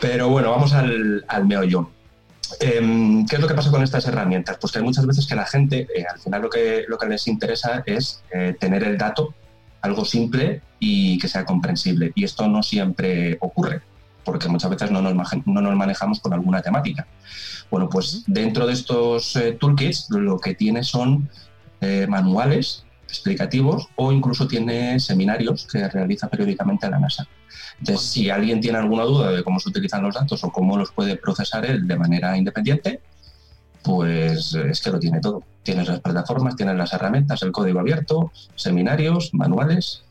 Pero 0.00 0.28
bueno, 0.28 0.50
vamos 0.50 0.72
al, 0.72 1.24
al 1.28 1.46
meollo. 1.46 1.90
Em, 2.60 3.26
¿Qué 3.26 3.36
es 3.36 3.40
lo 3.40 3.48
que 3.48 3.54
pasa 3.54 3.70
con 3.70 3.82
estas 3.82 4.06
herramientas? 4.06 4.58
Pues 4.60 4.72
que 4.72 4.78
hay 4.78 4.84
muchas 4.84 5.06
veces 5.06 5.26
que 5.26 5.34
la 5.34 5.46
gente, 5.46 5.86
eh, 5.94 6.04
al 6.10 6.18
final 6.18 6.42
lo 6.42 6.50
que, 6.50 6.84
lo 6.88 6.98
que 6.98 7.06
les 7.06 7.26
interesa 7.26 7.82
es 7.86 8.22
eh, 8.32 8.54
tener 8.58 8.84
el 8.84 8.98
dato, 8.98 9.34
algo 9.80 10.04
simple 10.04 10.62
y 10.78 11.18
que 11.18 11.28
sea 11.28 11.44
comprensible. 11.44 12.12
Y 12.14 12.24
esto 12.24 12.48
no 12.48 12.62
siempre 12.62 13.36
ocurre, 13.40 13.82
porque 14.24 14.48
muchas 14.48 14.70
veces 14.70 14.90
no 14.90 15.02
nos, 15.02 15.14
no 15.46 15.60
nos 15.60 15.76
manejamos 15.76 16.20
con 16.20 16.32
alguna 16.32 16.62
temática. 16.62 17.06
Bueno, 17.70 17.88
pues 17.88 18.24
dentro 18.26 18.66
de 18.66 18.72
estos 18.72 19.36
eh, 19.36 19.52
toolkits 19.52 20.10
lo 20.10 20.38
que 20.38 20.54
tiene 20.54 20.82
son 20.82 21.28
eh, 21.80 22.06
manuales 22.08 22.84
explicativos 23.08 23.88
o 23.96 24.12
incluso 24.12 24.48
tiene 24.48 24.98
seminarios 24.98 25.66
que 25.70 25.88
realiza 25.88 26.28
periódicamente 26.28 26.88
la 26.90 26.98
NASA. 26.98 27.26
Entonces, 27.78 28.06
si 28.06 28.30
alguien 28.30 28.60
tiene 28.60 28.78
alguna 28.78 29.04
duda 29.04 29.30
de 29.30 29.44
cómo 29.44 29.60
se 29.60 29.68
utilizan 29.68 30.02
los 30.02 30.14
datos 30.14 30.42
o 30.44 30.50
cómo 30.50 30.76
los 30.76 30.92
puede 30.92 31.16
procesar 31.16 31.64
él 31.64 31.86
de 31.86 31.96
manera 31.96 32.36
independiente, 32.36 33.00
pues 33.82 34.54
es 34.54 34.80
que 34.80 34.90
lo 34.90 34.98
tiene 34.98 35.20
todo. 35.20 35.42
Tienes 35.62 35.88
las 35.88 36.00
plataformas, 36.00 36.56
tienes 36.56 36.76
las 36.76 36.92
herramientas, 36.92 37.42
el 37.42 37.52
código 37.52 37.80
abierto, 37.80 38.32
seminarios, 38.54 39.32
manuales 39.34 40.04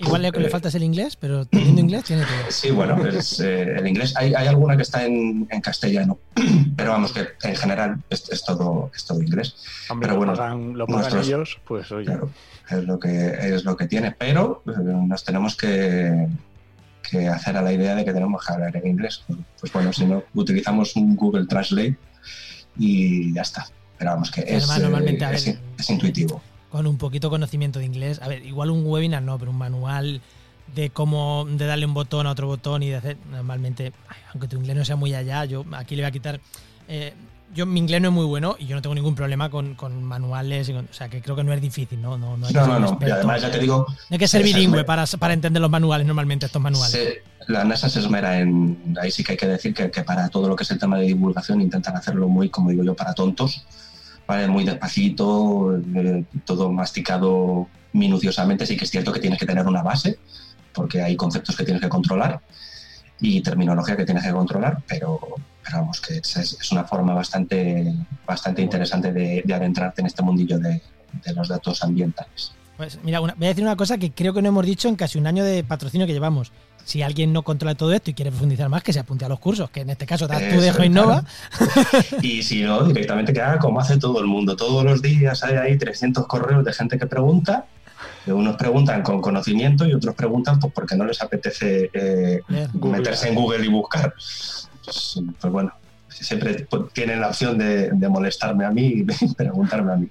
Igual 0.00 0.22
le, 0.22 0.30
le 0.30 0.48
falta 0.48 0.68
el 0.68 0.82
inglés, 0.82 1.16
pero 1.16 1.44
teniendo 1.44 1.80
inglés 1.80 2.04
tiene 2.04 2.22
todo. 2.22 2.50
Sí, 2.50 2.70
bueno, 2.70 3.06
es, 3.06 3.40
eh, 3.40 3.76
el 3.76 3.86
inglés. 3.86 4.14
Hay, 4.16 4.34
hay, 4.34 4.46
alguna 4.46 4.76
que 4.76 4.82
está 4.82 5.04
en, 5.04 5.46
en, 5.50 5.60
castellano, 5.60 6.18
pero 6.76 6.92
vamos, 6.92 7.12
que 7.12 7.28
en 7.42 7.56
general 7.56 8.02
es, 8.08 8.28
es 8.30 8.44
todo, 8.44 8.90
es 8.94 9.04
todo 9.04 9.22
inglés. 9.22 9.56
pero 10.00 10.16
bueno, 10.16 10.32
lo 10.74 10.86
pagan, 10.86 11.18
ellos, 11.20 11.58
pues 11.66 11.92
oye. 11.92 12.06
Claro, 12.06 12.30
es 12.70 12.84
lo 12.84 12.98
que, 12.98 13.36
es 13.40 13.64
lo 13.64 13.76
que 13.76 13.86
tiene, 13.86 14.12
pero 14.12 14.62
eh, 14.66 14.72
nos 14.78 15.24
tenemos 15.24 15.56
que, 15.56 16.28
que 17.08 17.28
hacer 17.28 17.56
a 17.56 17.62
la 17.62 17.72
idea 17.72 17.94
de 17.94 18.04
que 18.04 18.12
tenemos 18.12 18.44
que 18.44 18.52
hablar 18.52 18.74
en 18.76 18.86
inglés. 18.86 19.22
Pues 19.60 19.72
bueno, 19.72 19.92
si 19.92 20.06
no, 20.06 20.24
utilizamos 20.34 20.96
un 20.96 21.14
Google 21.14 21.46
Translate 21.46 21.96
y 22.78 23.34
ya 23.34 23.42
está. 23.42 23.66
Pero 23.98 24.12
vamos, 24.12 24.30
que 24.30 24.40
es, 24.40 24.66
eh, 24.78 25.58
es 25.78 25.90
intuitivo 25.90 26.40
con 26.70 26.86
un 26.86 26.96
poquito 26.96 27.30
conocimiento 27.30 27.78
de 27.78 27.84
inglés. 27.84 28.20
A 28.22 28.28
ver, 28.28 28.44
igual 28.46 28.70
un 28.70 28.86
webinar 28.86 29.22
no, 29.22 29.38
pero 29.38 29.50
un 29.50 29.58
manual 29.58 30.20
de 30.74 30.90
cómo 30.90 31.46
de 31.50 31.66
darle 31.66 31.84
un 31.84 31.94
botón 31.94 32.26
a 32.26 32.30
otro 32.30 32.46
botón 32.46 32.82
y 32.82 32.90
de 32.90 32.96
hacer 32.96 33.16
normalmente, 33.30 33.92
aunque 34.32 34.48
tu 34.48 34.56
inglés 34.56 34.76
no 34.76 34.84
sea 34.84 34.96
muy 34.96 35.14
allá, 35.14 35.44
yo 35.44 35.64
aquí 35.72 35.96
le 35.96 36.02
voy 36.02 36.08
a 36.08 36.12
quitar. 36.12 36.40
Eh, 36.88 37.12
yo 37.52 37.66
mi 37.66 37.80
inglés 37.80 38.00
no 38.00 38.08
es 38.08 38.14
muy 38.14 38.26
bueno 38.26 38.54
y 38.60 38.66
yo 38.66 38.76
no 38.76 38.82
tengo 38.82 38.94
ningún 38.94 39.16
problema 39.16 39.50
con, 39.50 39.76
manuales, 40.04 40.68
o 40.68 40.84
sea 40.92 41.08
que 41.08 41.20
creo 41.20 41.34
que 41.34 41.42
no 41.42 41.52
es 41.52 41.60
difícil, 41.60 42.00
¿no? 42.00 42.16
No, 42.16 42.36
no, 42.36 42.48
no, 42.48 42.78
no, 42.78 42.98
Y 43.04 43.10
además 43.10 43.42
ya 43.42 43.50
te 43.50 43.58
digo. 43.58 43.86
No 43.88 44.14
hay 44.14 44.18
que 44.18 44.28
ser 44.28 44.44
bilingüe 44.44 44.84
para, 44.84 45.04
para, 45.18 45.34
entender 45.34 45.60
los 45.60 45.70
manuales 45.70 46.06
normalmente, 46.06 46.46
estos 46.46 46.62
manuales. 46.62 47.18
la 47.48 47.64
NASA 47.64 47.88
se 47.88 47.98
esmera 47.98 48.38
en. 48.38 48.96
Ahí 49.02 49.10
sí 49.10 49.24
que 49.24 49.32
hay 49.32 49.38
que 49.38 49.48
decir 49.48 49.74
que, 49.74 49.90
que, 49.90 50.04
para 50.04 50.28
todo 50.28 50.48
lo 50.48 50.54
que 50.54 50.62
es 50.62 50.70
el 50.70 50.78
tema 50.78 50.98
de 50.98 51.06
divulgación 51.06 51.60
intentan 51.60 51.96
hacerlo 51.96 52.28
muy, 52.28 52.48
como 52.48 52.70
digo 52.70 52.84
yo, 52.84 52.94
para 52.94 53.14
tontos 53.14 53.64
muy 54.48 54.64
despacito, 54.64 55.76
eh, 55.94 56.24
todo 56.44 56.70
masticado 56.70 57.68
minuciosamente. 57.92 58.66
Sí 58.66 58.76
que 58.76 58.84
es 58.84 58.90
cierto 58.90 59.12
que 59.12 59.20
tienes 59.20 59.38
que 59.38 59.46
tener 59.46 59.66
una 59.66 59.82
base, 59.82 60.18
porque 60.72 61.02
hay 61.02 61.16
conceptos 61.16 61.56
que 61.56 61.64
tienes 61.64 61.82
que 61.82 61.88
controlar 61.88 62.40
y 63.20 63.40
terminología 63.42 63.96
que 63.96 64.04
tienes 64.04 64.24
que 64.24 64.32
controlar, 64.32 64.82
pero, 64.88 65.20
vamos, 65.72 66.00
que 66.00 66.18
es, 66.18 66.72
una 66.72 66.84
forma 66.84 67.14
bastante, 67.14 67.92
bastante 68.26 68.62
interesante 68.62 69.12
de, 69.12 69.44
adentrarte 69.52 70.00
en 70.00 70.06
este 70.06 70.22
mundillo 70.22 70.58
de, 70.58 70.80
los 71.34 71.48
datos 71.48 71.82
ambientales. 71.82 72.52
Pues 72.76 72.98
mira, 73.02 73.20
voy 73.20 73.30
a 73.30 73.48
decir 73.48 73.62
una 73.62 73.76
cosa 73.76 73.98
que 73.98 74.12
creo 74.12 74.32
que 74.32 74.40
no 74.40 74.48
hemos 74.48 74.64
dicho 74.64 74.88
en 74.88 74.96
casi 74.96 75.18
un 75.18 75.26
año 75.26 75.44
de 75.44 75.64
patrocinio 75.64 76.06
que 76.06 76.14
llevamos 76.14 76.50
si 76.84 77.02
alguien 77.02 77.32
no 77.32 77.42
controla 77.42 77.74
todo 77.74 77.92
esto 77.92 78.10
y 78.10 78.14
quiere 78.14 78.30
profundizar 78.30 78.68
más, 78.68 78.82
que 78.82 78.92
se 78.92 79.00
apunte 79.00 79.24
a 79.24 79.28
los 79.28 79.38
cursos, 79.38 79.70
que 79.70 79.80
en 79.80 79.90
este 79.90 80.06
caso 80.06 80.26
das 80.26 80.42
tú 80.48 80.60
de 80.60 80.86
Innova. 80.86 81.24
Y 82.22 82.42
si 82.42 82.62
no, 82.62 82.82
directamente 82.84 83.32
que 83.32 83.40
haga 83.40 83.58
como 83.58 83.80
hace 83.80 83.98
todo 83.98 84.20
el 84.20 84.26
mundo. 84.26 84.56
Todos 84.56 84.84
los 84.84 85.02
días 85.02 85.42
hay 85.44 85.56
ahí 85.56 85.78
300 85.78 86.26
correos 86.26 86.64
de 86.64 86.72
gente 86.72 86.98
que 86.98 87.06
pregunta. 87.06 87.66
Que 88.24 88.32
unos 88.32 88.56
preguntan 88.56 89.02
con 89.02 89.20
conocimiento 89.20 89.86
y 89.86 89.94
otros 89.94 90.14
preguntan 90.14 90.58
pues, 90.58 90.72
porque 90.72 90.96
no 90.96 91.04
les 91.04 91.20
apetece 91.22 91.90
eh, 91.92 92.40
meterse 92.74 93.28
en 93.28 93.34
Google 93.34 93.64
y 93.64 93.68
buscar. 93.68 94.14
Pues, 94.84 95.20
pues 95.40 95.52
bueno, 95.52 95.72
siempre 96.08 96.66
tienen 96.92 97.20
la 97.20 97.28
opción 97.28 97.56
de, 97.58 97.92
molestarme 98.08 98.64
a 98.64 98.70
mí 98.70 98.86
y 98.86 99.04
preguntarme 99.36 99.92
a 99.92 99.96
mí. 99.96 100.08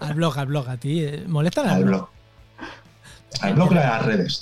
al 0.00 0.14
blog, 0.14 0.38
al 0.38 0.46
blog, 0.46 0.68
a 0.68 0.76
ti. 0.76 1.06
¿Molestan 1.26 1.68
al, 1.68 1.84
blog? 1.84 2.08
Al 3.40 3.54
blog 3.54 3.70
de 3.70 3.74
las 3.76 4.04
redes. 4.04 4.40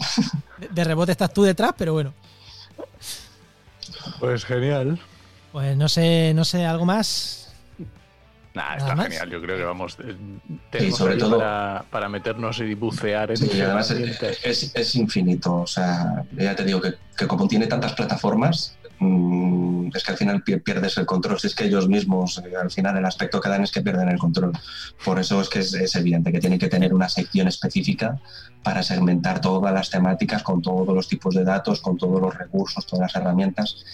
De 0.71 0.85
rebote 0.85 1.13
estás 1.13 1.33
tú 1.33 1.43
detrás, 1.43 1.73
pero 1.77 1.93
bueno. 1.93 2.13
Pues 4.21 4.45
genial. 4.45 5.01
Pues 5.51 5.77
no 5.77 5.89
sé, 5.89 6.33
no 6.35 6.45
sé, 6.45 6.65
¿algo 6.65 6.87
más? 6.87 7.53
Nah, 8.55 8.77
está 8.77 8.97
genial. 8.97 9.31
Yo 9.31 9.41
creo 9.41 9.57
que 9.57 9.65
vamos. 9.65 9.97
Eh, 10.73 10.93
sobre 10.93 11.17
todo 11.17 11.39
para, 11.91 12.09
meternos 12.09 12.59
y 12.61 12.75
bucear 12.75 13.31
en 13.31 13.37
sí, 13.39 13.61
además 13.61 13.91
es, 13.91 14.73
es, 14.75 14.95
infinito. 14.95 15.55
O 15.57 15.67
sea, 15.67 16.25
ya 16.33 16.55
te 16.55 16.65
digo 16.65 16.81
que, 16.81 16.95
que 17.17 17.27
como 17.27 17.49
tiene 17.49 17.67
tantas 17.67 17.95
plataformas, 17.95 18.77
Mm, 19.03 19.91
es 19.93 20.05
que 20.05 20.13
al 20.13 20.17
final 20.17 20.43
pierdes 20.43 20.97
el 20.97 21.07
control. 21.07 21.41
Si 21.41 21.49
es 21.49 21.57
que 21.57 21.65
ellos 21.65 21.89
mismos, 21.89 22.39
eh, 22.39 22.55
al 22.57 22.71
final, 22.71 22.97
el 22.97 23.05
aspecto 23.05 23.41
que 23.41 23.49
dan 23.49 23.65
es 23.65 23.73
que 23.73 23.83
pierden 23.83 24.09
el 24.09 24.19
control. 24.19 24.53
Por 25.05 25.19
eso 25.19 25.41
es 25.41 25.49
que 25.49 25.59
es, 25.59 25.97
evidente 25.97 26.31
que 26.31 26.39
tienen 26.39 26.59
que 26.59 26.69
tener 26.69 26.95
una 26.95 27.09
sección 27.09 27.49
específica 27.49 28.21
para 28.63 28.85
segmentar 28.85 29.41
todas 29.41 29.75
las 29.75 29.91
temáticas 29.91 30.45
con 30.45 30.63
todos 30.63 30.95
los 30.95 31.09
tipos 31.09 31.35
de 31.35 31.43
datos, 31.43 31.81
con 31.81 31.99
todos 31.99 32.21
los 32.21 32.37
recursos, 32.37 32.87
todas 32.87 33.13
las 33.13 33.17
herramientas 33.21 33.85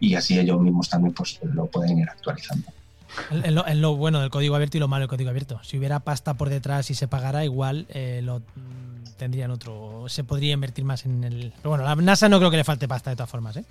y 0.00 0.16
así 0.16 0.38
ellos 0.38 0.60
mismos 0.60 0.88
también 0.88 1.14
pues, 1.14 1.38
lo 1.42 1.66
pueden 1.66 1.98
ir 1.98 2.08
actualizando. 2.08 2.66
Es 3.30 3.52
lo, 3.76 3.96
bueno 3.96 4.20
del 4.20 4.30
código 4.30 4.56
abierto 4.56 4.76
y 4.76 4.80
lo 4.80 4.88
malo 4.88 5.02
del 5.02 5.08
código 5.08 5.30
abierto. 5.30 5.60
Si 5.62 5.78
hubiera 5.78 6.00
pasta 6.00 6.34
por 6.34 6.50
detrás 6.50 6.90
y 6.90 6.94
se 6.94 7.06
pagara, 7.06 7.44
igual 7.44 7.86
eh, 7.90 8.20
lo 8.22 8.42
tendrían 9.18 9.50
otro. 9.50 10.04
Se 10.08 10.24
podría 10.24 10.54
invertir 10.54 10.84
más 10.84 11.04
en 11.04 11.24
el. 11.24 11.52
Pero 11.56 11.70
bueno, 11.70 11.84
la 11.84 11.94
NASA 11.96 12.28
no 12.28 12.38
creo 12.38 12.50
que 12.50 12.56
le 12.56 12.64
falte 12.64 12.88
pasta 12.88 13.10
de 13.10 13.16
todas 13.16 13.30
formas, 13.30 13.56
¿eh? 13.56 13.64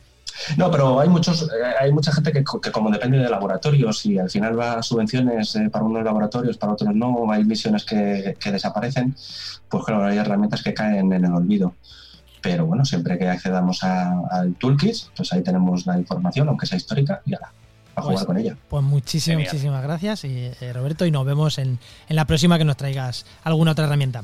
No, 0.55 0.69
pero 0.71 0.99
hay 0.99 1.09
muchos, 1.09 1.43
eh, 1.43 1.73
hay 1.79 1.91
mucha 1.91 2.11
gente 2.11 2.31
que, 2.31 2.43
como 2.43 2.91
depende 2.91 3.17
de 3.17 3.29
laboratorios 3.29 4.05
y 4.05 4.19
al 4.19 4.29
final 4.29 4.59
va 4.59 4.73
a 4.73 4.83
subvenciones 4.83 5.55
eh, 5.55 5.69
para 5.69 5.85
unos 5.85 6.03
laboratorios, 6.03 6.57
para 6.57 6.73
otros 6.73 6.93
no, 6.93 7.31
hay 7.31 7.43
misiones 7.43 7.85
que, 7.85 8.35
desaparecen, 8.51 9.15
pues 9.67 9.83
claro, 9.83 10.05
hay 10.05 10.17
herramientas 10.17 10.61
que 10.61 10.73
caen 10.73 11.11
en 11.11 11.25
el 11.25 11.33
olvido. 11.33 11.73
Pero 12.41 12.65
bueno, 12.65 12.85
siempre 12.85 13.17
que 13.17 13.27
accedamos 13.27 13.83
al 13.83 14.53
toolkit, 14.55 14.95
pues 15.15 15.33
ahí 15.33 15.41
tenemos 15.41 15.85
la 15.85 15.97
información, 15.97 16.47
aunque 16.47 16.67
sea 16.67 16.77
histórica, 16.77 17.21
y 17.25 17.33
ahora 17.33 17.51
a 17.95 18.01
jugar 18.01 18.15
pues, 18.15 18.25
con 18.25 18.37
ella. 18.37 18.55
Pues 18.69 18.83
muchísimas, 18.83 19.45
muchísimas 19.45 19.81
gracias, 19.81 20.23
y, 20.23 20.51
eh, 20.61 20.71
Roberto, 20.73 21.05
y 21.05 21.11
nos 21.11 21.25
vemos 21.25 21.57
en, 21.57 21.79
en 22.07 22.15
la 22.15 22.25
próxima 22.25 22.57
que 22.57 22.65
nos 22.65 22.77
traigas 22.77 23.25
alguna 23.43 23.71
otra 23.71 23.85
herramienta. 23.85 24.23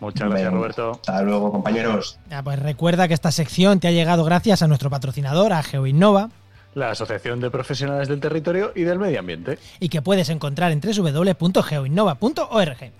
Muchas 0.00 0.30
gracias, 0.30 0.52
Roberto. 0.52 0.92
Hasta 0.92 1.22
luego, 1.22 1.50
compañeros. 1.50 2.18
Ya, 2.30 2.42
pues 2.42 2.58
recuerda 2.58 3.08
que 3.08 3.14
esta 3.14 3.32
sección 3.32 3.80
te 3.80 3.88
ha 3.88 3.90
llegado 3.90 4.24
gracias 4.24 4.62
a 4.62 4.68
nuestro 4.68 4.90
patrocinador, 4.90 5.52
a 5.52 5.62
GeoInnova. 5.62 6.30
La 6.74 6.90
Asociación 6.90 7.40
de 7.40 7.50
Profesionales 7.50 8.08
del 8.08 8.20
Territorio 8.20 8.72
y 8.74 8.82
del 8.82 8.98
Medio 8.98 9.18
Ambiente. 9.18 9.58
Y 9.80 9.88
que 9.88 10.02
puedes 10.02 10.28
encontrar 10.28 10.70
en 10.70 10.80
www.geoinnova.org. 10.80 12.92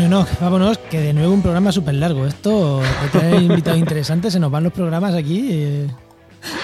Bueno, 0.00 0.26
vámonos, 0.40 0.78
que 0.78 0.98
de 0.98 1.12
nuevo 1.12 1.34
un 1.34 1.42
programa 1.42 1.70
súper 1.70 1.94
largo. 1.94 2.26
Esto, 2.26 2.80
que 3.02 3.18
tener 3.18 3.42
invitados 3.42 3.78
interesantes, 3.78 4.32
se 4.32 4.40
nos 4.40 4.50
van 4.50 4.64
los 4.64 4.72
programas 4.72 5.14
aquí. 5.14 5.48
Eh, 5.52 5.88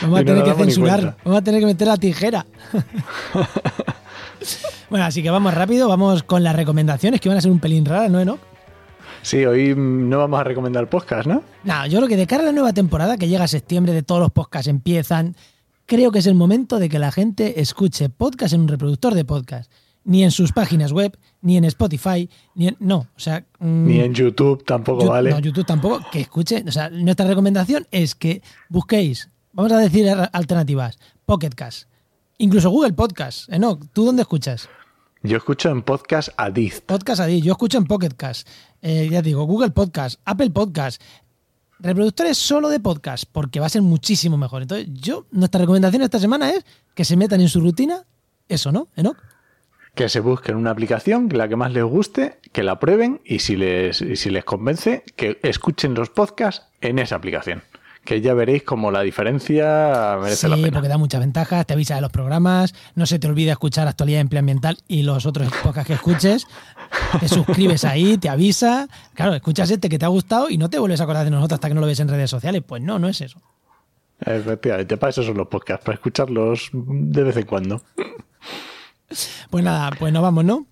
vamos 0.01 0.21
a 0.21 0.25
tener 0.25 0.43
que 0.43 0.55
censurar, 0.55 1.19
vamos 1.23 1.41
a 1.41 1.45
tener 1.45 1.61
que 1.61 1.67
meter 1.67 1.87
la 1.87 1.99
tijera. 1.99 2.47
bueno, 4.89 5.05
así 5.05 5.23
que 5.23 5.29
vamos 5.29 5.53
rápido, 5.53 5.87
vamos 5.87 6.23
con 6.23 6.43
las 6.43 6.57
recomendaciones 6.57 7.21
que 7.21 7.29
van 7.29 7.37
a 7.37 7.43
ser 7.43 7.51
un 7.51 7.59
pelín 7.59 7.85
raras, 7.85 8.11
¿no, 8.11 8.21
Enoch? 8.21 8.41
Sí, 9.21 9.45
hoy 9.45 9.75
no 9.77 10.17
vamos 10.17 10.41
a 10.41 10.45
recomendar 10.45 10.89
podcast, 10.89 11.29
¿no? 11.29 11.43
No, 11.63 11.87
yo 11.87 11.99
creo 11.99 12.09
que 12.09 12.17
de 12.17 12.27
cara 12.27 12.43
a 12.43 12.47
la 12.47 12.53
nueva 12.53 12.73
temporada 12.73 13.19
que 13.19 13.29
llega 13.29 13.45
a 13.45 13.49
septiembre, 13.49 13.93
de 13.93 14.03
todos 14.03 14.23
los 14.23 14.31
podcasts 14.31 14.69
empiezan, 14.69 15.37
creo 15.85 16.11
que 16.11 16.21
es 16.21 16.27
el 16.27 16.37
momento 16.37 16.79
de 16.79 16.89
que 16.89 16.99
la 16.99 17.13
gente 17.13 17.61
escuche 17.61 18.09
podcast 18.09 18.55
en 18.55 18.63
un 18.63 18.69
reproductor 18.69 19.15
de 19.15 19.27
podcast 19.27 19.71
ni 20.07 20.23
en 20.23 20.31
sus 20.31 20.53
páginas 20.53 20.93
web, 20.93 21.19
ni 21.43 21.57
en 21.57 21.65
Spotify, 21.65 22.31
ni 22.55 22.69
en, 22.69 22.77
no, 22.79 22.99
o 22.99 23.19
sea, 23.19 23.45
mm, 23.59 23.87
ni 23.87 24.01
en 24.01 24.15
YouTube 24.15 24.65
tampoco 24.65 25.07
vale. 25.07 25.31
No, 25.31 25.41
YouTube 25.41 25.67
tampoco, 25.67 26.01
que 26.11 26.21
escuche, 26.21 26.65
o 26.67 26.73
sea, 26.73 26.89
nuestra 26.89 27.27
recomendación 27.27 27.87
es 27.91 28.15
que 28.15 28.41
busquéis, 28.69 29.29
vamos 29.53 29.73
a 29.73 29.79
decir 29.79 30.09
alternativas, 30.33 30.99
Pocket 31.27 31.51
Cast, 31.51 31.89
incluso 32.39 32.71
Google 32.71 32.93
Podcast, 32.93 33.53
¿eh? 33.53 33.59
no, 33.59 33.79
¿tú 33.93 34.05
dónde 34.05 34.23
escuchas? 34.23 34.69
Yo 35.23 35.37
escucho 35.37 35.71
en 35.71 35.83
Podcast 35.83 36.29
Addict. 36.37 36.85
Podcast 36.87 37.21
Addict, 37.21 37.45
yo 37.45 37.53
escucho 37.53 37.79
en 37.79 37.85
Pocket 37.85 38.15
Cast, 38.17 38.49
eh, 38.83 39.09
ya 39.11 39.23
digo, 39.23 39.45
Google 39.45 39.71
Podcast, 39.71 40.21
Apple 40.25 40.51
Podcast, 40.51 41.03
reproductores 41.81 42.39
solo 42.39 42.69
de 42.69 42.79
podcast, 42.79 43.25
porque 43.31 43.59
va 43.59 43.67
a 43.67 43.71
ser 43.71 43.83
muchísimo 43.83 44.37
mejor. 44.37 44.63
Entonces, 44.63 44.87
yo, 44.93 45.27
nuestra 45.33 45.61
recomendación 45.61 46.03
esta 46.03 46.21
semana 46.21 46.51
es 46.51 46.65
que 46.95 47.05
se 47.05 47.17
metan 47.17 47.41
en 47.41 47.49
su 47.49 47.61
rutina 47.61 48.05
eso, 48.49 48.71
¿no? 48.71 48.87
¿Enoch? 48.95 49.17
Que 49.97 50.11
se 50.11 50.21
busquen 50.21 50.57
una 50.57 50.71
aplicación, 50.71 51.31
la 51.33 51.49
que 51.49 51.57
más 51.57 51.73
les 51.73 51.83
guste, 51.83 52.39
que 52.53 52.63
la 52.63 52.79
prueben 52.79 53.23
y 53.25 53.39
si 53.39 53.57
les, 53.57 53.97
si 53.97 54.31
les 54.31 54.45
convence, 54.45 55.03
que 55.17 55.41
escuchen 55.43 55.95
los 55.95 56.11
podcasts 56.11 56.67
en 56.83 56.99
esa 56.99 57.17
aplicación. 57.17 57.63
Que 58.05 58.21
ya 58.21 58.35
veréis 58.35 58.63
como 58.63 58.91
la 58.91 59.01
diferencia 59.01 60.19
merece 60.21 60.49
la 60.49 60.57
pena. 60.57 60.71
porque 60.71 60.89
da 60.89 60.99
muchas 60.99 61.21
ventajas, 61.21 61.65
te 61.67 61.73
avisa 61.73 61.95
de 61.95 62.03
los 62.03 62.13
programas, 62.13 62.75
no 62.95 63.07
se 63.07 63.19
te 63.19 63.27
olvide 63.27 63.51
escuchar 63.51 63.89
actualidad 63.89 64.21
empleo 64.21 64.41
ambiental 64.41 64.79
y 64.87 65.03
los 65.03 65.25
otros 65.25 65.49
podcasts 65.63 65.89
que 65.89 65.95
escuches. 65.95 66.47
Te 67.19 67.27
suscribes 67.27 67.85
ahí, 67.85 68.19
te 68.19 68.29
avisa. 68.29 68.89
Claro, 69.15 69.35
escuchas 69.35 69.71
este 69.71 69.89
que 69.89 69.99
te 69.99 70.05
ha 70.05 70.09
gustado 70.09 70.51
y 70.51 70.59
no 70.59 70.69
te 70.69 70.79
vuelves 70.79 71.01
a 71.01 71.05
acordar 71.05 71.25
de 71.25 71.31
nosotros 71.31 71.57
hasta 71.57 71.69
que 71.69 71.75
no 71.75 71.81
lo 71.81 71.87
ves 71.87 71.99
en 72.01 72.09
redes 72.09 72.31
sociales. 72.31 72.63
Pues 72.65 72.83
no, 72.83 72.99
no 72.99 73.09
es 73.09 73.23
eso. 73.23 73.41
Efectivamente, 74.21 74.99
para 74.99 75.11
eso 75.11 75.23
son 75.23 75.39
los 75.39 75.49
podcasts, 75.49 75.85
para 75.85 75.95
escucharlos 75.95 76.71
de 76.73 77.23
vez 77.23 77.37
en 77.39 77.47
cuando. 77.47 77.83
Pues 79.51 79.65
nada, 79.65 79.91
pues 79.99 80.13
nos 80.13 80.23
vamos, 80.23 80.45
¿no? 80.45 80.67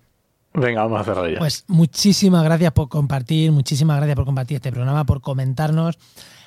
Venga, 0.53 0.83
vamos 0.83 1.01
a 1.01 1.03
cerrar 1.03 1.29
ya. 1.31 1.39
Pues 1.39 1.65
muchísimas 1.67 2.43
gracias 2.43 2.71
por 2.71 2.87
compartir, 2.87 3.51
muchísimas 3.51 3.97
gracias 3.97 4.15
por 4.15 4.25
compartir 4.25 4.55
este 4.55 4.71
programa, 4.71 5.05
por 5.05 5.21
comentarnos, 5.21 5.97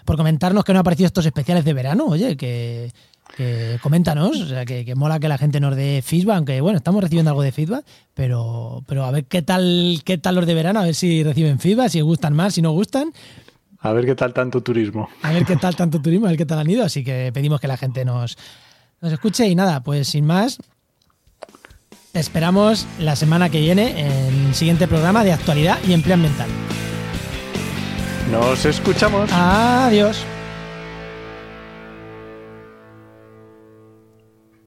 por 0.05 0.17
comentarnos 0.17 0.65
que 0.65 0.73
no 0.73 0.79
han 0.79 0.81
aparecido 0.81 1.07
estos 1.07 1.27
especiales 1.27 1.65
de 1.65 1.75
verano, 1.75 2.07
oye, 2.07 2.37
que, 2.37 2.91
coméntanos, 3.83 4.41
o 4.41 4.47
sea, 4.47 4.65
que, 4.65 4.95
mola 4.95 5.21
que 5.21 5.29
la 5.29 5.37
gente 5.37 5.61
nos 5.61 5.77
dé 5.77 6.01
feedback, 6.03 6.37
aunque 6.37 6.61
bueno, 6.61 6.79
estamos 6.79 7.03
recibiendo 7.03 7.31
algo 7.31 7.43
de 7.43 7.53
feedback, 7.53 7.85
pero, 8.15 8.83
pero 8.87 9.05
a 9.05 9.11
ver 9.11 9.27
qué 9.27 9.43
tal, 9.43 10.01
qué 10.05 10.17
tal 10.17 10.37
los 10.37 10.47
de 10.47 10.55
verano, 10.55 10.81
a 10.81 10.85
ver 10.85 10.95
si 10.95 11.23
reciben 11.23 11.59
feedback, 11.59 11.91
si 11.91 12.01
gustan 12.01 12.35
más, 12.35 12.55
si 12.55 12.63
no 12.63 12.73
gustan. 12.73 13.13
A 13.81 13.93
ver 13.93 14.07
qué 14.07 14.15
tal 14.15 14.33
tanto 14.33 14.63
turismo. 14.63 15.09
A 15.23 15.33
ver 15.33 15.45
qué 15.45 15.57
tal 15.57 15.77
tanto 15.77 16.01
turismo, 16.01 16.27
a 16.27 16.31
ver 16.31 16.39
qué 16.39 16.47
tal 16.47 16.59
han 16.59 16.71
ido, 16.71 16.85
así 16.85 17.05
que 17.05 17.31
pedimos 17.33 17.61
que 17.61 17.69
la 17.69 17.77
gente 17.77 18.05
nos, 18.05 18.39
nos 19.03 19.13
escuche 19.13 19.47
y 19.47 19.55
nada, 19.55 19.83
pues 19.83 20.09
sin 20.09 20.25
más, 20.25 20.59
esperamos 22.15 22.87
la 22.99 23.17
semana 23.17 23.51
que 23.51 23.61
viene 23.61 24.01
en 24.01 24.47
el 24.47 24.55
siguiente 24.55 24.89
programa 24.89 25.25
de 25.25 25.33
actualidad 25.33 25.79
y 25.87 25.93
empleo 25.93 26.15
ambiental. 26.15 26.49
Nos 28.31 28.65
escuchamos. 28.65 29.31
Adiós. 29.33 30.25